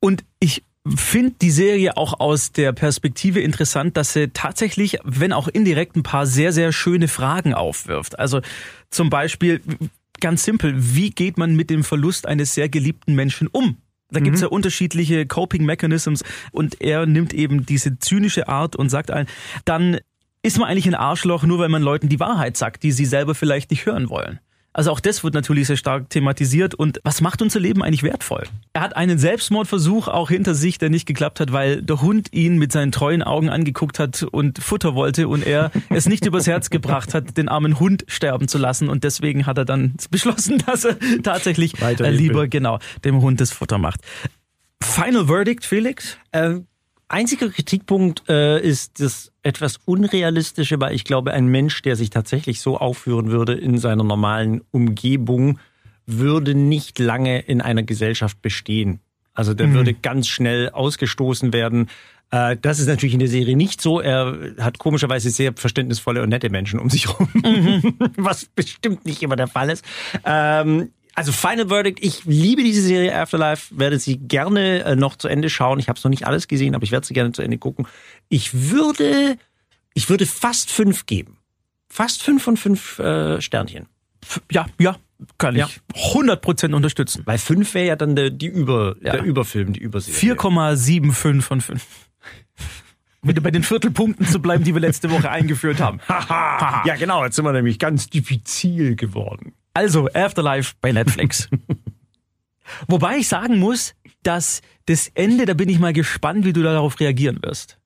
Und 0.00 0.24
ich 0.40 0.62
finde 0.94 1.34
die 1.40 1.50
Serie 1.50 1.96
auch 1.96 2.20
aus 2.20 2.52
der 2.52 2.72
Perspektive 2.72 3.40
interessant, 3.40 3.96
dass 3.96 4.12
sie 4.12 4.28
tatsächlich, 4.28 4.98
wenn 5.04 5.32
auch 5.32 5.48
indirekt, 5.48 5.96
ein 5.96 6.02
paar 6.02 6.26
sehr, 6.26 6.52
sehr 6.52 6.72
schöne 6.72 7.08
Fragen 7.08 7.54
aufwirft. 7.54 8.18
Also 8.18 8.40
zum 8.90 9.10
Beispiel, 9.10 9.60
ganz 10.20 10.44
simpel, 10.44 10.74
wie 10.76 11.10
geht 11.10 11.38
man 11.38 11.56
mit 11.56 11.70
dem 11.70 11.82
Verlust 11.82 12.26
eines 12.26 12.54
sehr 12.54 12.68
geliebten 12.68 13.14
Menschen 13.14 13.48
um? 13.48 13.78
Da 14.10 14.20
gibt's 14.20 14.40
mhm. 14.40 14.44
ja 14.44 14.50
unterschiedliche 14.50 15.26
Coping 15.26 15.64
Mechanisms 15.64 16.22
und 16.52 16.80
er 16.80 17.06
nimmt 17.06 17.34
eben 17.34 17.66
diese 17.66 17.98
zynische 17.98 18.48
Art 18.48 18.76
und 18.76 18.88
sagt 18.88 19.10
allen, 19.10 19.26
dann 19.64 19.98
ist 20.42 20.58
man 20.58 20.68
eigentlich 20.68 20.86
ein 20.86 20.94
Arschloch, 20.94 21.42
nur 21.42 21.58
weil 21.58 21.68
man 21.68 21.82
Leuten 21.82 22.08
die 22.08 22.20
Wahrheit 22.20 22.56
sagt, 22.56 22.84
die 22.84 22.92
sie 22.92 23.04
selber 23.04 23.34
vielleicht 23.34 23.72
nicht 23.72 23.84
hören 23.84 24.08
wollen. 24.08 24.38
Also 24.76 24.90
auch 24.90 25.00
das 25.00 25.24
wird 25.24 25.32
natürlich 25.32 25.68
sehr 25.68 25.78
stark 25.78 26.10
thematisiert. 26.10 26.74
Und 26.74 27.00
was 27.02 27.22
macht 27.22 27.40
unser 27.40 27.58
Leben 27.58 27.82
eigentlich 27.82 28.02
wertvoll? 28.02 28.44
Er 28.74 28.82
hat 28.82 28.94
einen 28.94 29.18
Selbstmordversuch 29.18 30.06
auch 30.06 30.28
hinter 30.28 30.54
sich, 30.54 30.76
der 30.76 30.90
nicht 30.90 31.06
geklappt 31.06 31.40
hat, 31.40 31.50
weil 31.50 31.80
der 31.80 32.02
Hund 32.02 32.28
ihn 32.34 32.58
mit 32.58 32.72
seinen 32.72 32.92
treuen 32.92 33.22
Augen 33.22 33.48
angeguckt 33.48 33.98
hat 33.98 34.22
und 34.22 34.58
Futter 34.58 34.94
wollte 34.94 35.28
und 35.28 35.46
er 35.46 35.70
es 35.88 36.06
nicht 36.06 36.26
übers 36.26 36.46
Herz 36.46 36.68
gebracht 36.68 37.14
hat, 37.14 37.38
den 37.38 37.48
armen 37.48 37.80
Hund 37.80 38.04
sterben 38.06 38.48
zu 38.48 38.58
lassen. 38.58 38.90
Und 38.90 39.02
deswegen 39.02 39.46
hat 39.46 39.56
er 39.56 39.64
dann 39.64 39.94
beschlossen, 40.10 40.62
dass 40.66 40.84
er 40.84 40.98
tatsächlich 41.22 41.80
äh, 41.80 42.10
lieber 42.10 42.46
genau 42.46 42.78
dem 43.02 43.22
Hund 43.22 43.40
das 43.40 43.52
Futter 43.52 43.78
macht. 43.78 44.00
Final 44.82 45.24
Verdict, 45.28 45.64
Felix? 45.64 46.18
Ähm 46.34 46.66
Einziger 47.08 47.48
Kritikpunkt 47.50 48.28
äh, 48.28 48.60
ist 48.60 49.00
das 49.00 49.32
etwas 49.42 49.78
Unrealistische, 49.84 50.80
weil 50.80 50.94
ich 50.94 51.04
glaube, 51.04 51.32
ein 51.32 51.46
Mensch, 51.46 51.82
der 51.82 51.94
sich 51.94 52.10
tatsächlich 52.10 52.60
so 52.60 52.78
aufführen 52.78 53.30
würde 53.30 53.54
in 53.54 53.78
seiner 53.78 54.02
normalen 54.02 54.62
Umgebung, 54.72 55.60
würde 56.06 56.54
nicht 56.54 56.98
lange 56.98 57.40
in 57.40 57.60
einer 57.60 57.84
Gesellschaft 57.84 58.42
bestehen. 58.42 59.00
Also 59.34 59.54
der 59.54 59.68
mhm. 59.68 59.74
würde 59.74 59.94
ganz 59.94 60.28
schnell 60.28 60.70
ausgestoßen 60.70 61.52
werden. 61.52 61.88
Äh, 62.30 62.56
das 62.60 62.80
ist 62.80 62.88
natürlich 62.88 63.12
in 63.12 63.20
der 63.20 63.28
Serie 63.28 63.56
nicht 63.56 63.80
so. 63.80 64.00
Er 64.00 64.54
hat 64.58 64.78
komischerweise 64.78 65.30
sehr 65.30 65.52
verständnisvolle 65.54 66.22
und 66.22 66.30
nette 66.30 66.50
Menschen 66.50 66.80
um 66.80 66.90
sich 66.90 67.06
herum, 67.06 67.28
mhm. 67.34 67.94
was 68.16 68.46
bestimmt 68.46 69.04
nicht 69.04 69.22
immer 69.22 69.36
der 69.36 69.46
Fall 69.46 69.70
ist. 69.70 69.84
Ähm, 70.24 70.90
also 71.16 71.32
Final 71.32 71.68
Verdict, 71.68 71.98
ich 72.02 72.24
liebe 72.26 72.62
diese 72.62 72.82
Serie 72.82 73.14
Afterlife, 73.14 73.76
werde 73.76 73.98
sie 73.98 74.18
gerne 74.18 74.84
äh, 74.84 74.96
noch 74.96 75.16
zu 75.16 75.28
Ende 75.28 75.48
schauen. 75.48 75.78
Ich 75.78 75.88
habe 75.88 75.96
es 75.96 76.04
noch 76.04 76.10
nicht 76.10 76.26
alles 76.26 76.46
gesehen, 76.46 76.74
aber 76.74 76.84
ich 76.84 76.92
werde 76.92 77.06
sie 77.06 77.14
gerne 77.14 77.32
zu 77.32 77.42
Ende 77.42 77.56
gucken. 77.56 77.86
Ich 78.28 78.70
würde, 78.70 79.38
ich 79.94 80.10
würde 80.10 80.26
fast 80.26 80.70
fünf 80.70 81.06
geben. 81.06 81.38
Fast 81.88 82.22
fünf 82.22 82.42
von 82.42 82.58
fünf 82.58 82.98
äh, 82.98 83.40
Sternchen. 83.40 83.86
Ja, 84.50 84.66
ja, 84.78 84.96
kann 85.38 85.56
ich 85.56 85.80
100% 85.94 86.74
unterstützen. 86.74 87.22
Weil 87.24 87.38
fünf 87.38 87.72
wäre 87.72 87.86
ja 87.86 87.96
dann 87.96 88.14
der, 88.14 88.28
die 88.28 88.48
Über, 88.48 88.96
ja. 89.00 89.12
der 89.12 89.22
Überfilm, 89.22 89.72
die 89.72 89.80
Überserie. 89.80 90.34
4,75 90.34 91.40
von 91.40 91.60
fünf. 91.62 91.86
Wieder 93.22 93.40
bei 93.40 93.50
den 93.50 93.62
Viertelpunkten 93.62 94.26
zu 94.26 94.40
bleiben, 94.40 94.64
die 94.64 94.74
wir 94.74 94.80
letzte 94.80 95.10
Woche 95.10 95.30
eingeführt 95.30 95.80
haben. 95.80 96.00
ja, 96.08 96.96
genau, 96.98 97.24
jetzt 97.24 97.36
sind 97.36 97.44
wir 97.44 97.52
nämlich 97.52 97.78
ganz 97.78 98.10
diffizil 98.10 98.94
geworden. 98.94 99.54
Also 99.76 100.08
Afterlife 100.14 100.74
bei 100.80 100.92
Netflix. 100.92 101.48
Wobei 102.88 103.18
ich 103.18 103.28
sagen 103.28 103.58
muss, 103.58 103.94
dass 104.22 104.60
das 104.86 105.10
Ende, 105.14 105.44
da 105.44 105.54
bin 105.54 105.68
ich 105.68 105.78
mal 105.78 105.92
gespannt, 105.92 106.44
wie 106.44 106.52
du 106.52 106.62
darauf 106.62 106.98
reagieren 106.98 107.38
wirst. 107.42 107.78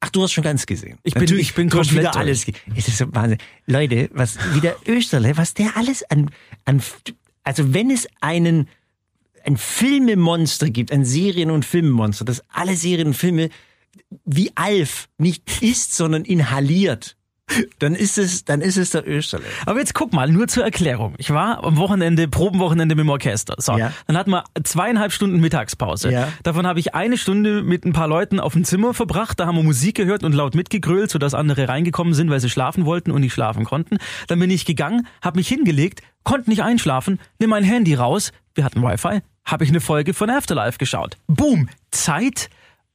Ach, 0.00 0.10
du 0.10 0.22
hast 0.22 0.32
schon 0.32 0.44
ganz 0.44 0.66
gesehen. 0.66 0.98
Ich 1.02 1.14
bin- 1.14 1.38
ich 1.38 1.54
bin 1.54 1.68
komplett 1.70 1.98
wieder 1.98 2.16
alles. 2.16 2.46
Es 2.76 2.88
ist 2.88 2.98
so 2.98 3.06
Wahnsinn. 3.14 3.38
Leute, 3.66 4.10
was 4.12 4.36
wieder 4.54 4.76
Österle, 4.86 5.36
was 5.36 5.54
der 5.54 5.76
alles 5.76 6.02
an, 6.10 6.30
an, 6.66 6.82
also 7.42 7.72
wenn 7.74 7.90
es 7.90 8.06
einen, 8.20 8.68
ein 9.44 9.56
Filmemonster 9.56 10.68
gibt, 10.70 10.92
ein 10.92 11.04
Serien- 11.04 11.50
und 11.50 11.64
Filmemonster, 11.64 12.24
das 12.24 12.42
alle 12.50 12.76
Serien 12.76 13.08
und 13.08 13.14
Filme 13.14 13.48
wie 14.24 14.52
Alf 14.54 15.08
nicht 15.18 15.62
isst, 15.62 15.94
sondern 15.94 16.24
inhaliert, 16.24 17.16
dann 17.78 17.94
ist 17.94 18.16
es, 18.18 18.44
dann 18.44 18.60
ist 18.60 18.76
es 18.78 18.90
der 18.90 19.06
Österle. 19.06 19.44
Aber 19.66 19.78
jetzt 19.78 19.94
guck 19.94 20.12
mal, 20.12 20.28
nur 20.30 20.48
zur 20.48 20.64
Erklärung. 20.64 21.14
Ich 21.18 21.30
war 21.30 21.62
am 21.62 21.76
Wochenende, 21.76 22.26
Probenwochenende 22.26 22.94
mit 22.94 23.04
dem 23.04 23.10
Orchester. 23.10 23.54
So, 23.58 23.76
Ja. 23.76 23.92
dann 24.06 24.16
hatten 24.16 24.30
wir 24.30 24.44
zweieinhalb 24.62 25.12
Stunden 25.12 25.40
Mittagspause. 25.40 26.10
Ja. 26.10 26.28
Davon 26.42 26.66
habe 26.66 26.80
ich 26.80 26.94
eine 26.94 27.16
Stunde 27.18 27.62
mit 27.62 27.84
ein 27.84 27.92
paar 27.92 28.08
Leuten 28.08 28.40
auf 28.40 28.54
dem 28.54 28.64
Zimmer 28.64 28.94
verbracht. 28.94 29.38
Da 29.40 29.46
haben 29.46 29.56
wir 29.56 29.62
Musik 29.62 29.96
gehört 29.96 30.24
und 30.24 30.32
laut 30.34 30.54
mitgegrölt, 30.54 31.10
sodass 31.10 31.34
andere 31.34 31.68
reingekommen 31.68 32.14
sind, 32.14 32.30
weil 32.30 32.40
sie 32.40 32.50
schlafen 32.50 32.86
wollten 32.86 33.10
und 33.10 33.20
nicht 33.20 33.34
schlafen 33.34 33.64
konnten. 33.64 33.98
Dann 34.26 34.38
bin 34.40 34.50
ich 34.50 34.64
gegangen, 34.64 35.06
habe 35.22 35.38
mich 35.38 35.48
hingelegt, 35.48 36.00
konnte 36.24 36.48
nicht 36.50 36.62
einschlafen, 36.62 37.20
nimm 37.38 37.50
mein 37.50 37.64
Handy 37.64 37.94
raus, 37.94 38.32
wir 38.54 38.64
hatten 38.64 38.82
Wi-Fi, 38.82 39.20
habe 39.44 39.64
ich 39.64 39.70
eine 39.70 39.80
Folge 39.80 40.14
von 40.14 40.30
Afterlife 40.30 40.78
geschaut. 40.78 41.18
Boom, 41.26 41.68
Zeit 41.90 42.48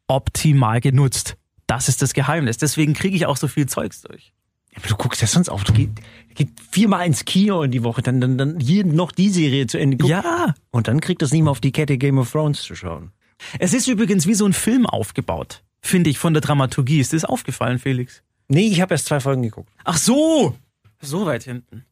optimal 0.08 0.82
genutzt. 0.82 1.36
Das 1.68 1.88
ist 1.88 2.02
das 2.02 2.14
Geheimnis. 2.14 2.58
Deswegen 2.58 2.94
kriege 2.96 3.16
ich 3.16 3.28
auch 3.28 3.38
so 3.38 3.48
viel 3.48 3.68
Zeugs 3.68 4.02
durch. 4.02 4.34
Aber 4.80 4.88
du 4.88 4.96
guckst 4.96 5.22
ja 5.22 5.28
sonst 5.28 5.50
auf. 5.50 5.64
Du 5.64 5.74
gehst, 5.74 5.92
geht 6.36 6.50
viermal 6.72 7.06
ins 7.06 7.26
Kino 7.26 7.64
in 7.64 7.72
die 7.72 7.84
Woche, 7.84 8.02
dann, 8.02 8.22
dann, 8.22 8.38
dann 8.38 8.60
hier 8.60 8.86
noch 8.86 9.12
die 9.12 9.30
Serie 9.30 9.68
zu 9.68 9.78
Ende 9.78 9.98
gucken. 9.98 10.12
Ja. 10.12 10.56
Und 10.72 10.88
dann 10.88 11.02
kriegt 11.02 11.22
das 11.22 11.32
nicht 11.32 11.44
mehr 11.44 11.52
auf 11.52 11.60
die 11.60 11.72
Kette 11.72 11.98
Game 11.98 12.18
of 12.18 12.32
Thrones 12.32 12.62
zu 12.62 12.76
schauen. 12.76 13.12
Es 13.60 13.74
ist 13.74 13.88
übrigens 13.88 14.26
wie 14.26 14.34
so 14.34 14.46
ein 14.46 14.54
Film 14.54 14.86
aufgebaut, 14.86 15.64
finde 15.82 16.10
ich, 16.10 16.18
von 16.18 16.34
der 16.34 16.42
Dramaturgie. 16.42 17.00
Ist 17.00 17.12
dir 17.12 17.18
das 17.18 17.26
aufgefallen, 17.26 17.80
Felix? 17.80 18.24
Nee, 18.48 18.68
ich 18.68 18.82
habe 18.82 18.94
erst 18.94 19.08
zwei 19.08 19.20
Folgen 19.20 19.44
geguckt. 19.44 19.72
Ach 19.84 19.98
so! 19.98 20.56
So 21.02 21.26
weit 21.26 21.44
hinten. 21.44 21.86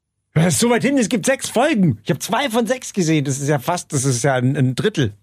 So 0.50 0.70
weit 0.70 0.84
hin, 0.84 0.98
es 0.98 1.10
gibt 1.10 1.26
sechs 1.26 1.50
Folgen. 1.50 2.00
Ich 2.04 2.10
habe 2.10 2.20
zwei 2.20 2.50
von 2.50 2.68
sechs 2.68 2.94
gesehen. 2.94 3.26
Das 3.26 3.40
ist 3.40 3.48
ja 3.48 3.60
fast, 3.60 3.92
das 3.92 4.06
ist 4.06 4.24
ja 4.24 4.36
ein, 4.36 4.56
ein 4.56 4.76
Drittel. 4.76 5.14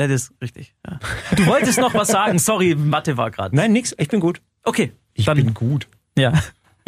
Ja, 0.00 0.08
das 0.08 0.22
ist 0.24 0.32
richtig. 0.42 0.74
Ja. 0.86 0.98
Du 1.36 1.46
wolltest 1.46 1.78
noch 1.78 1.94
was 1.94 2.08
sagen. 2.08 2.38
Sorry, 2.38 2.74
Mathe 2.74 3.16
war 3.16 3.30
gerade. 3.30 3.56
Nein, 3.56 3.72
nix, 3.72 3.94
ich 3.98 4.08
bin 4.08 4.20
gut. 4.20 4.40
Okay, 4.62 4.92
Ich 5.14 5.24
dann, 5.26 5.36
bin 5.36 5.54
gut. 5.54 5.88
ja. 6.18 6.32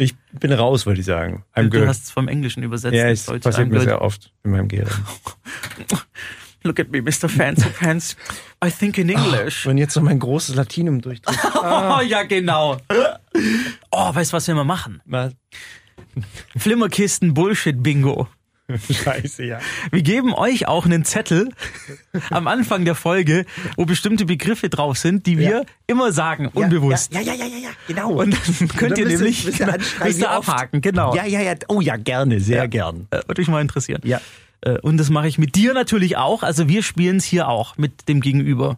Ich 0.01 0.15
bin 0.31 0.53
raus, 0.53 0.85
würde 0.85 1.01
ich 1.01 1.05
sagen. 1.05 1.43
I'm 1.53 1.63
Du 1.69 1.79
good. 1.79 1.87
hast 1.89 2.05
es 2.05 2.11
vom 2.11 2.29
Englischen 2.29 2.63
übersetzt. 2.63 2.95
ja, 2.95 3.09
es 3.09 3.25
passiert 3.25 3.55
I'm 3.57 3.65
mir 3.65 3.79
good. 3.79 3.81
sehr 3.83 4.01
oft 4.01 4.31
in 4.45 4.51
meinem 4.51 4.69
Gehirn. 4.69 4.87
Look 6.63 6.79
at 6.79 6.89
me, 6.89 7.01
Mr. 7.01 7.27
Fancy 7.29 7.67
Pants. 7.69 8.15
I 8.63 8.69
think 8.69 8.97
in 8.97 9.09
English. 9.09 9.65
Und 9.65 9.77
jetzt 9.77 9.95
noch 9.95 10.03
mein 10.03 10.19
großes 10.19 10.55
Latinum 10.55 11.01
durchdrücken. 11.01 11.39
Oh, 11.61 11.99
ja, 12.01 12.23
genau. 12.23 12.77
Oh, 13.91 14.15
weißt 14.15 14.31
du, 14.31 14.37
was 14.37 14.47
wir 14.47 14.55
mal 14.55 14.63
machen? 14.63 15.01
Was? 15.05 15.33
Flimmerkisten 16.57 17.33
Bullshit 17.33 17.81
Bingo. 17.81 18.27
Scheiße, 18.91 19.43
ja. 19.45 19.59
Wir 19.91 20.01
geben 20.03 20.33
euch 20.33 20.67
auch 20.67 20.85
einen 20.85 21.03
Zettel 21.05 21.49
am 22.29 22.47
Anfang 22.47 22.85
der 22.85 22.95
Folge, 22.95 23.45
wo 23.77 23.85
bestimmte 23.85 24.25
Begriffe 24.25 24.69
drauf 24.69 24.97
sind, 24.97 25.25
die 25.25 25.37
wir 25.37 25.49
Ja. 25.49 25.61
immer 25.87 26.11
sagen, 26.11 26.47
unbewusst. 26.47 27.13
Ja, 27.13 27.21
ja, 27.21 27.33
ja, 27.33 27.45
ja, 27.45 27.57
ja, 27.57 27.69
genau. 27.87 28.11
Und 28.11 28.33
dann 28.59 28.67
könnt 28.69 28.97
ihr 28.97 29.05
müsst 29.05 29.13
ihr- 29.13 29.17
nämlich 29.19 29.45
müsst 29.45 29.59
ihr 29.59 29.73
anschreiben, 29.73 30.07
müsst 30.07 30.19
ihr 30.21 30.29
abhaken, 30.31 30.81
genau. 30.81 31.15
Ja, 31.15 31.25
ja, 31.25 31.41
ja. 31.41 31.53
Oh 31.67 31.81
ja, 31.81 31.95
gerne, 31.97 32.39
sehr 32.39 32.57
Ja. 32.57 32.65
gern. 32.67 33.07
Äh, 33.11 33.21
Würde 33.27 33.41
mich 33.41 33.47
mal 33.49 33.61
interessieren. 33.61 34.01
Ja. 34.03 34.21
Äh, 34.61 34.77
Und 34.79 34.97
das 34.97 35.09
mache 35.09 35.27
ich 35.27 35.37
mit 35.37 35.55
dir 35.55 35.73
natürlich 35.73 36.17
auch. 36.17 36.43
Also 36.43 36.67
wir 36.67 36.83
spielen 36.83 37.17
es 37.17 37.23
hier 37.25 37.47
auch 37.47 37.77
mit 37.77 38.07
dem 38.09 38.19
Gegenüber. 38.21 38.77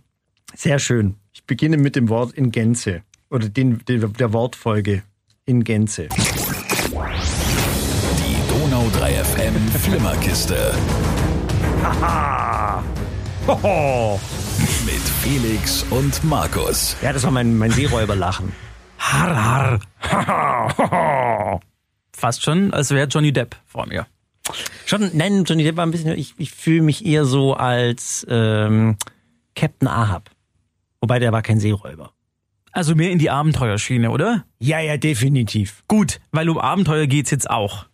Sehr 0.56 0.80
schön. 0.80 1.16
Ich 1.34 1.44
beginne 1.46 1.78
mit 1.78 1.96
dem 1.96 2.08
Wort 2.10 2.34
in 2.34 2.52
Gänze. 2.52 3.02
Oder 3.30 3.50
den, 3.50 3.82
der 3.88 4.34
Wortfolge 4.34 5.04
in 5.46 5.64
Gänze. 5.64 6.08
FM 9.52 9.68
Flimmerkiste. 9.68 10.56
Mit 14.86 15.02
Felix 15.22 15.84
und 15.90 16.24
Markus. 16.24 16.96
Ja, 17.02 17.12
das 17.12 17.24
war 17.24 17.32
mein, 17.32 17.58
mein 17.58 17.72
Seeräuberlachen. 17.72 18.54
Har, 18.98 19.80
har. 20.00 21.60
Fast 22.14 22.44
schon, 22.44 22.74
als 22.74 22.92
wäre 22.92 23.08
Johnny 23.08 23.34
Depp 23.34 23.58
vor 23.66 23.88
mir. 23.88 24.08
Schon, 24.86 25.10
nein, 25.14 25.44
Johnny 25.44 25.66
Depp 25.66 25.76
war 25.76 25.86
ein 25.86 25.92
bisschen, 25.92 26.18
ich, 26.18 26.34
ich 26.38 26.52
fühle 26.52 26.84
mich 26.84 27.06
eher 27.06 27.26
so 27.26 27.54
als 27.54 28.26
ähm, 28.30 28.96
Captain 29.56 29.90
Ahab. 29.90 30.30
Wobei 31.02 31.20
der 31.20 31.34
war 31.34 31.42
kein 31.42 31.60
Seeräuber. 31.60 32.14
Also 32.72 32.96
mehr 32.96 33.12
in 33.12 33.20
die 33.20 33.30
Abenteuerschiene, 33.30 34.12
oder? 34.12 34.46
Ja, 34.60 34.80
ja, 34.80 34.96
definitiv. 34.96 35.84
Gut, 35.90 36.22
weil 36.32 36.48
um 36.48 36.58
Abenteuer 36.58 37.06
geht's 37.06 37.32
jetzt 37.32 37.50
auch. 37.50 37.91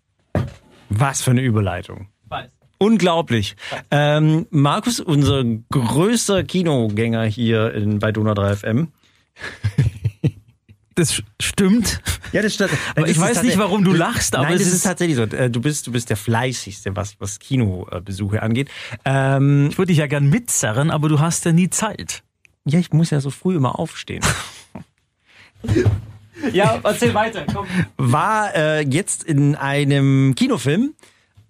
Was 0.89 1.21
für 1.21 1.32
eine 1.32 1.41
Überleitung. 1.41 2.08
Weiß. 2.30 2.50
Unglaublich. 2.80 3.56
Ähm, 3.91 4.45
Markus, 4.52 5.00
unser 5.00 5.43
größter 5.71 6.43
Kinogänger 6.43 7.23
hier 7.26 7.73
in, 7.73 8.00
bei 8.00 8.12
Donau 8.12 8.34
3 8.34 8.56
FM. 8.56 8.88
Das 10.95 11.21
stimmt. 11.39 12.02
Ja, 12.32 12.41
das 12.41 12.56
stimmt. 12.56 12.71
Aber 12.95 13.08
ich 13.08 13.19
weiß 13.19 13.43
nicht, 13.43 13.60
warum 13.60 13.84
du 13.84 13.93
lachst, 13.93 14.36
aber 14.36 14.45
Nein, 14.45 14.54
es 14.56 14.62
das 14.62 14.67
ist, 14.69 14.73
ist- 14.78 14.84
tatsächlich 14.84 15.15
so. 15.15 15.23
Äh, 15.26 15.52
Du 15.52 15.62
bist, 15.62 15.86
du 15.86 15.91
bist 15.91 16.10
der 16.10 16.17
fleißigste, 16.17 16.95
was, 16.95 17.15
was 17.21 17.38
Kinobesuche 17.38 18.41
angeht. 18.41 18.69
Ähm, 19.06 19.67
Ich 19.69 19.78
würde 19.78 19.89
dich 19.91 20.00
ja 20.00 20.08
gern 20.08 20.28
mitzerren, 20.28 20.89
aber 20.89 21.08
du 21.08 21.19
hast 21.19 21.45
ja 21.45 21.52
nie 21.52 21.69
Zeit. 21.69 22.23
ja, 22.65 22.80
ich 22.80 22.91
muss 22.93 23.12
ja 23.12 23.19
so 23.21 23.30
früh 23.30 23.56
immer 23.56 23.78
aufstehen. 23.78 24.23
Ja, 26.54 26.80
erzähl 26.84 27.13
weiter, 27.13 27.45
komm. 27.52 27.67
War 27.97 28.56
äh, 28.56 28.82
jetzt 28.82 29.23
in 29.23 29.56
einem 29.56 30.36
Kinofilm 30.36 30.93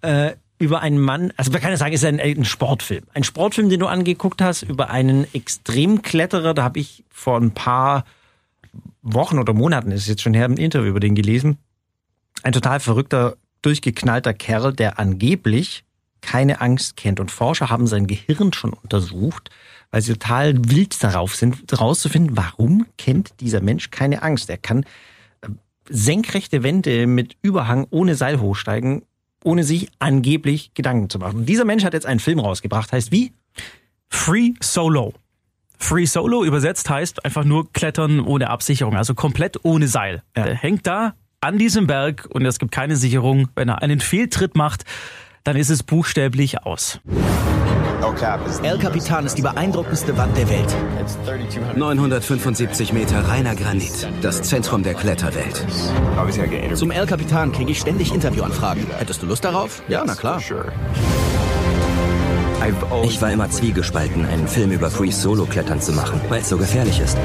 äh, 0.02 0.32
über 0.58 0.80
einen 0.80 0.98
Mann, 0.98 1.32
also 1.36 1.52
man 1.52 1.60
kann 1.60 1.70
ja 1.70 1.76
sagen, 1.76 1.94
es 1.94 2.02
ist 2.02 2.08
ein, 2.08 2.20
ein 2.20 2.44
Sportfilm. 2.44 3.04
Ein 3.14 3.24
Sportfilm, 3.24 3.68
den 3.68 3.80
du 3.80 3.86
angeguckt 3.86 4.42
hast, 4.42 4.62
über 4.62 4.90
einen 4.90 5.32
Extremkletterer. 5.32 6.52
Da 6.54 6.64
habe 6.64 6.80
ich 6.80 7.04
vor 7.10 7.38
ein 7.40 7.52
paar 7.52 8.04
Wochen 9.02 9.38
oder 9.38 9.52
Monaten, 9.52 9.92
ist 9.92 10.08
jetzt 10.08 10.22
schon 10.22 10.34
her, 10.34 10.46
ein 10.46 10.56
Interview 10.56 10.90
über 10.90 11.00
den 11.00 11.14
gelesen. 11.14 11.58
Ein 12.42 12.52
total 12.52 12.80
verrückter, 12.80 13.36
durchgeknallter 13.62 14.34
Kerl, 14.34 14.72
der 14.72 14.98
angeblich 14.98 15.84
keine 16.20 16.60
Angst 16.60 16.96
kennt. 16.96 17.20
Und 17.20 17.30
Forscher 17.30 17.70
haben 17.70 17.86
sein 17.86 18.06
Gehirn 18.06 18.52
schon 18.52 18.72
untersucht, 18.72 19.50
weil 19.90 20.02
sie 20.02 20.12
total 20.12 20.54
wild 20.70 21.02
darauf 21.02 21.34
sind, 21.34 21.70
herauszufinden, 21.70 22.36
warum 22.36 22.86
kennt 22.96 23.40
dieser 23.40 23.60
Mensch 23.60 23.90
keine 23.90 24.22
Angst. 24.22 24.50
Er 24.50 24.58
kann 24.58 24.84
äh, 25.40 25.48
senkrechte 25.88 26.62
Wände 26.62 27.06
mit 27.06 27.36
Überhang 27.42 27.86
ohne 27.90 28.14
Seil 28.14 28.40
hochsteigen, 28.40 29.02
ohne 29.44 29.64
sich 29.64 29.88
angeblich 29.98 30.74
Gedanken 30.74 31.08
zu 31.08 31.18
machen. 31.18 31.40
Und 31.40 31.46
dieser 31.46 31.64
Mensch 31.64 31.84
hat 31.84 31.94
jetzt 31.94 32.06
einen 32.06 32.20
Film 32.20 32.38
rausgebracht, 32.38 32.92
heißt 32.92 33.12
wie? 33.12 33.32
Free 34.08 34.54
Solo. 34.60 35.14
Free 35.78 36.06
Solo 36.06 36.44
übersetzt 36.44 36.90
heißt 36.90 37.24
einfach 37.24 37.44
nur 37.44 37.72
klettern 37.72 38.20
ohne 38.20 38.50
Absicherung, 38.50 38.96
also 38.96 39.14
komplett 39.14 39.64
ohne 39.64 39.86
Seil. 39.86 40.22
Ja. 40.36 40.44
Der 40.44 40.54
hängt 40.54 40.86
da 40.86 41.14
an 41.40 41.56
diesem 41.56 41.86
Berg 41.86 42.26
und 42.30 42.44
es 42.44 42.58
gibt 42.58 42.72
keine 42.72 42.96
Sicherung. 42.96 43.48
Wenn 43.54 43.68
er 43.68 43.80
einen 43.80 44.00
Fehltritt 44.00 44.56
macht, 44.56 44.84
dann 45.44 45.56
ist 45.56 45.70
es 45.70 45.82
buchstäblich 45.84 46.64
aus. 46.64 47.00
El 48.62 48.78
Capitan 48.78 49.26
ist 49.26 49.36
die 49.36 49.42
beeindruckendste 49.42 50.16
Wand 50.16 50.36
der 50.36 50.48
Welt. 50.48 50.74
975 51.76 52.92
Meter 52.92 53.28
reiner 53.28 53.56
Granit. 53.56 54.08
Das 54.22 54.42
Zentrum 54.42 54.82
der 54.82 54.94
Kletterwelt. 54.94 55.64
Zum 56.74 56.90
El 56.92 57.06
Capitan 57.06 57.50
kriege 57.50 57.72
ich 57.72 57.80
ständig 57.80 58.14
Interviewanfragen. 58.14 58.86
Hättest 58.98 59.22
du 59.22 59.26
Lust 59.26 59.44
darauf? 59.44 59.82
Ja, 59.88 60.04
na 60.06 60.14
klar. 60.14 60.40
Ich 63.04 63.22
war 63.22 63.32
immer 63.32 63.50
zwiegespalten, 63.50 64.26
einen 64.26 64.46
Film 64.46 64.70
über 64.70 64.90
Free 64.90 65.10
Solo 65.10 65.46
Klettern 65.46 65.80
zu 65.80 65.92
machen, 65.92 66.20
weil 66.28 66.42
es 66.42 66.48
so 66.48 66.56
gefährlich 66.56 67.00
ist. 67.00 67.16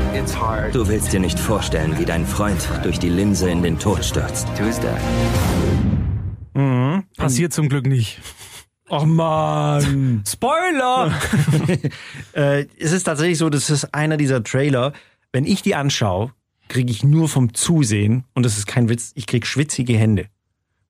Du 0.72 0.88
willst 0.88 1.14
dir 1.14 1.20
nicht 1.20 1.40
vorstellen, 1.40 2.00
wie 2.00 2.06
dein 2.06 2.26
Freund 2.26 2.68
durch 2.84 2.98
die 2.98 3.10
Linse 3.10 3.50
in 3.50 3.62
den 3.62 3.78
Tod 3.78 4.04
stürzt. 4.04 4.48
Passiert 7.18 7.54
zum 7.54 7.70
Glück 7.70 7.86
nicht. 7.86 8.20
Oh 8.96 9.06
man. 9.06 10.22
Spoiler! 10.28 11.12
äh, 12.34 12.68
es 12.78 12.92
ist 12.92 13.06
tatsächlich 13.06 13.40
so, 13.40 13.50
das 13.50 13.72
ist 13.72 13.86
einer 13.94 14.18
dieser 14.18 14.44
Trailer. 14.44 14.94
Wenn 15.32 15.46
ich 15.46 15.64
die 15.64 15.74
anschaue, 15.74 16.32
kriege 16.68 16.92
ich 16.92 17.04
nur 17.04 17.28
vom 17.28 17.56
Zusehen, 17.56 18.24
und 18.36 18.46
das 18.46 18.60
ist 18.60 18.68
kein 18.68 18.90
Witz, 18.90 19.12
ich 19.16 19.26
krieg 19.26 19.48
schwitzige 19.48 19.98
Hände. 19.98 20.28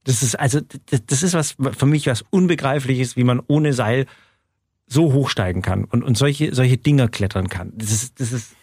Das 0.04 0.22
ist 0.22 0.38
also, 0.38 0.60
das, 0.90 1.06
das 1.06 1.24
ist 1.24 1.34
was 1.34 1.56
für 1.78 1.86
mich 1.86 2.08
was 2.08 2.26
Unbegreifliches, 2.30 3.16
wie 3.16 3.24
man 3.24 3.42
ohne 3.48 3.72
Seil 3.72 4.06
so 4.86 5.14
hochsteigen 5.14 5.62
kann 5.62 5.86
und, 5.86 6.04
und 6.04 6.18
solche, 6.18 6.54
solche 6.54 6.76
Dinger 6.76 7.08
klettern 7.08 7.48
kann. 7.48 7.72
Das 7.78 7.94
ist, 7.94 8.20
das 8.20 8.34
ist, 8.34 8.54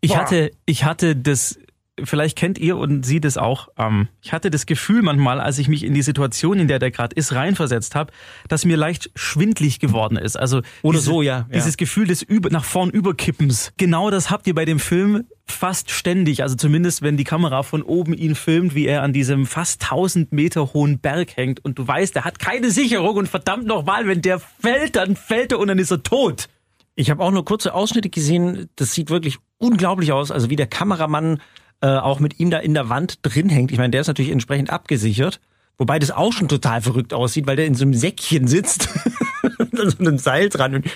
Ich 0.00 0.12
Boah. 0.12 0.18
hatte, 0.18 0.52
ich 0.66 0.84
hatte 0.84 1.16
das 1.16 1.58
vielleicht 2.04 2.36
kennt 2.36 2.58
ihr 2.58 2.76
und 2.76 3.04
sie 3.04 3.20
das 3.20 3.36
auch. 3.36 3.68
Ähm, 3.78 4.08
ich 4.22 4.32
hatte 4.32 4.50
das 4.50 4.66
Gefühl 4.66 5.02
manchmal, 5.02 5.40
als 5.40 5.58
ich 5.58 5.68
mich 5.68 5.84
in 5.84 5.94
die 5.94 6.02
Situation, 6.02 6.58
in 6.58 6.68
der 6.68 6.78
der 6.78 6.90
gerade 6.90 7.14
ist, 7.14 7.32
reinversetzt 7.32 7.94
habe, 7.94 8.12
dass 8.48 8.64
mir 8.64 8.76
leicht 8.76 9.10
schwindlig 9.14 9.80
geworden 9.80 10.16
ist. 10.16 10.36
Also 10.36 10.62
Oder 10.82 10.98
diese, 10.98 11.10
so, 11.10 11.22
ja, 11.22 11.38
ja. 11.38 11.46
Dieses 11.52 11.76
Gefühl 11.76 12.06
des 12.06 12.22
über, 12.22 12.50
nach 12.50 12.64
vorn 12.64 12.90
überkippens. 12.90 13.72
Genau 13.76 14.10
das 14.10 14.30
habt 14.30 14.46
ihr 14.46 14.54
bei 14.54 14.64
dem 14.64 14.78
Film 14.78 15.24
fast 15.46 15.90
ständig. 15.90 16.42
Also 16.42 16.56
zumindest, 16.56 17.02
wenn 17.02 17.16
die 17.16 17.24
Kamera 17.24 17.62
von 17.62 17.82
oben 17.82 18.14
ihn 18.14 18.34
filmt, 18.34 18.74
wie 18.74 18.86
er 18.86 19.02
an 19.02 19.12
diesem 19.12 19.46
fast 19.46 19.82
1000 19.82 20.32
Meter 20.32 20.72
hohen 20.74 20.98
Berg 20.98 21.36
hängt 21.36 21.64
und 21.64 21.78
du 21.78 21.86
weißt, 21.86 22.16
er 22.16 22.24
hat 22.24 22.38
keine 22.38 22.70
Sicherung 22.70 23.16
und 23.16 23.28
verdammt 23.28 23.66
nochmal, 23.66 24.06
wenn 24.06 24.22
der 24.22 24.38
fällt, 24.38 24.96
dann 24.96 25.16
fällt 25.16 25.52
er 25.52 25.58
und 25.58 25.68
dann 25.68 25.78
ist 25.78 25.90
er 25.90 26.02
tot. 26.02 26.48
Ich 26.94 27.10
habe 27.10 27.22
auch 27.22 27.30
nur 27.30 27.44
kurze 27.44 27.74
Ausschnitte 27.74 28.10
gesehen. 28.10 28.68
Das 28.74 28.92
sieht 28.92 29.08
wirklich 29.08 29.38
unglaublich 29.58 30.10
aus. 30.10 30.32
Also 30.32 30.50
wie 30.50 30.56
der 30.56 30.66
Kameramann 30.66 31.40
äh, 31.80 31.86
auch 31.88 32.20
mit 32.20 32.40
ihm 32.40 32.50
da 32.50 32.58
in 32.58 32.74
der 32.74 32.88
Wand 32.88 33.20
drin 33.22 33.48
hängt. 33.48 33.70
Ich 33.70 33.78
meine, 33.78 33.90
der 33.90 34.00
ist 34.00 34.08
natürlich 34.08 34.32
entsprechend 34.32 34.70
abgesichert. 34.70 35.40
Wobei 35.76 36.00
das 36.00 36.10
auch 36.10 36.32
schon 36.32 36.48
total 36.48 36.82
verrückt 36.82 37.14
aussieht, 37.14 37.46
weil 37.46 37.54
der 37.54 37.66
in 37.66 37.74
so 37.74 37.84
einem 37.84 37.94
Säckchen 37.94 38.48
sitzt 38.48 38.88
und 39.58 39.78
an 39.80 39.90
so 39.90 39.98
einem 39.98 40.18
Seil 40.18 40.48
dran 40.48 40.74
und, 40.74 40.86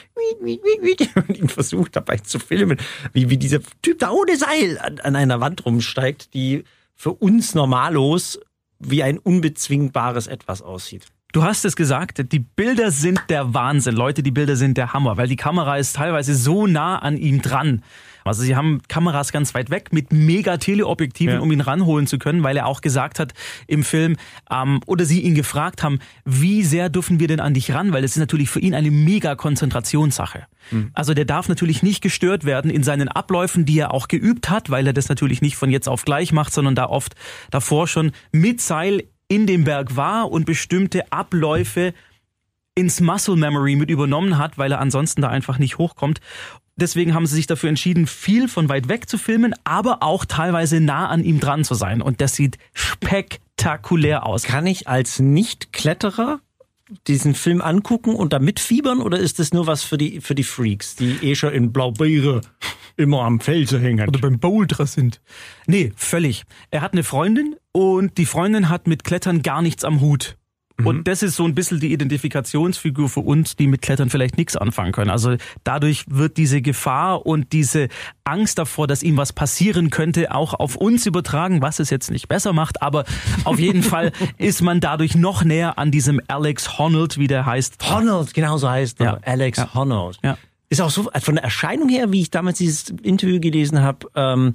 und 1.15 1.39
ihn 1.39 1.49
versucht 1.49 1.95
dabei 1.95 2.17
zu 2.17 2.41
filmen, 2.41 2.79
wie, 3.13 3.31
wie 3.31 3.37
dieser 3.37 3.61
Typ 3.81 4.01
da 4.01 4.11
ohne 4.11 4.37
Seil 4.37 4.79
an, 4.81 4.99
an 4.99 5.15
einer 5.15 5.41
Wand 5.41 5.65
rumsteigt, 5.65 6.35
die 6.35 6.65
für 6.97 7.13
uns 7.13 7.55
normalos 7.55 8.41
wie 8.81 9.05
ein 9.05 9.19
unbezwingbares 9.19 10.27
Etwas 10.27 10.63
aussieht. 10.63 11.07
Du 11.33 11.43
hast 11.43 11.65
es 11.65 11.77
gesagt, 11.77 12.31
die 12.31 12.39
Bilder 12.41 12.91
sind 12.91 13.21
der 13.31 13.55
Wahnsinn. 13.55 13.95
Leute, 13.97 14.23
die 14.23 14.31
Bilder 14.31 14.55
sind 14.55 14.77
der 14.77 14.93
Hammer, 14.93 15.17
weil 15.17 15.29
die 15.29 15.37
Kamera 15.37 15.79
ist 15.79 15.97
teilweise 15.97 16.35
so 16.35 16.67
nah 16.67 16.99
an 16.99 17.17
ihm 17.17 17.41
dran. 17.41 17.83
Also 18.25 18.43
sie 18.43 18.55
haben 18.55 18.83
Kameras 18.87 19.33
ganz 19.33 19.53
weit 19.55 19.71
weg 19.71 19.93
mit 19.93 20.13
mega 20.13 20.57
Teleobjektiven, 20.59 21.35
Ja. 21.37 21.41
um 21.41 21.51
ihn 21.51 21.61
ranholen 21.61 22.07
zu 22.07 22.19
können, 22.19 22.43
weil 22.45 22.57
er 22.57 22.67
auch 22.67 22.81
gesagt 22.83 23.19
hat 23.19 23.33
im 23.67 23.83
Film, 23.83 24.17
ähm, 24.51 24.81
oder 24.87 25.05
sie 25.07 25.23
ihn 25.23 25.35
gefragt 25.35 25.83
haben, 25.83 25.99
wie 26.25 26.63
sehr 26.63 26.89
dürfen 26.89 27.19
wir 27.19 27.27
denn 27.29 27.41
an 27.41 27.55
dich 27.55 27.73
ran? 27.73 27.93
Weil 27.93 28.03
das 28.03 28.13
ist 28.13 28.19
natürlich 28.19 28.49
für 28.51 28.61
ihn 28.61 28.75
eine 28.75 28.91
mega 28.91 29.35
Konzentrationssache. 29.35 30.47
Also 30.93 31.13
der 31.15 31.25
darf 31.25 31.49
natürlich 31.49 31.83
nicht 31.83 32.03
gestört 32.03 32.45
werden 32.45 32.71
in 32.71 32.85
seinen 32.85 33.09
Abläufen, 33.09 33.65
die 33.65 33.79
er 33.81 33.93
auch 33.93 34.07
geübt 34.07 34.49
hat, 34.49 34.71
weil 34.71 34.87
er 34.87 34.93
das 34.93 35.09
natürlich 35.09 35.43
nicht 35.43 35.57
von 35.57 35.71
jetzt 35.71 35.89
auf 35.89 36.05
gleich 36.05 36.33
macht, 36.33 36.53
sondern 36.53 36.77
da 36.77 36.87
oft 36.87 37.17
davor 37.51 37.89
schon 37.89 38.13
mit 38.31 38.61
Seil 38.61 39.03
in 39.33 39.47
dem 39.47 39.65
Berg 39.65 39.97
war 39.97 40.31
und 40.31 40.45
bestimmte 40.45 41.11
Abläufe 41.11 41.95
ins 42.75 43.01
Muscle 43.01 43.37
Memory 43.37 43.77
mit 43.77 43.89
übernommen 43.89 44.37
hat, 44.37 44.59
weil 44.59 44.73
er 44.73 44.79
ansonsten 44.79 45.23
da 45.23 45.29
einfach 45.29 45.59
nicht 45.59 45.79
hochkommt. 45.79 46.21
Deswegen 46.77 47.15
haben 47.15 47.25
sie 47.25 47.37
sich 47.37 47.47
dafür 47.47 47.71
entschieden, 47.71 48.07
viel 48.07 48.47
von 48.47 48.69
weit 48.69 48.89
weg 48.89 49.09
zu 49.09 49.17
filmen, 49.17 49.55
aber 49.65 50.03
auch 50.03 50.27
teilweise 50.27 50.81
nah 50.81 51.09
an 51.09 51.25
ihm 51.25 51.41
dran 51.41 51.65
zu 51.65 51.75
sein. 51.75 52.03
Und 52.03 52.21
das 52.21 52.35
sieht 52.35 52.59
spektakulär 52.75 54.27
aus. 54.27 54.43
Kann 54.43 54.67
ich 54.67 54.87
als 54.87 55.19
Nicht-Kletterer 55.19 56.41
diesen 57.07 57.35
Film 57.35 57.61
angucken 57.61 58.15
und 58.15 58.33
da 58.33 58.39
mitfiebern 58.39 59.01
oder 59.01 59.19
ist 59.19 59.39
das 59.39 59.53
nur 59.53 59.67
was 59.67 59.83
für 59.83 59.99
die, 59.99 60.21
für 60.21 60.35
die 60.35 60.45
Freaks, 60.45 60.97
die 60.97 61.17
eh 61.23 61.35
schon 61.35 61.53
in 61.53 61.73
Blaubeere 61.73 62.41
immer 62.97 63.23
am 63.23 63.41
Felsen 63.41 63.81
hängen? 63.81 64.09
Oder 64.09 64.21
beim 64.21 64.39
Boulder 64.39 64.87
sind. 64.87 65.21
Nee, 65.67 65.93
völlig. 65.97 66.45
Er 66.71 66.81
hat 66.81 66.93
eine 66.93 67.05
Freundin 67.05 67.57
und 67.73 68.19
die 68.19 68.27
Freundin 68.27 68.69
hat 68.69 68.87
mit 68.87 69.05
Klettern 69.05 69.43
gar 69.43 69.63
nichts 69.63 69.85
am 69.85 70.01
Hut. 70.01 70.37
Und 70.85 71.07
das 71.07 71.23
ist 71.23 71.37
so 71.37 71.45
ein 71.45 71.55
bisschen 71.55 71.81
die 71.81 71.93
Identifikationsfigur 71.93 73.09
für 73.09 73.21
uns, 73.21 73.57
die 73.57 73.67
mit 73.67 73.83
Klettern 73.83 74.11
vielleicht 74.11 74.37
nichts 74.37 74.57
anfangen 74.57 74.93
können. 74.93 75.11
Also 75.11 75.37
dadurch 75.65 76.05
wird 76.09 76.37
diese 76.37 76.63
Gefahr 76.63 77.27
und 77.27 77.53
diese 77.53 77.89
Angst 78.25 78.59
davor, 78.59 78.87
dass 78.87 79.03
ihm 79.03 79.17
was 79.17 79.33
passieren 79.33 79.91
könnte, 79.91 80.35
auch 80.35 80.55
auf 80.55 80.77
uns 80.77 81.07
übertragen, 81.07 81.63
was 81.63 81.79
es 81.79 81.91
jetzt 81.91 82.11
nicht 82.11 82.29
besser 82.29 82.53
macht. 82.53 82.83
Aber 82.83 83.05
auf 83.45 83.59
jeden 83.59 83.83
Fall 83.83 84.13
ist 84.39 84.63
man 84.63 84.81
dadurch 84.81 85.15
noch 85.15 85.45
näher 85.45 85.79
an 85.79 85.91
diesem 85.91 86.21
Alex 86.29 86.79
Honnold, 86.79 87.19
wie 87.19 87.27
der 87.27 87.47
heißt. 87.47 87.77
Honnold, 87.89 88.35
genau 88.35 88.57
so 88.59 88.69
heißt 88.69 89.01
er. 89.01 89.07
Ja. 89.07 89.19
Alex 89.25 89.59
Ja. 89.59 89.75
Honnold. 89.75 90.19
Ja. 90.23 90.39
Ist 90.69 90.81
auch 90.81 90.91
so 90.91 91.11
von 91.21 91.35
der 91.35 91.45
Erscheinung 91.45 91.91
her, 91.91 92.13
wie 92.13 92.23
ich 92.23 92.31
damals 92.31 92.57
dieses 92.59 92.89
Interview 93.03 93.41
gelesen 93.41 93.83
habe, 93.83 94.09
ähm, 94.15 94.55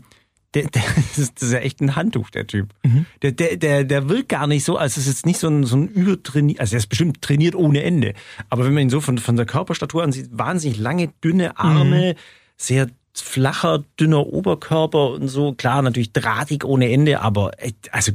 der, 0.54 0.64
der, 0.64 0.84
das, 0.95 1.18
ist, 1.18 1.41
das 1.41 1.50
ist 1.50 1.54
ja 1.54 1.60
echt 1.60 1.82
ein 1.82 1.95
Handtuch, 1.95 2.30
der 2.30 2.48
Typ. 2.48 2.74
Der, 3.22 3.32
der, 3.32 3.58
der, 3.58 3.84
der 3.84 4.10
wirkt 4.10 4.30
gar 4.30 4.48
nicht 4.48 4.64
so, 4.64 4.78
als 4.78 4.98
es 4.98 5.08
jetzt 5.08 5.26
nicht 5.26 5.39
so 5.39 5.48
ein, 5.48 5.64
so 5.64 5.78
ein 5.78 5.88
übertrainiert, 5.88 6.60
also 6.60 6.76
er 6.76 6.80
ist 6.80 6.88
bestimmt 6.88 7.22
trainiert 7.22 7.56
ohne 7.56 7.84
Ende. 7.84 8.14
Aber 8.50 8.66
wenn 8.66 8.74
man 8.74 8.84
ihn 8.84 8.89
so 8.89 9.02
von, 9.02 9.18
von 9.18 9.36
der 9.36 9.45
Körperstatur 9.45 10.04
ansieht, 10.04 10.30
wahnsinnig 10.32 10.78
lange, 10.78 11.10
dünne 11.24 11.58
Arme, 11.58 12.16
sehr 12.58 12.88
flacher, 13.14 13.84
dünner 14.00 14.28
Oberkörper 14.28 15.12
und 15.12 15.28
so. 15.28 15.54
Klar, 15.54 15.82
natürlich 15.82 16.14
drahtig 16.14 16.64
ohne 16.64 16.91
Ende, 16.91 17.22
aber 17.22 17.52
echt, 17.62 17.93
also 17.93 18.12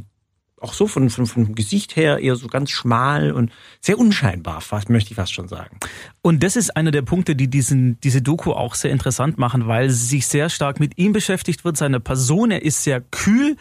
auch 0.63 0.75
so 0.75 0.87
von, 0.87 1.11
von, 1.11 1.27
vom 1.27 1.55
Gesicht 1.55 1.97
her 1.97 2.19
eher 2.19 2.37
so 2.37 2.47
ganz 2.47 2.71
schmal 2.71 3.33
und 3.33 3.51
sehr 3.81 3.99
unscheinbar, 3.99 4.61
fast, 4.61 4.89
möchte 4.91 5.11
ich 5.11 5.17
fast 5.17 5.33
schon 5.33 5.49
sagen. 5.49 5.79
Und 6.23 6.43
das 6.43 6.57
ist 6.57 6.77
einer 6.77 6.91
der 6.91 7.03
Punkte, 7.03 7.35
die 7.35 7.49
diesen, 7.49 7.99
diese 8.01 8.23
Doku 8.23 8.53
auch 8.53 8.75
sehr 8.75 8.91
interessant 8.91 9.39
machen, 9.39 9.67
weil 9.67 9.91
sie 9.91 10.07
sich 10.07 10.27
sehr 10.27 10.49
stark 10.51 10.81
mit 10.81 10.99
ihm 10.99 11.13
beschäftigt 11.13 11.65
wird, 11.65 11.77
seine 11.77 12.01
Person. 12.01 12.51
Er 12.51 12.63
ist 12.63 12.85
sehr 12.85 13.01
kühl. 13.01 13.57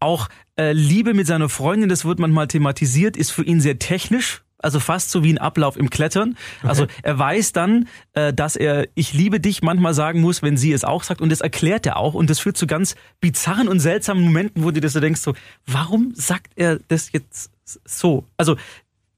Auch 0.00 0.28
äh, 0.58 0.72
Liebe 0.72 1.14
mit 1.14 1.26
seiner 1.26 1.48
Freundin, 1.48 1.88
das 1.88 2.04
wird 2.04 2.18
manchmal 2.18 2.48
thematisiert, 2.48 3.16
ist 3.16 3.30
für 3.30 3.44
ihn 3.44 3.60
sehr 3.60 3.78
technisch. 3.78 4.42
Also 4.66 4.80
fast 4.80 5.12
so 5.12 5.22
wie 5.22 5.32
ein 5.32 5.38
Ablauf 5.38 5.76
im 5.76 5.90
Klettern. 5.90 6.36
Also 6.64 6.88
er 7.04 7.16
weiß 7.16 7.52
dann, 7.52 7.86
äh, 8.14 8.32
dass 8.32 8.56
er 8.56 8.88
ich 8.96 9.12
liebe 9.12 9.38
dich 9.38 9.62
manchmal 9.62 9.94
sagen 9.94 10.20
muss, 10.20 10.42
wenn 10.42 10.56
sie 10.56 10.72
es 10.72 10.82
auch 10.82 11.04
sagt. 11.04 11.20
Und 11.20 11.30
das 11.30 11.40
erklärt 11.40 11.86
er 11.86 11.98
auch. 11.98 12.14
Und 12.14 12.30
das 12.30 12.40
führt 12.40 12.56
zu 12.56 12.66
ganz 12.66 12.96
bizarren 13.20 13.68
und 13.68 13.78
seltsamen 13.78 14.24
Momenten, 14.24 14.64
wo 14.64 14.72
du 14.72 14.80
dir 14.80 14.88
so 14.88 14.98
denkst, 14.98 15.20
so, 15.20 15.34
warum 15.66 16.14
sagt 16.16 16.50
er 16.56 16.80
das 16.88 17.12
jetzt 17.12 17.52
so? 17.84 18.24
Also 18.36 18.56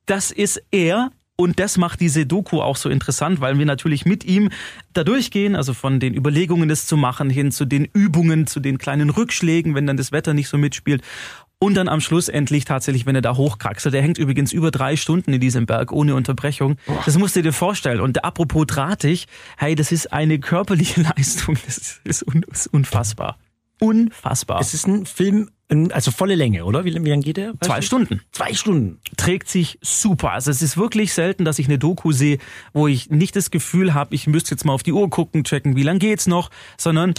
das 0.05 0.31
ist 0.31 0.63
er 0.71 1.13
und 1.41 1.61
das 1.61 1.79
macht 1.79 2.01
diese 2.01 2.27
Doku 2.27 2.61
auch 2.61 2.77
so 2.77 2.91
interessant, 2.91 3.41
weil 3.41 3.59
wir 3.59 3.65
natürlich 3.65 4.05
mit 4.05 4.25
ihm 4.25 4.51
da 4.93 5.05
durchgehen, 5.05 5.55
also 5.57 5.73
von 5.73 6.01
den 6.01 6.13
Überlegungen, 6.15 6.69
das 6.69 6.87
zu 6.87 6.99
machen, 6.99 7.31
hin 7.31 7.53
zu 7.53 7.65
den 7.65 7.85
Übungen, 7.85 8.47
zu 8.47 8.61
den 8.61 8.77
kleinen 8.77 9.09
Rückschlägen, 9.09 9.75
wenn 9.75 9.87
dann 9.87 9.97
das 9.97 10.13
Wetter 10.13 10.35
nicht 10.35 10.49
so 10.49 10.59
mitspielt. 10.59 11.03
Und 11.61 11.75
dann 11.75 11.89
am 11.89 12.01
Schluss 12.01 12.29
endlich 12.29 12.65
tatsächlich, 12.65 13.05
wenn 13.05 13.17
er 13.17 13.21
da 13.21 13.37
hochkraxelt. 13.37 13.93
Der 13.93 14.01
hängt 14.01 14.17
übrigens 14.17 14.53
über 14.53 14.71
drei 14.71 14.95
Stunden 14.95 15.33
in 15.33 15.41
diesem 15.41 15.67
Berg 15.67 15.91
ohne 15.91 16.15
Unterbrechung. 16.15 16.77
Das 17.05 17.19
musst 17.19 17.35
du 17.35 17.43
dir 17.43 17.53
vorstellen. 17.53 18.01
Und 18.01 18.25
apropos 18.25 18.67
drahtig, 18.67 19.27
hey, 19.57 19.75
das 19.75 19.91
ist 19.91 20.13
eine 20.13 20.39
körperliche 20.39 21.01
Leistung. 21.17 21.57
Das 21.67 22.01
ist, 22.05 22.23
un, 22.29 22.45
ist 22.53 22.69
unfassbar. 22.69 23.39
Unfassbar. 23.81 24.61
Es 24.61 24.73
ist 24.73 24.87
ein 24.87 25.05
Film, 25.05 25.51
also 25.91 26.13
volle 26.13 26.37
Länge, 26.37 26.65
oder? 26.65 26.85
Wie, 26.85 26.95
wie 26.95 27.11
lange 27.11 27.23
geht 27.23 27.37
der? 27.37 27.55
Zwei 27.61 27.81
du? 27.81 27.87
Stunden. 27.87 28.23
Zwei 28.31 28.55
Stunden. 28.55 29.01
Trägt 29.17 29.49
sich 29.49 29.79
super. 29.83 30.33
Also 30.33 30.53
es 30.53 30.63
ist 30.63 30.77
wirklich 30.77 31.13
selten, 31.13 31.45
dass 31.45 31.59
ich 31.59 31.67
eine 31.67 31.79
Doku 31.79 32.13
sehe, 32.13 32.39
wo 32.73 32.87
ich 32.87 33.11
nicht 33.11 33.35
das 33.35 33.51
Gefühl 33.51 33.95
habe, 33.95 34.15
ich 34.15 34.29
müsste 34.29 34.53
jetzt 34.53 34.65
mal 34.65 34.75
auf 34.75 34.85
die 34.85 34.93
Uhr 34.93 35.11
gucken, 35.11 35.43
checken, 35.43 35.75
wie 35.75 35.83
lang 35.83 35.99
geht's 35.99 36.29
noch, 36.29 36.51
sondern 36.77 37.15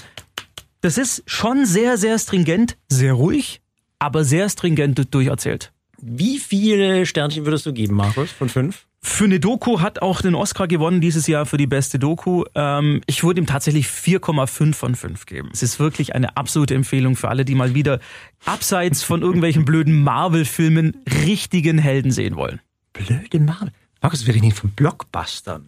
das 0.79 0.97
ist 0.97 1.23
schon 1.25 1.65
sehr, 1.65 1.97
sehr 1.97 2.17
stringent, 2.17 2.77
sehr 2.87 3.13
ruhig, 3.13 3.61
aber 3.99 4.23
sehr 4.23 4.49
stringent 4.49 5.13
durcherzählt. 5.13 5.71
Wie 6.01 6.39
viele 6.39 7.05
Sternchen 7.05 7.45
würdest 7.45 7.65
du 7.65 7.73
geben, 7.73 7.95
Markus, 7.95 8.31
von 8.31 8.49
fünf? 8.49 8.85
Für 9.01 9.25
eine 9.25 9.39
Doku 9.39 9.79
hat 9.79 10.01
auch 10.01 10.21
den 10.21 10.35
Oscar 10.35 10.67
gewonnen 10.67 10.99
dieses 10.99 11.25
Jahr 11.27 11.45
für 11.45 11.55
die 11.55 11.67
beste 11.67 11.99
Doku. 11.99 12.43
Ähm, 12.53 13.01
ich 13.05 13.23
würde 13.23 13.39
ihm 13.39 13.47
tatsächlich 13.47 13.87
4,5 13.87 14.73
von 14.73 14.95
5 14.95 15.25
geben. 15.25 15.49
Es 15.53 15.63
ist 15.63 15.79
wirklich 15.79 16.15
eine 16.15 16.35
absolute 16.35 16.75
Empfehlung 16.75 17.15
für 17.15 17.29
alle, 17.29 17.45
die 17.45 17.55
mal 17.55 17.73
wieder 17.73 17.99
abseits 18.43 19.03
von 19.03 19.21
irgendwelchen 19.21 19.63
blöden 19.63 20.03
Marvel-Filmen 20.03 20.97
richtigen 21.25 21.77
Helden 21.77 22.11
sehen 22.11 22.35
wollen. 22.35 22.59
Blöde 22.91 23.39
Marvel. 23.39 23.71
Markus, 24.01 24.25
wir 24.25 24.33
reden 24.33 24.45
hier 24.45 24.55
von 24.55 24.71
Blockbustern. 24.71 25.65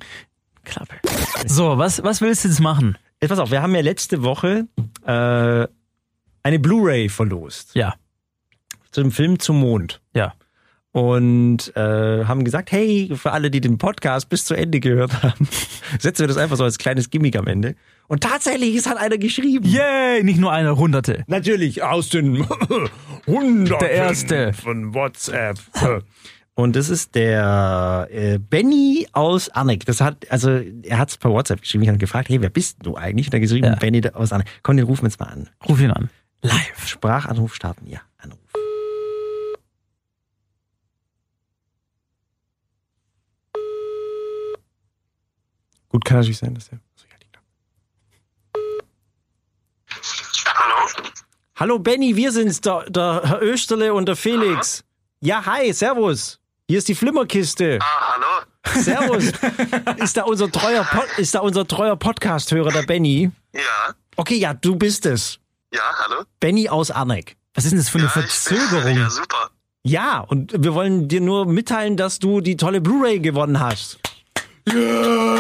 Klappe. 0.66 0.96
So, 1.46 1.78
was, 1.78 2.04
was 2.04 2.20
willst 2.20 2.44
du 2.44 2.50
jetzt 2.50 2.60
machen? 2.60 2.98
Jetzt 3.22 3.30
pass 3.30 3.40
auf, 3.40 3.52
wir 3.52 3.62
haben 3.62 3.74
ja 3.76 3.82
letzte 3.82 4.24
Woche 4.24 4.68
äh, 5.06 5.68
eine 6.44 6.60
Blu-ray 6.60 7.08
verlost. 7.08 7.76
Ja. 7.76 7.96
Zu 8.92 9.02
dem 9.02 9.12
Film 9.12 9.40
Zum 9.40 9.60
Mond. 9.60 10.02
Ja. 10.14 10.34
Und 10.94 11.74
äh, 11.78 12.26
haben 12.26 12.44
gesagt, 12.44 12.74
hey, 12.74 13.10
für 13.16 13.32
alle, 13.32 13.50
die 13.50 13.62
den 13.62 13.78
Podcast 13.78 14.28
bis 14.28 14.44
zu 14.44 14.56
Ende 14.56 14.82
gehört 14.82 15.24
haben, 15.24 15.48
setzen 16.00 16.24
wir 16.24 16.28
das 16.28 16.36
einfach 16.36 16.58
so 16.58 16.66
als 16.66 16.78
kleines 16.78 17.10
Gimmick 17.10 17.38
am 17.38 17.48
Ende. 17.48 17.76
Und 18.08 18.24
tatsächlich, 18.24 18.76
es 18.76 18.88
hat 18.90 18.98
einer 18.98 19.18
geschrieben. 19.18 19.66
Yay, 19.66 20.22
nicht 20.24 20.38
nur 20.40 20.52
einer, 20.52 20.76
hunderte. 20.76 21.24
Natürlich, 21.28 21.82
aus 21.82 22.10
den 22.10 22.46
Hunderten 23.26 23.80
Der 23.80 23.92
Erste. 23.92 24.52
von 24.52 24.94
WhatsApp. 24.94 25.58
Und 26.56 26.76
das 26.76 26.90
ist 26.90 27.16
der 27.16 28.10
äh, 28.12 28.38
Benny 28.38 29.08
aus 29.14 29.48
Arnek. 29.50 29.86
Das 29.86 30.02
hat, 30.02 30.30
also 30.30 30.60
er 30.84 30.98
hat 30.98 31.10
es 31.10 31.18
per 31.18 31.32
WhatsApp 31.32 31.62
geschrieben. 31.62 31.84
Ich 31.84 31.88
habe 31.90 32.00
gefragt, 32.00 32.28
hey, 32.28 32.42
wer 32.42 32.50
bist 32.50 32.80
du 32.84 32.98
eigentlich? 32.98 33.28
Und 33.28 33.34
er 33.34 33.38
hat 33.38 33.42
geschrieben, 33.44 33.68
Ja. 33.68 33.76
Benny 33.76 34.02
aus 34.14 34.34
Arnek. 34.34 34.48
Komm, 34.62 34.76
den 34.76 34.86
rufen 34.86 35.04
wir 35.04 35.08
jetzt 35.10 35.22
mal 35.22 35.28
an. 35.28 35.50
Ruf 35.70 35.80
ihn 35.80 35.92
an. 35.92 36.10
Live. 36.42 36.88
Sprachanruf 36.88 37.56
starten. 37.56 37.88
Ja, 37.88 38.02
Anruf. 38.18 38.40
Gut, 45.92 46.06
kann 46.06 46.18
natürlich 46.18 46.38
sein, 46.38 46.56
dass 46.56 46.70
er. 46.70 46.80
Hallo? 50.46 51.10
Hallo 51.58 51.80
Benny, 51.80 52.16
wir 52.16 52.32
sind's, 52.32 52.62
der, 52.62 52.86
der 52.90 53.22
Herr 53.24 53.42
Österle 53.42 53.94
und 53.94 54.06
der 54.08 54.16
Felix. 54.16 54.84
Ja, 55.20 55.46
hi, 55.46 55.72
servus. 55.74 56.40
Hier 56.68 56.78
ist 56.78 56.88
die 56.88 56.96
Flimmerkiste. 56.96 57.80
Ah, 57.82 58.14
hallo. 58.14 58.82
Servus. 58.82 59.26
ist 59.98 60.18
da 60.18 60.24
unser 60.24 60.50
treuer, 60.52 60.84
Pod, 60.86 61.06
ist 61.18 61.36
da 61.36 61.40
unser 61.42 61.68
treuer 61.68 61.96
Podcast-Hörer, 61.98 62.72
der 62.72 62.84
Benny? 62.84 63.30
Ja. 63.54 63.94
Okay, 64.16 64.38
ja, 64.38 64.54
du 64.54 64.76
bist 64.76 65.06
es. 65.06 65.40
Ja, 65.74 65.82
hallo. 66.06 66.24
Benny 66.40 66.70
aus 66.70 66.90
Arneck. 66.92 67.36
Was 67.54 67.66
ist 67.66 67.72
denn 67.72 67.80
das 67.80 67.90
für 67.90 67.98
eine 67.98 68.08
Ja, 68.08 68.10
ich 68.10 68.16
bin- 68.16 68.24
Verzögerung? 68.24 68.98
Ja, 68.98 69.10
super. 69.10 69.50
Ja, 69.84 70.20
und 70.22 70.54
wir 70.64 70.74
wollen 70.74 71.08
dir 71.10 71.22
nur 71.22 71.46
mitteilen, 71.46 71.98
dass 71.98 72.20
du 72.20 72.40
die 72.42 72.56
tolle 72.56 72.82
Blu-ray 72.82 73.20
gewonnen 73.20 73.60
hast. 73.60 74.00
Super. 74.68 75.31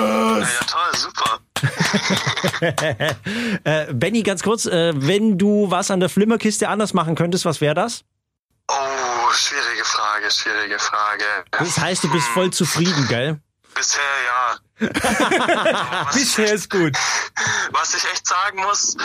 äh, 3.63 3.93
Benny, 3.93 4.23
ganz 4.23 4.43
kurz, 4.43 4.65
äh, 4.65 4.93
wenn 4.95 5.37
du 5.37 5.69
was 5.69 5.91
an 5.91 5.99
der 5.99 6.09
Flimmerkiste 6.09 6.69
anders 6.69 6.93
machen 6.93 7.15
könntest, 7.15 7.45
was 7.45 7.61
wäre 7.61 7.75
das? 7.75 8.03
Oh, 8.67 9.31
schwierige 9.33 9.83
Frage, 9.83 10.31
schwierige 10.31 10.79
Frage. 10.79 11.25
Das 11.51 11.77
heißt, 11.77 12.03
du 12.03 12.11
bist 12.11 12.27
voll 12.27 12.51
zufrieden, 12.51 13.07
gell? 13.07 13.39
Bisher 13.75 14.01
ja. 14.25 14.59
Bisher 16.13 16.53
ist 16.53 16.69
gut. 16.69 16.97
Was 17.71 17.93
ich 17.93 18.03
echt 18.11 18.27
sagen 18.27 18.61
muss, 18.61 18.95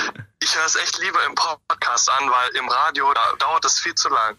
ich 0.42 0.56
höre 0.56 0.66
es 0.66 0.76
echt 0.76 0.98
lieber 1.00 1.24
im 1.26 1.34
Podcast 1.34 2.10
an, 2.10 2.30
weil 2.30 2.50
im 2.56 2.68
Radio 2.68 3.12
da 3.12 3.34
dauert 3.38 3.64
es 3.64 3.78
viel 3.78 3.94
zu 3.94 4.08
lang. 4.08 4.36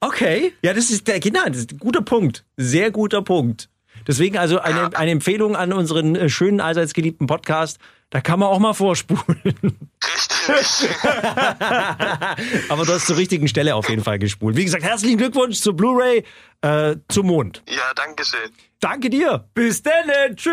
Okay. 0.00 0.54
Ja, 0.62 0.74
das 0.74 0.90
ist 0.90 1.06
der, 1.08 1.20
genau, 1.20 1.44
das 1.46 1.58
ist 1.58 1.72
ein 1.72 1.78
guter 1.78 2.02
Punkt. 2.02 2.44
Sehr 2.56 2.90
guter 2.90 3.22
Punkt. 3.22 3.68
Deswegen 4.06 4.38
also 4.38 4.60
eine, 4.60 4.96
eine 4.96 5.10
Empfehlung 5.10 5.56
an 5.56 5.72
unseren 5.72 6.14
äh, 6.14 6.28
schönen, 6.28 6.60
allseits 6.60 6.94
geliebten 6.94 7.26
Podcast. 7.26 7.78
Da 8.10 8.20
kann 8.20 8.38
man 8.38 8.48
auch 8.48 8.60
mal 8.60 8.72
vorspulen. 8.72 9.42
Aber 12.68 12.84
du 12.84 12.92
hast 12.92 13.06
zur 13.06 13.16
richtigen 13.16 13.48
Stelle 13.48 13.74
auf 13.74 13.88
jeden 13.88 14.04
Fall 14.04 14.20
gespult. 14.20 14.56
Wie 14.56 14.64
gesagt, 14.64 14.84
herzlichen 14.84 15.18
Glückwunsch 15.18 15.58
zur 15.58 15.74
Blu-ray 15.74 16.24
äh, 16.62 16.96
zum 17.08 17.26
Mond. 17.26 17.64
Ja, 17.68 17.92
danke 17.96 18.24
schön. 18.24 18.50
Danke 18.78 19.10
dir. 19.10 19.48
Bis 19.54 19.82
dann, 19.82 20.36
tschö. 20.36 20.52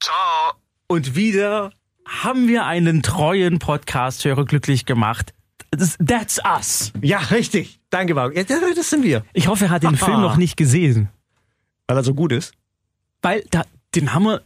Ciao. 0.00 0.52
Und 0.86 1.16
wieder 1.16 1.72
haben 2.06 2.46
wir 2.46 2.66
einen 2.66 3.02
treuen 3.02 3.58
Podcast-Hörer 3.58 4.44
glücklich 4.44 4.86
gemacht. 4.86 5.34
Das, 5.70 5.96
that's 6.04 6.38
us. 6.44 6.92
Ja, 7.00 7.18
richtig. 7.18 7.80
Danke, 7.90 8.14
Marco. 8.14 8.36
Ja, 8.36 8.44
das 8.44 8.90
sind 8.90 9.02
wir. 9.02 9.24
Ich 9.32 9.48
hoffe, 9.48 9.64
er 9.66 9.70
hat 9.70 9.82
den 9.82 9.94
Aha. 9.94 10.04
Film 10.04 10.20
noch 10.20 10.36
nicht 10.36 10.56
gesehen. 10.56 11.08
Weil 11.86 11.96
er 11.96 12.04
so 12.04 12.14
gut 12.14 12.32
ist. 12.32 12.52
Weil 13.22 13.44
da, 13.50 13.64
den 13.94 14.14
haben 14.14 14.24
wir, 14.24 14.42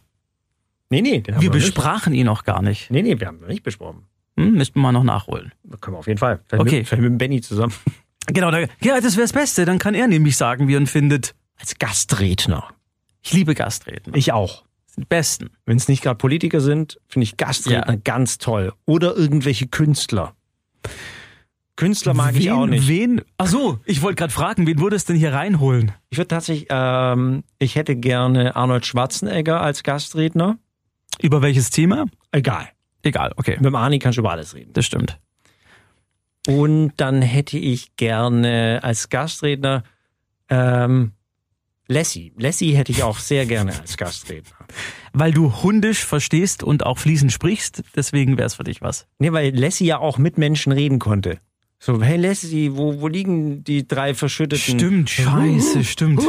Nee, 0.91 1.03
nee, 1.03 1.21
den 1.21 1.35
haben 1.35 1.43
wir 1.43 1.53
wir 1.53 1.57
nicht. 1.61 1.75
besprachen 1.75 2.15
ihn 2.15 2.27
noch 2.27 2.45
gar 2.45 2.63
nicht. 2.63 2.91
Nee, 2.91 3.03
nee, 3.03 3.19
wir 3.19 3.27
haben 3.27 3.41
ihn 3.43 3.49
nicht 3.49 3.63
besprochen. 3.65 4.05
Hm, 4.39 4.53
müssten 4.53 4.77
wir 4.79 4.83
mal 4.83 4.93
noch 4.93 5.03
nachholen. 5.03 5.53
Können 5.81 5.97
wir 5.97 5.99
auf 5.99 6.07
jeden 6.07 6.19
Fall. 6.19 6.41
Vielleicht 6.49 6.61
Okay. 6.63 6.79
Mit, 6.79 6.89
vielleicht 6.89 7.03
mit 7.03 7.11
dem 7.11 7.19
Benny 7.19 7.41
zusammen. 7.41 7.73
Genau, 8.29 8.51
da, 8.51 8.59
ja, 8.81 9.01
das 9.01 9.15
wäre 9.15 9.23
das 9.23 9.33
Beste. 9.33 9.65
Dann 9.65 9.79
kann 9.79 9.95
er 9.95 10.09
nämlich 10.09 10.37
sagen, 10.37 10.67
wie 10.67 10.75
er 10.75 10.81
ihn 10.81 10.89
findet. 10.89 11.37
Als 11.61 11.79
Gastredner. 11.79 12.69
Ich 13.23 13.33
liebe 13.33 13.55
Gastredner. 13.55 14.17
Ich 14.17 14.33
auch. 14.33 14.65
Das 14.87 14.95
sind 14.97 15.05
die 15.05 15.09
Besten. 15.09 15.51
Wenn 15.65 15.77
es 15.77 15.87
nicht 15.87 16.03
gerade 16.03 16.19
Politiker 16.19 16.61
sind, 16.61 16.99
finde 17.07 17.23
ich 17.23 17.37
Gastredner 17.37 17.93
Ja. 17.95 18.01
ganz 18.03 18.39
toll. 18.39 18.73
Oder 18.85 19.15
irgendwelche 19.17 19.69
Künstler. 19.69 20.35
Künstler 21.77 22.15
mag 22.15 22.35
wen, 22.35 22.41
ich 22.41 22.51
auch 22.51 22.67
nicht. 22.67 22.89
Wen? 22.89 23.21
Ach 23.37 23.47
so, 23.47 23.79
ich 23.85 24.01
wollte 24.01 24.17
gerade 24.17 24.33
fragen, 24.33 24.67
wen 24.67 24.81
würdest 24.81 25.09
du 25.09 25.13
denn 25.13 25.21
hier 25.21 25.33
reinholen? 25.33 25.93
Ich 26.09 26.17
würde 26.17 26.29
tatsächlich, 26.29 26.69
ähm, 26.71 27.45
ich 27.59 27.77
hätte 27.77 27.97
gerne 27.97 28.57
Arnold 28.57 28.87
Schwarzenegger 28.87 29.61
als 29.61 29.83
Gastredner. 29.83 30.59
Über 31.21 31.43
welches 31.43 31.71
Thema? 31.71 32.07
Egal. 32.33 32.69
Egal, 33.03 33.33
okay. 33.37 33.57
Mit 33.57 33.67
dem 33.67 33.75
Arnie 33.75 33.99
kannst 33.99 34.17
du 34.17 34.21
über 34.21 34.33
alles 34.33 34.55
reden. 34.55 34.73
Das 34.73 34.87
stimmt. 34.87 35.19
Und 36.47 36.93
dann 36.97 37.23
hätte 37.23 37.59
ich 37.59 37.97
gerne 37.97 38.81
als 38.83 39.09
Gastredner 39.11 39.83
ähm, 40.49 41.13
Lassie. 41.89 42.33
Lassie 42.37 42.75
hätte 42.77 42.93
ich 42.93 43.03
auch 43.03 43.19
sehr 43.19 43.47
gerne 43.47 43.79
als 43.79 43.97
Gastredner. 43.97 44.57
Weil 45.13 45.33
du 45.33 45.63
Hundisch 45.63 46.05
verstehst 46.05 46.63
und 46.63 46.85
auch 46.85 46.99
fließend 46.99 47.33
sprichst, 47.33 47.83
deswegen 47.95 48.39
wäre 48.39 48.47
es 48.47 48.55
für 48.55 48.65
dich 48.65 48.81
was. 48.81 49.07
Nee, 49.19 49.33
weil 49.33 49.57
Lassie 49.57 49.87
ja 49.87 49.99
auch 49.99 50.19
mit 50.19 50.39
Menschen 50.39 50.73
reden 50.73 50.99
konnte. 50.99 51.39
So, 51.79 52.03
hey 52.03 52.17
Lassie, 52.17 52.75
wo, 52.77 53.01
wo 53.01 53.09
liegen 53.09 53.63
die 53.63 53.87
drei 53.87 54.15
verschütteten? 54.15 54.79
Stimmt, 54.79 55.11
scheiße, 55.11 55.85
stimmt. 55.85 56.23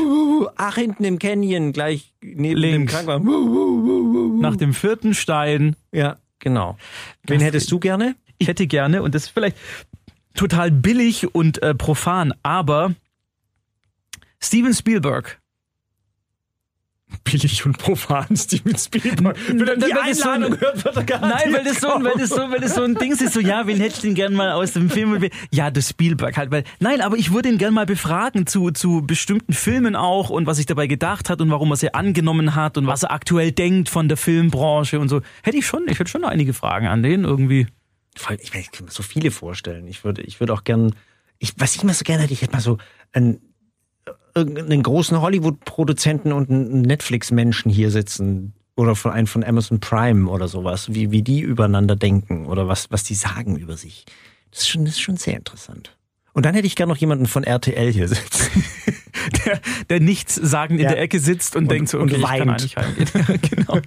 Ach, 0.55 0.75
hinten 0.75 1.03
im 1.03 1.19
Canyon, 1.19 1.71
gleich 1.71 2.13
neben 2.21 2.43
dem 2.43 2.57
Links. 2.57 2.93
Krankenwagen. 2.93 4.39
Nach 4.39 4.55
dem 4.55 4.73
vierten 4.73 5.13
Stein. 5.13 5.75
Ja, 5.91 6.17
genau. 6.39 6.77
Wen 7.25 7.39
hättest 7.39 7.71
du 7.71 7.79
gerne? 7.79 8.15
Ich 8.37 8.47
hätte 8.47 8.67
gerne, 8.67 9.01
und 9.01 9.15
das 9.15 9.23
ist 9.23 9.29
vielleicht 9.29 9.57
total 10.35 10.69
billig 10.69 11.33
und 11.33 11.61
äh, 11.63 11.73
profan, 11.73 12.33
aber 12.43 12.93
Steven 14.39 14.73
Spielberg. 14.73 15.39
Billig 17.23 17.65
und 17.65 17.77
profan, 17.77 18.35
Steven 18.35 18.77
Spielberg. 18.77 19.37
Wenn 19.47 19.65
er 19.67 19.75
die 19.77 19.81
das 19.91 20.19
so 20.19 20.29
ein- 20.29 20.43
Einladung 20.43 20.59
hört, 20.59 20.83
wird 20.85 20.95
er 20.97 21.03
gar 21.03 21.19
Nein, 21.21 21.53
weil 21.53 21.63
das, 21.63 21.79
so, 21.79 21.93
ein- 21.93 22.03
weil, 22.03 22.13
das 22.17 22.29
so, 22.29 22.35
weil 22.37 22.59
das 22.59 22.75
so 22.75 22.83
ein 22.83 22.95
Ding 22.95 23.11
ist, 23.13 23.33
so, 23.33 23.39
ja, 23.39 23.65
wen 23.65 23.77
hättest 23.77 24.03
du 24.03 24.07
denn 24.07 24.15
gern 24.15 24.33
mal 24.33 24.51
aus 24.51 24.73
dem 24.73 24.89
Film? 24.89 25.25
Ja, 25.51 25.71
das 25.71 25.89
Spielberg 25.89 26.35
halt, 26.37 26.51
weil, 26.51 26.63
nein, 26.79 26.99
aber 27.01 27.15
ich 27.17 27.31
würde 27.33 27.47
ihn 27.49 27.57
gern 27.57 27.73
mal 27.73 27.85
befragen 27.85 28.45
zu, 28.45 28.71
zu 28.71 29.03
bestimmten 29.05 29.53
Filmen 29.53 29.95
auch 29.95 30.29
und 30.29 30.47
was 30.47 30.57
sich 30.57 30.65
dabei 30.65 30.87
gedacht 30.87 31.29
hat 31.29 31.39
und 31.41 31.49
warum 31.49 31.71
er 31.71 31.77
sie 31.77 31.93
angenommen 31.93 32.55
hat 32.55 32.77
und 32.77 32.87
was 32.87 33.03
er 33.03 33.11
aktuell 33.11 33.51
denkt 33.53 33.87
von 33.89 34.09
der 34.09 34.17
Filmbranche 34.17 34.99
und 34.99 35.07
so. 35.09 35.21
Hätte 35.43 35.57
ich 35.57 35.65
schon, 35.65 35.87
ich 35.87 35.99
hätte 35.99 36.09
schon 36.11 36.21
noch 36.21 36.29
einige 36.29 36.53
Fragen 36.53 36.87
an 36.87 37.03
den 37.03 37.23
irgendwie. 37.23 37.67
Ich, 38.15 38.53
ich 38.53 38.71
kann 38.71 38.85
mir 38.85 38.91
so 38.91 39.03
viele 39.03 39.31
vorstellen. 39.31 39.87
Ich 39.87 40.03
würde, 40.03 40.23
ich 40.23 40.39
würde 40.41 40.53
auch 40.53 40.63
gern, 40.65 40.93
ich, 41.39 41.53
was 41.57 41.75
ich 41.75 41.83
mal 41.83 41.93
so 41.93 42.03
gerne 42.03 42.23
hätte, 42.23 42.33
ich 42.33 42.41
hätte 42.41 42.53
mal 42.53 42.61
so 42.61 42.77
einen, 43.13 43.39
irgendeinen 44.37 44.83
großen 44.83 45.19
Hollywood-Produzenten 45.21 46.31
und 46.31 46.49
einen 46.49 46.81
Netflix-Menschen 46.81 47.71
hier 47.71 47.91
sitzen. 47.91 48.53
Oder 48.75 48.95
von 48.95 49.11
einem 49.11 49.25
von 49.27 49.43
Amazon 49.43 49.79
Prime 49.79 50.29
oder 50.29 50.47
sowas, 50.47 50.93
wie, 50.93 51.09
wie 51.09 51.23
die 51.23 51.39
übereinander 51.41 51.95
denken 51.95 52.45
oder 52.45 52.67
was, 52.67 52.91
was 52.91 53.03
die 53.03 53.15
sagen 53.15 53.55
über 53.57 53.75
sich. 53.75 54.05
Das 54.51 54.59
ist 54.61 54.67
schon, 54.69 54.85
das 54.85 54.93
ist 54.93 55.01
schon 55.01 55.17
sehr 55.17 55.35
interessant. 55.35 55.97
Und 56.33 56.45
dann 56.45 56.53
hätte 56.53 56.67
ich 56.67 56.75
gern 56.75 56.87
noch 56.87 56.97
jemanden 56.97 57.25
von 57.25 57.43
RTL 57.43 57.91
hier 57.91 58.07
sitzen. 58.07 58.63
Der, 59.45 59.59
der 59.89 59.99
nichts 59.99 60.35
sagend 60.35 60.79
in 60.79 60.85
Ja. 60.85 60.91
der 60.93 61.01
Ecke 61.01 61.19
sitzt 61.19 61.55
und, 61.57 61.63
Und- 61.63 61.71
denkt 61.71 61.89
so, 61.89 61.97
und 61.99 62.11
okay, 62.13 62.21
ich 62.21 62.21
kann 62.27 62.47
weint. 62.47 62.49
eigentlich 62.61 62.77
heimgehen. 62.77 63.09
Ja, 63.27 63.35
genau. 63.65 63.79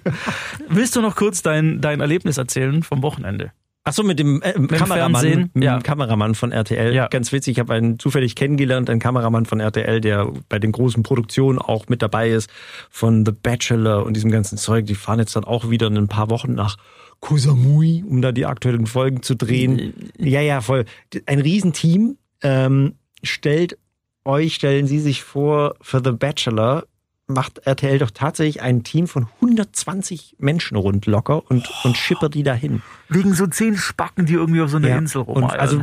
Willst 0.67 0.95
du 0.95 1.01
noch 1.01 1.15
kurz 1.15 1.41
dein, 1.41 1.81
dein 1.81 1.99
Erlebnis 1.99 2.37
erzählen 2.37 2.83
vom 2.83 3.01
Wochenende? 3.01 3.51
Ach 3.83 3.93
so, 3.93 4.03
mit 4.03 4.19
dem, 4.19 4.41
äh, 4.43 4.53
Kameramann, 4.53 5.21
Fernsehen, 5.21 5.49
mit 5.53 5.63
ja. 5.63 5.77
dem 5.77 5.83
Kameramann 5.83 6.35
von 6.35 6.51
RTL. 6.51 6.93
Ja. 6.93 7.07
Ganz 7.07 7.31
witzig, 7.31 7.53
ich 7.53 7.59
habe 7.59 7.73
einen 7.73 7.97
zufällig 7.97 8.35
kennengelernt, 8.35 8.89
einen 8.91 8.99
Kameramann 8.99 9.45
von 9.45 9.59
RTL, 9.59 10.01
der 10.01 10.31
bei 10.49 10.59
den 10.59 10.71
großen 10.71 11.01
Produktionen 11.01 11.57
auch 11.57 11.87
mit 11.87 12.03
dabei 12.03 12.29
ist, 12.29 12.49
von 12.91 13.25
The 13.25 13.31
Bachelor 13.31 14.05
und 14.05 14.15
diesem 14.15 14.29
ganzen 14.29 14.59
Zeug. 14.59 14.85
Die 14.85 14.93
fahren 14.93 15.17
jetzt 15.17 15.35
dann 15.35 15.45
auch 15.45 15.71
wieder 15.71 15.87
in 15.87 15.97
ein 15.97 16.07
paar 16.07 16.29
Wochen 16.29 16.53
nach 16.53 16.77
Koh 17.21 17.37
Samui, 17.37 18.03
um 18.07 18.21
da 18.21 18.31
die 18.31 18.45
aktuellen 18.45 18.85
Folgen 18.85 19.23
zu 19.23 19.35
drehen. 19.35 20.11
Ja, 20.17 20.41
ja, 20.41 20.61
voll. 20.61 20.85
Ein 21.25 21.39
Riesenteam. 21.39 22.17
Ähm, 22.43 22.95
stellt 23.23 23.77
euch, 24.25 24.55
stellen 24.55 24.85
Sie 24.85 24.99
sich 24.99 25.23
vor, 25.23 25.75
für 25.81 26.01
The 26.03 26.11
Bachelor 26.11 26.85
macht 27.31 27.59
RTL 27.65 27.97
doch 27.99 28.11
tatsächlich 28.11 28.61
ein 28.61 28.83
Team 28.83 29.07
von 29.07 29.27
120 29.41 30.35
Menschen 30.39 30.77
rund 30.77 31.05
locker 31.05 31.49
und, 31.49 31.69
und 31.83 31.97
schippert 31.97 32.33
die 32.33 32.43
dahin. 32.43 32.81
Liegen 33.09 33.33
so 33.33 33.47
zehn 33.47 33.75
Spacken, 33.77 34.25
die 34.25 34.33
irgendwie 34.33 34.61
auf 34.61 34.69
so 34.69 34.77
einer 34.77 34.89
Ja, 34.89 34.97
Insel 34.97 35.21
und, 35.21 35.43
rumeiern. 35.43 35.59
also, 35.59 35.81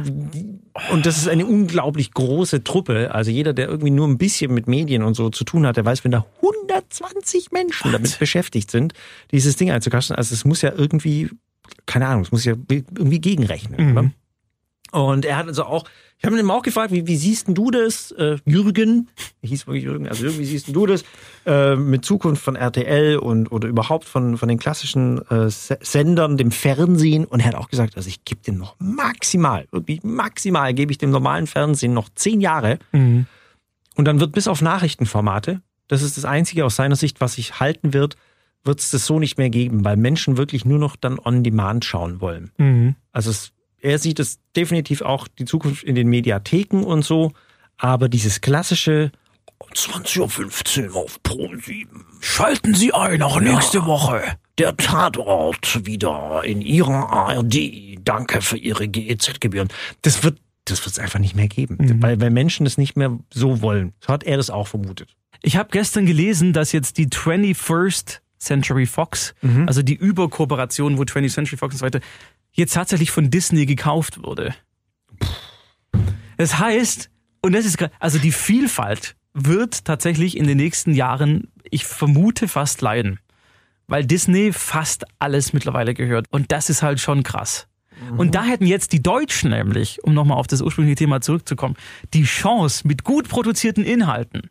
und 0.92 1.06
das 1.06 1.18
ist 1.18 1.28
eine 1.28 1.46
unglaublich 1.46 2.12
große 2.12 2.64
Truppe. 2.64 3.14
Also 3.14 3.30
jeder, 3.30 3.52
der 3.52 3.68
irgendwie 3.68 3.90
nur 3.90 4.06
ein 4.08 4.18
bisschen 4.18 4.54
mit 4.54 4.66
Medien 4.68 5.02
und 5.02 5.14
so 5.14 5.30
zu 5.30 5.44
tun 5.44 5.66
hat, 5.66 5.76
der 5.76 5.84
weiß, 5.84 6.04
wenn 6.04 6.12
da 6.12 6.24
120 6.36 7.50
Menschen 7.52 7.92
damit 7.92 8.18
beschäftigt 8.18 8.70
sind, 8.70 8.92
dieses 9.32 9.56
Ding 9.56 9.70
einzukasten, 9.70 10.16
also 10.16 10.34
es 10.34 10.44
muss 10.44 10.62
ja 10.62 10.72
irgendwie, 10.74 11.30
keine 11.86 12.06
Ahnung, 12.06 12.22
es 12.22 12.32
muss 12.32 12.44
ja 12.44 12.54
irgendwie 12.70 13.20
gegenrechnen. 13.20 13.92
Mhm. 13.94 14.12
Und 14.92 15.24
er 15.24 15.36
hat 15.36 15.46
also 15.46 15.64
auch, 15.64 15.84
ich 16.18 16.24
habe 16.24 16.38
ihn 16.38 16.50
auch 16.50 16.62
gefragt, 16.62 16.92
wie, 16.92 17.06
wie 17.06 17.16
siehst 17.16 17.46
denn 17.46 17.54
du 17.54 17.70
das, 17.70 18.10
äh, 18.12 18.38
Jürgen, 18.44 19.08
hieß 19.42 19.66
wirklich 19.66 19.84
Jürgen, 19.84 20.08
also 20.08 20.24
Jürgen, 20.24 20.38
wie 20.38 20.44
siehst 20.44 20.66
denn 20.66 20.74
du 20.74 20.86
das 20.86 21.04
äh, 21.46 21.76
mit 21.76 22.04
Zukunft 22.04 22.42
von 22.42 22.56
RTL 22.56 23.18
und 23.18 23.52
oder 23.52 23.68
überhaupt 23.68 24.04
von, 24.04 24.36
von 24.36 24.48
den 24.48 24.58
klassischen 24.58 25.18
äh, 25.30 25.50
Se- 25.50 25.78
Sendern, 25.80 26.36
dem 26.36 26.50
Fernsehen? 26.50 27.24
Und 27.24 27.40
er 27.40 27.46
hat 27.46 27.54
auch 27.54 27.68
gesagt, 27.68 27.96
also 27.96 28.08
ich 28.08 28.24
gebe 28.24 28.40
dem 28.42 28.58
noch 28.58 28.76
maximal, 28.78 29.66
wirklich 29.70 30.02
maximal 30.02 30.74
gebe 30.74 30.90
ich 30.92 30.98
dem 30.98 31.10
normalen 31.10 31.46
Fernsehen 31.46 31.94
noch 31.94 32.08
zehn 32.14 32.40
Jahre. 32.40 32.78
Mhm. 32.92 33.26
Und 33.94 34.04
dann 34.06 34.20
wird 34.20 34.32
bis 34.32 34.48
auf 34.48 34.62
Nachrichtenformate, 34.62 35.60
das 35.88 36.02
ist 36.02 36.16
das 36.16 36.24
Einzige 36.24 36.64
aus 36.64 36.76
seiner 36.76 36.96
Sicht, 36.96 37.20
was 37.20 37.34
sich 37.34 37.60
halten 37.60 37.92
wird, 37.92 38.16
wird 38.64 38.80
es 38.80 38.90
das 38.90 39.06
so 39.06 39.18
nicht 39.18 39.38
mehr 39.38 39.50
geben, 39.50 39.84
weil 39.84 39.96
Menschen 39.96 40.36
wirklich 40.36 40.64
nur 40.64 40.78
noch 40.78 40.96
dann 40.96 41.18
on 41.18 41.42
demand 41.44 41.84
schauen 41.84 42.20
wollen. 42.20 42.50
Mhm. 42.58 42.94
Also 43.12 43.30
es, 43.30 43.52
er 43.80 43.98
sieht 43.98 44.18
es 44.18 44.38
definitiv 44.56 45.02
auch 45.02 45.28
die 45.28 45.44
Zukunft 45.44 45.84
in 45.84 45.94
den 45.94 46.08
Mediatheken 46.08 46.84
und 46.84 47.04
so, 47.04 47.32
aber 47.76 48.08
dieses 48.08 48.40
klassische 48.40 49.12
20.15 49.74 50.90
Uhr 50.90 50.96
auf 50.96 51.20
Pro7. 51.24 51.86
Schalten 52.20 52.74
Sie 52.74 52.92
ein, 52.92 53.22
auch 53.22 53.40
nächste 53.40 53.86
Woche. 53.86 54.22
Der 54.56 54.76
Tatort 54.76 55.86
wieder 55.86 56.42
in 56.44 56.62
Ihrer 56.62 57.10
ARD. 57.10 57.98
Danke 58.04 58.40
für 58.40 58.56
Ihre 58.56 58.88
GEZ-Gebühren. 58.88 59.68
Das 60.02 60.22
wird 60.22 60.38
das 60.64 60.84
wird 60.84 60.92
es 60.92 60.98
einfach 60.98 61.18
nicht 61.18 61.34
mehr 61.34 61.48
geben, 61.48 62.02
weil, 62.02 62.20
weil 62.20 62.28
Menschen 62.28 62.66
es 62.66 62.76
nicht 62.76 62.94
mehr 62.94 63.18
so 63.32 63.62
wollen. 63.62 63.94
So 64.00 64.12
hat 64.12 64.24
er 64.24 64.36
das 64.36 64.50
auch 64.50 64.68
vermutet. 64.68 65.16
Ich 65.40 65.56
habe 65.56 65.70
gestern 65.72 66.04
gelesen, 66.04 66.52
dass 66.52 66.72
jetzt 66.72 66.98
die 66.98 67.06
21st 67.06 68.18
Century 68.38 68.84
Fox, 68.86 69.34
also 69.66 69.82
die 69.82 69.94
Überkooperation, 69.94 70.98
wo 70.98 71.02
20th 71.02 71.32
Century 71.32 71.56
Fox 71.56 71.74
und 71.74 71.78
so 71.78 71.86
weiter, 71.86 72.00
jetzt 72.52 72.74
tatsächlich 72.74 73.10
von 73.10 73.30
Disney 73.30 73.66
gekauft 73.66 74.22
wurde. 74.22 74.54
Das 76.36 76.58
heißt, 76.58 77.10
und 77.42 77.52
das 77.52 77.64
ist 77.64 77.78
also 77.98 78.18
die 78.18 78.32
Vielfalt 78.32 79.16
wird 79.34 79.84
tatsächlich 79.84 80.36
in 80.36 80.46
den 80.46 80.56
nächsten 80.56 80.94
Jahren, 80.94 81.52
ich 81.70 81.84
vermute, 81.84 82.48
fast 82.48 82.80
leiden. 82.80 83.20
Weil 83.86 84.04
Disney 84.04 84.52
fast 84.52 85.04
alles 85.18 85.52
mittlerweile 85.52 85.94
gehört. 85.94 86.26
Und 86.30 86.52
das 86.52 86.68
ist 86.68 86.82
halt 86.82 87.00
schon 87.00 87.22
krass. 87.22 87.68
Und 88.16 88.34
da 88.34 88.44
hätten 88.44 88.66
jetzt 88.66 88.92
die 88.92 89.02
Deutschen 89.02 89.50
nämlich, 89.50 90.02
um 90.04 90.14
nochmal 90.14 90.38
auf 90.38 90.46
das 90.46 90.60
ursprüngliche 90.60 90.96
Thema 90.96 91.20
zurückzukommen, 91.20 91.76
die 92.14 92.24
Chance, 92.24 92.86
mit 92.86 93.04
gut 93.04 93.28
produzierten 93.28 93.84
Inhalten 93.84 94.50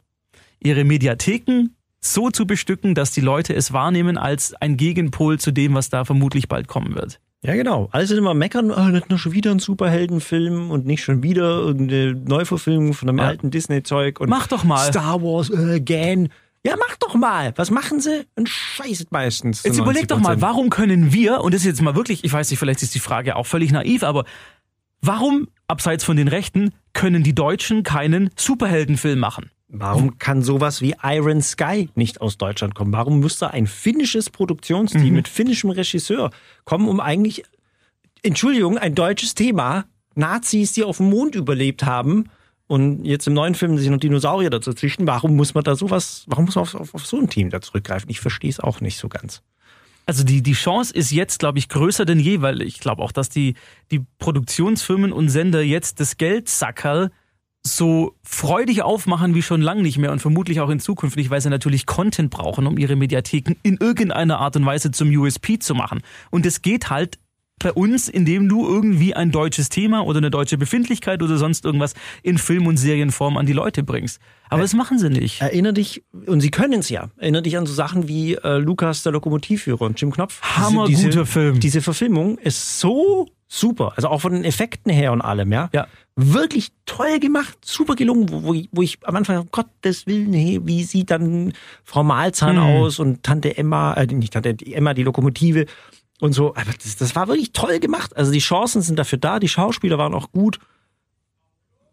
ihre 0.59 0.83
Mediatheken 0.83 1.69
so 1.99 2.29
zu 2.29 2.45
bestücken, 2.45 2.95
dass 2.95 3.11
die 3.11 3.21
Leute 3.21 3.53
es 3.53 3.73
wahrnehmen 3.73 4.17
als 4.17 4.53
ein 4.55 4.77
Gegenpol 4.77 5.39
zu 5.39 5.51
dem, 5.51 5.73
was 5.73 5.89
da 5.89 6.05
vermutlich 6.05 6.47
bald 6.47 6.67
kommen 6.67 6.95
wird. 6.95 7.19
Ja, 7.47 7.55
genau. 7.55 7.87
Alle 7.93 8.05
sind 8.05 8.17
immer 8.17 8.33
meckern, 8.33 8.71
ah, 8.71 8.89
nicht 8.89 9.09
noch 9.09 9.17
schon 9.17 9.31
wieder 9.31 9.51
ein 9.51 9.59
Superheldenfilm 9.59 10.69
und 10.69 10.85
nicht 10.85 11.01
schon 11.01 11.23
wieder 11.23 11.59
irgendeine 11.59 12.13
Neuverfilmung 12.13 12.93
von 12.93 13.07
einem 13.07 13.19
Ja. 13.19 13.25
alten 13.25 13.51
Disney-Zeug. 13.51 14.19
und 14.19 14.29
Mach 14.29 14.47
doch 14.47 14.65
mal. 14.65 14.85
Star 14.91 15.21
Wars 15.23 15.49
äh, 15.49 15.75
again. 15.75 16.27
Ja, 16.65 16.75
mach 16.77 16.97
doch 16.97 17.15
mal. 17.15 17.53
Was 17.55 17.71
machen 17.71 18.01
sie? 18.01 18.25
Ein 18.35 18.47
Scheiß 18.47 19.05
meistens. 19.11 19.63
Jetzt 19.63 19.79
überleg 19.79 20.09
doch 20.09 20.19
mal, 20.19 20.35
90%. 20.35 20.41
warum 20.41 20.69
können 20.69 21.13
wir, 21.13 21.39
und 21.39 21.53
das 21.53 21.61
ist 21.61 21.67
jetzt 21.67 21.81
mal 21.81 21.95
wirklich, 21.95 22.25
ich 22.25 22.33
weiß 22.33 22.49
nicht, 22.49 22.59
vielleicht 22.59 22.83
ist 22.83 22.93
die 22.93 22.99
Frage 22.99 23.37
auch 23.37 23.45
völlig 23.45 23.71
naiv, 23.71 24.03
aber 24.03 24.25
warum, 25.01 25.47
abseits 25.67 26.03
von 26.03 26.17
den 26.17 26.27
Rechten, 26.27 26.71
können 26.91 27.23
die 27.23 27.33
Deutschen 27.33 27.83
keinen 27.83 28.29
Superheldenfilm 28.35 29.19
machen? 29.19 29.51
Warum 29.69 30.17
kann 30.17 30.41
sowas 30.43 30.81
wie 30.81 30.95
Iron 31.03 31.41
Sky 31.41 31.89
nicht 31.95 32.21
aus 32.21 32.37
Deutschland 32.37 32.73
kommen? 32.73 32.93
Warum 32.93 33.19
müsste 33.19 33.51
ein 33.51 33.67
finnisches 33.67 34.29
Produktionsteam 34.29 35.07
Mhm. 35.09 35.13
mit 35.13 35.27
finnischem 35.27 35.69
Regisseur 35.71 36.31
kommen, 36.63 36.87
um 36.87 36.99
eigentlich, 37.01 37.43
Entschuldigung, 38.23 38.77
ein 38.77 38.95
deutsches 38.95 39.35
Thema, 39.35 39.85
Nazis, 40.15 40.71
die 40.71 40.83
auf 40.83 40.97
dem 40.97 41.09
Mond 41.09 41.35
überlebt 41.35 41.83
haben 41.83 42.29
und 42.67 43.05
jetzt 43.05 43.27
im 43.27 43.33
neuen 43.33 43.55
Film 43.55 43.77
sich 43.77 43.89
noch 43.89 43.97
Dinosaurier 43.99 44.49
dazu 44.49 44.73
züchten, 44.73 45.05
warum 45.05 45.35
muss 45.35 45.53
man 45.53 45.63
da 45.63 45.75
sowas, 45.75 46.23
warum 46.27 46.45
muss 46.45 46.55
man 46.55 46.63
auf, 46.63 46.75
auf, 46.75 46.95
auf 46.95 47.05
so 47.05 47.19
ein 47.19 47.29
Team 47.29 47.49
da 47.49 47.59
zurückgreifen? 47.61 48.09
Ich 48.09 48.19
verstehe 48.21 48.49
es 48.49 48.59
auch 48.59 48.79
nicht 48.81 48.97
so 48.97 49.09
ganz. 49.09 49.41
Also 50.05 50.23
die, 50.23 50.41
die 50.41 50.53
Chance 50.53 50.93
ist 50.93 51.11
jetzt, 51.11 51.39
glaube 51.39 51.59
ich, 51.59 51.67
größer 51.67 52.05
denn 52.05 52.19
je, 52.19 52.41
weil 52.41 52.61
ich 52.61 52.79
glaube 52.79 53.03
auch, 53.03 53.11
dass 53.11 53.27
die, 53.27 53.55
die 53.91 54.05
Produktionsfirmen 54.19 55.11
und 55.11 55.27
Sender 55.27 55.61
jetzt 55.61 55.99
das 55.99 56.15
Geldsackerl 56.15 57.11
so 57.75 58.15
freudig 58.23 58.83
aufmachen 58.83 59.35
wie 59.35 59.41
schon 59.41 59.61
lange 59.61 59.81
nicht 59.81 59.97
mehr 59.97 60.11
und 60.11 60.19
vermutlich 60.19 60.59
auch 60.59 60.69
in 60.69 60.79
Zukunft 60.79 61.17
nicht, 61.17 61.29
weil 61.29 61.41
sie 61.41 61.49
natürlich 61.49 61.85
Content 61.85 62.29
brauchen, 62.29 62.67
um 62.67 62.77
ihre 62.77 62.95
Mediatheken 62.95 63.55
in 63.63 63.77
irgendeiner 63.77 64.39
Art 64.39 64.55
und 64.55 64.65
Weise 64.65 64.91
zum 64.91 65.09
USP 65.09 65.59
zu 65.59 65.75
machen. 65.75 66.01
Und 66.31 66.45
es 66.45 66.61
geht 66.61 66.89
halt 66.89 67.19
bei 67.59 67.71
uns, 67.71 68.07
indem 68.07 68.49
du 68.49 68.67
irgendwie 68.67 69.15
ein 69.15 69.31
deutsches 69.31 69.69
Thema 69.69 70.05
oder 70.05 70.17
eine 70.17 70.29
deutsche 70.29 70.57
Befindlichkeit 70.57 71.23
oder 71.23 71.37
sonst 71.37 71.65
irgendwas 71.65 71.95
in 72.21 72.37
Film- 72.37 72.67
und 72.67 72.77
Serienform 72.77 73.37
an 73.37 73.45
die 73.45 73.53
Leute 73.53 73.83
bringst. 73.83 74.19
Aber 74.49 74.61
das 74.61 74.73
machen 74.73 74.99
sie 74.99 75.09
nicht. 75.09 75.41
Erinner 75.41 75.73
dich, 75.73 76.03
und 76.27 76.41
sie 76.41 76.51
können 76.51 76.79
es 76.79 76.89
ja, 76.89 77.09
erinnere 77.17 77.41
dich 77.41 77.57
an 77.57 77.65
so 77.65 77.73
Sachen 77.73 78.07
wie 78.07 78.35
äh, 78.35 78.57
Lukas, 78.57 79.03
der 79.03 79.11
Lokomotivführer 79.11 79.81
und 79.81 79.99
Jim 79.99 80.11
Knopf. 80.11 80.41
Hammerguter 80.41 81.09
diese, 81.09 81.25
Film. 81.25 81.59
Diese 81.59 81.81
Verfilmung 81.81 82.37
ist 82.37 82.79
so 82.79 83.27
super, 83.47 83.93
also 83.95 84.09
auch 84.09 84.21
von 84.21 84.33
den 84.33 84.43
Effekten 84.43 84.91
her 84.91 85.11
und 85.11 85.21
allem, 85.21 85.51
ja. 85.51 85.69
Ja. 85.73 85.87
Wirklich 86.15 86.69
toll 86.85 87.19
gemacht, 87.19 87.57
super 87.63 87.95
gelungen, 87.95 88.29
wo, 88.29 88.43
wo, 88.43 88.53
ich, 88.53 88.69
wo 88.71 88.81
ich 88.81 88.97
am 89.03 89.15
Anfang, 89.15 89.37
um 89.39 89.49
Gottes 89.51 90.07
Willen, 90.07 90.33
hey, 90.33 90.59
wie 90.63 90.83
sieht 90.83 91.11
dann 91.11 91.53
Frau 91.83 92.03
Malzahn 92.03 92.57
Hm. 92.57 92.63
aus 92.63 92.99
und 92.99 93.23
Tante 93.23 93.57
Emma, 93.57 93.93
äh, 93.93 94.07
nicht 94.07 94.33
Tante 94.33 94.53
die 94.53 94.73
Emma, 94.73 94.93
die 94.93 95.03
Lokomotive 95.03 95.65
und 96.19 96.33
so. 96.33 96.55
Aber 96.55 96.71
das, 96.83 96.95
das 96.97 97.15
war 97.15 97.27
wirklich 97.27 97.53
toll 97.53 97.79
gemacht. 97.79 98.15
Also 98.17 98.31
die 98.31 98.39
Chancen 98.39 98.81
sind 98.81 98.97
dafür 98.97 99.19
da, 99.19 99.39
die 99.39 99.47
Schauspieler 99.47 99.97
waren 99.97 100.13
auch 100.13 100.31
gut. 100.31 100.59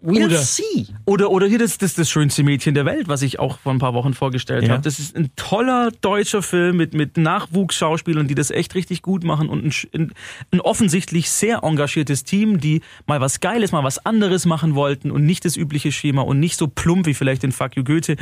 We'll 0.04 0.26
Oder- 0.26 0.36
see. 0.36 0.86
Oder, 1.06 1.30
oder 1.30 1.46
hier 1.46 1.58
das, 1.58 1.78
das, 1.78 1.94
das 1.94 2.10
schönste 2.10 2.42
Mädchen 2.42 2.74
der 2.74 2.84
Welt, 2.84 3.08
was 3.08 3.22
ich 3.22 3.38
auch 3.38 3.58
vor 3.58 3.72
ein 3.72 3.78
paar 3.78 3.94
Wochen 3.94 4.12
vorgestellt 4.12 4.64
Ja. 4.64 4.74
habe. 4.74 4.82
Das 4.82 4.98
ist 4.98 5.16
ein 5.16 5.30
toller 5.34 5.90
deutscher 6.02 6.42
Film 6.42 6.76
mit, 6.76 6.92
mit 6.92 7.16
Nachwuchsschauspielern, 7.16 8.28
die 8.28 8.34
das 8.34 8.50
echt 8.50 8.74
richtig 8.74 9.00
gut 9.02 9.24
machen 9.24 9.48
und 9.48 9.64
ein, 9.94 10.12
ein, 10.52 10.60
offensichtlich 10.60 11.30
sehr 11.30 11.60
engagiertes 11.62 12.24
Team, 12.24 12.60
die 12.60 12.82
mal 13.06 13.20
was 13.20 13.40
Geiles, 13.40 13.72
mal 13.72 13.82
was 13.84 14.04
anderes 14.04 14.44
machen 14.44 14.74
wollten 14.74 15.10
und 15.10 15.24
nicht 15.24 15.44
das 15.44 15.56
übliche 15.56 15.90
Schema 15.92 16.22
und 16.22 16.38
nicht 16.40 16.58
so 16.58 16.68
plump 16.68 17.06
wie 17.06 17.14
vielleicht 17.14 17.44
in 17.44 17.52
Fuck 17.52 17.76
You 17.76 17.84
Goethe. 17.84 18.16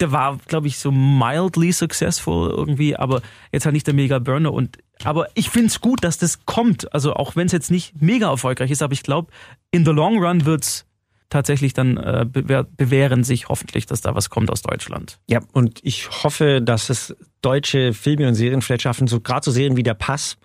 Der 0.00 0.12
war, 0.12 0.36
glaube 0.46 0.66
ich, 0.66 0.78
so 0.78 0.90
mildly 0.92 1.72
successful 1.72 2.50
irgendwie, 2.50 2.94
aber 2.96 3.22
jetzt 3.52 3.64
halt 3.64 3.72
nicht 3.72 3.86
der 3.86 3.94
mega 3.94 4.18
Burner 4.18 4.52
und 4.52 4.76
aber 5.04 5.28
ich 5.34 5.50
find's 5.50 5.80
gut, 5.82 6.04
dass 6.04 6.16
das 6.18 6.44
kommt. 6.46 6.92
Also 6.94 7.14
auch 7.14 7.36
wenn 7.36 7.46
es 7.46 7.52
jetzt 7.52 7.70
nicht 7.70 8.00
mega 8.00 8.30
erfolgreich 8.30 8.70
ist, 8.70 8.82
aber 8.82 8.94
ich 8.94 9.02
glaube, 9.02 9.30
in 9.70 9.84
the 9.84 9.90
long 9.90 10.18
run 10.22 10.44
wird's 10.46 10.85
tatsächlich 11.28 11.72
dann 11.74 11.96
äh, 11.96 12.26
bewähr, 12.30 12.64
bewähren 12.64 13.24
sich 13.24 13.48
hoffentlich, 13.48 13.86
dass 13.86 14.00
da 14.00 14.14
was 14.14 14.30
kommt 14.30 14.50
aus 14.50 14.62
Deutschland. 14.62 15.18
Ja, 15.28 15.40
und 15.52 15.80
ich 15.82 16.08
hoffe, 16.22 16.60
dass 16.62 16.90
es 16.90 17.16
deutsche 17.42 17.92
Filme 17.92 18.28
und 18.28 18.34
Serien 18.34 18.62
vielleicht 18.62 18.82
schaffen, 18.82 19.06
so 19.06 19.20
gerade 19.20 19.44
so 19.44 19.50
Serien 19.50 19.76
wie 19.76 19.82
Der 19.82 19.94
Pass 19.94 20.36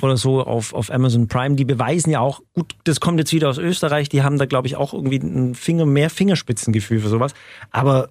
oder 0.00 0.16
so 0.16 0.42
auf, 0.42 0.72
auf 0.72 0.90
Amazon 0.90 1.28
Prime, 1.28 1.54
die 1.54 1.64
beweisen 1.64 2.10
ja 2.10 2.20
auch, 2.20 2.40
gut, 2.54 2.74
das 2.84 3.00
kommt 3.00 3.18
jetzt 3.18 3.32
wieder 3.32 3.50
aus 3.50 3.58
Österreich, 3.58 4.08
die 4.08 4.22
haben 4.22 4.38
da, 4.38 4.46
glaube 4.46 4.66
ich, 4.66 4.76
auch 4.76 4.94
irgendwie 4.94 5.18
ein 5.18 5.54
Finger, 5.54 5.84
mehr 5.84 6.08
Fingerspitzengefühl 6.08 7.00
für 7.00 7.08
sowas. 7.08 7.34
Aber 7.70 8.08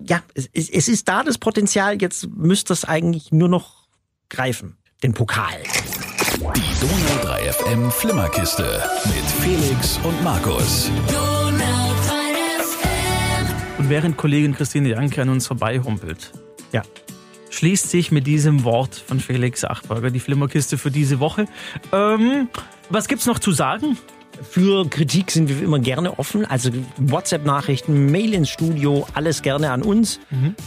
ja, 0.00 0.22
es, 0.34 0.48
es 0.52 0.68
es 0.68 0.88
ist 0.88 1.08
da 1.08 1.22
das 1.22 1.38
Potenzial, 1.38 2.00
jetzt 2.00 2.28
müsste 2.28 2.72
es 2.72 2.84
eigentlich 2.84 3.30
nur 3.30 3.48
noch 3.48 3.86
greifen, 4.28 4.76
den 5.02 5.14
Pokal. 5.14 5.62
Die 6.34 6.80
Donau 6.80 7.22
3 7.22 7.52
FM 7.52 7.90
Flimmerkiste 7.90 8.82
mit 9.04 9.24
Felix 9.40 9.98
und 10.02 10.22
Markus. 10.22 10.90
Und 13.78 13.88
während 13.90 14.16
Kollegin 14.16 14.54
Christine 14.54 14.88
Janke 14.90 15.22
an 15.22 15.28
uns 15.28 15.46
vorbeihumpelt, 15.46 16.32
Ja. 16.72 16.82
schließt 17.50 17.88
sich 17.90 18.10
mit 18.10 18.26
diesem 18.26 18.64
Wort 18.64 18.94
von 18.94 19.20
Felix 19.20 19.64
Achberger 19.64 20.10
die 20.10 20.20
Flimmerkiste 20.20 20.76
für 20.78 20.90
diese 20.90 21.20
Woche. 21.20 21.46
Ähm, 21.92 22.48
was 22.90 23.08
gibt's 23.08 23.26
noch 23.26 23.38
zu 23.38 23.52
sagen? 23.52 23.96
Für 24.42 24.88
Kritik 24.88 25.30
sind 25.30 25.48
wir 25.48 25.62
immer 25.62 25.78
gerne 25.78 26.18
offen. 26.18 26.44
Also 26.44 26.70
WhatsApp-Nachrichten, 26.98 28.10
Mail 28.10 28.34
ins 28.34 28.50
Studio, 28.50 29.06
alles 29.14 29.42
gerne 29.42 29.70
an 29.70 29.82
uns. 29.82 30.20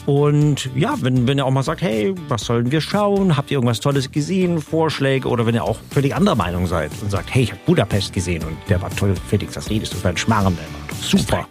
Und 0.05 0.69
ja, 0.76 0.95
wenn, 1.01 1.28
wenn 1.28 1.38
ihr 1.38 1.45
auch 1.45 1.51
mal 1.51 1.63
sagt, 1.63 1.82
hey, 1.82 2.13
was 2.28 2.45
sollen 2.45 2.72
wir 2.72 2.82
schauen? 2.82 3.38
Habt 3.38 3.51
ihr 3.51 3.55
irgendwas 3.55 3.80
Tolles 3.80 4.11
gesehen? 4.11 4.61
Vorschläge? 4.61 5.28
Oder 5.28 5.45
wenn 5.45 5.55
ihr 5.55 5.63
auch 5.63 5.78
völlig 5.89 6.15
anderer 6.15 6.36
Meinung 6.36 6.67
seid 6.67 6.91
und 7.01 7.09
sagt, 7.11 7.34
hey, 7.34 7.43
ich 7.43 7.51
habe 7.51 7.61
Budapest 7.65 8.13
gesehen 8.13 8.43
und 8.43 8.57
der 8.69 8.82
war 8.82 8.89
toll. 8.95 9.13
Felix, 9.30 9.55
was 9.55 9.69
redest 9.69 9.93
du 9.93 9.97
für 9.97 10.09
ein 10.09 10.17
Schmarrn? 10.17 10.55
Der 10.55 10.65
war 10.65 10.88
doch 10.89 11.03
super. 11.03 11.47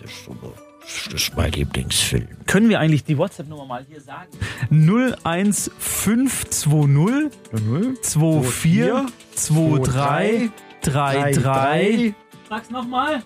Das 0.00 0.10
ist 0.10 0.24
super. 0.24 0.52
Das 0.86 1.08
ist 1.22 1.36
mein 1.36 1.50
Lieblingsfilm. 1.52 2.28
Können 2.46 2.68
wir 2.68 2.78
eigentlich 2.78 3.02
die 3.04 3.18
WhatsApp-Nummer 3.18 3.64
mal 3.64 3.84
hier 3.88 4.00
sagen? 4.00 4.28
01520 4.70 7.30
24 8.52 9.82
23 9.82 10.50
33. 10.86 12.14
Sag's 12.48 12.70
nochmal. 12.70 13.22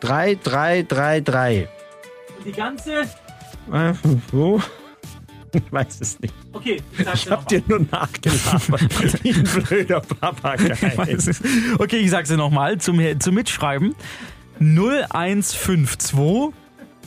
3, 0.00 0.38
3, 0.42 0.82
3, 0.82 1.20
3. 1.20 1.68
Und 2.38 2.46
die 2.46 2.52
ganze. 2.52 3.02
Äh, 3.72 3.92
wo? 4.32 4.60
Ich 5.54 5.70
weiß 5.70 6.00
es 6.00 6.18
nicht. 6.20 6.34
Okay, 6.52 6.82
Ich 6.98 7.30
hab 7.30 7.46
dir 7.46 7.62
nur 7.66 7.80
nachgelabert. 7.80 9.22
Wie 9.22 9.32
ein 9.32 9.44
blöder 9.44 10.00
Papagei. 10.00 11.16
Okay, 11.78 11.98
ich 11.98 12.10
sag's 12.10 12.30
dir 12.30 12.36
nochmal 12.38 12.78
zum, 12.78 12.98
zum 13.20 13.34
Mitschreiben. 13.34 13.94
0152 14.58 16.54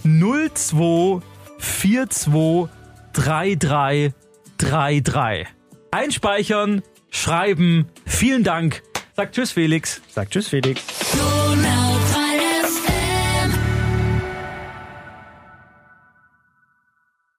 02 0.04 1.22
42 1.60 2.70
33 3.14 4.14
33. 4.58 5.48
Einspeichern, 5.92 6.82
schreiben. 7.10 7.88
Vielen 8.06 8.44
Dank. 8.44 8.84
Sagt 9.16 9.34
Tschüss, 9.34 9.54
Felix. 9.54 10.02
Sagt 10.10 10.32
Tschüss, 10.32 10.50
Felix. 10.50 10.82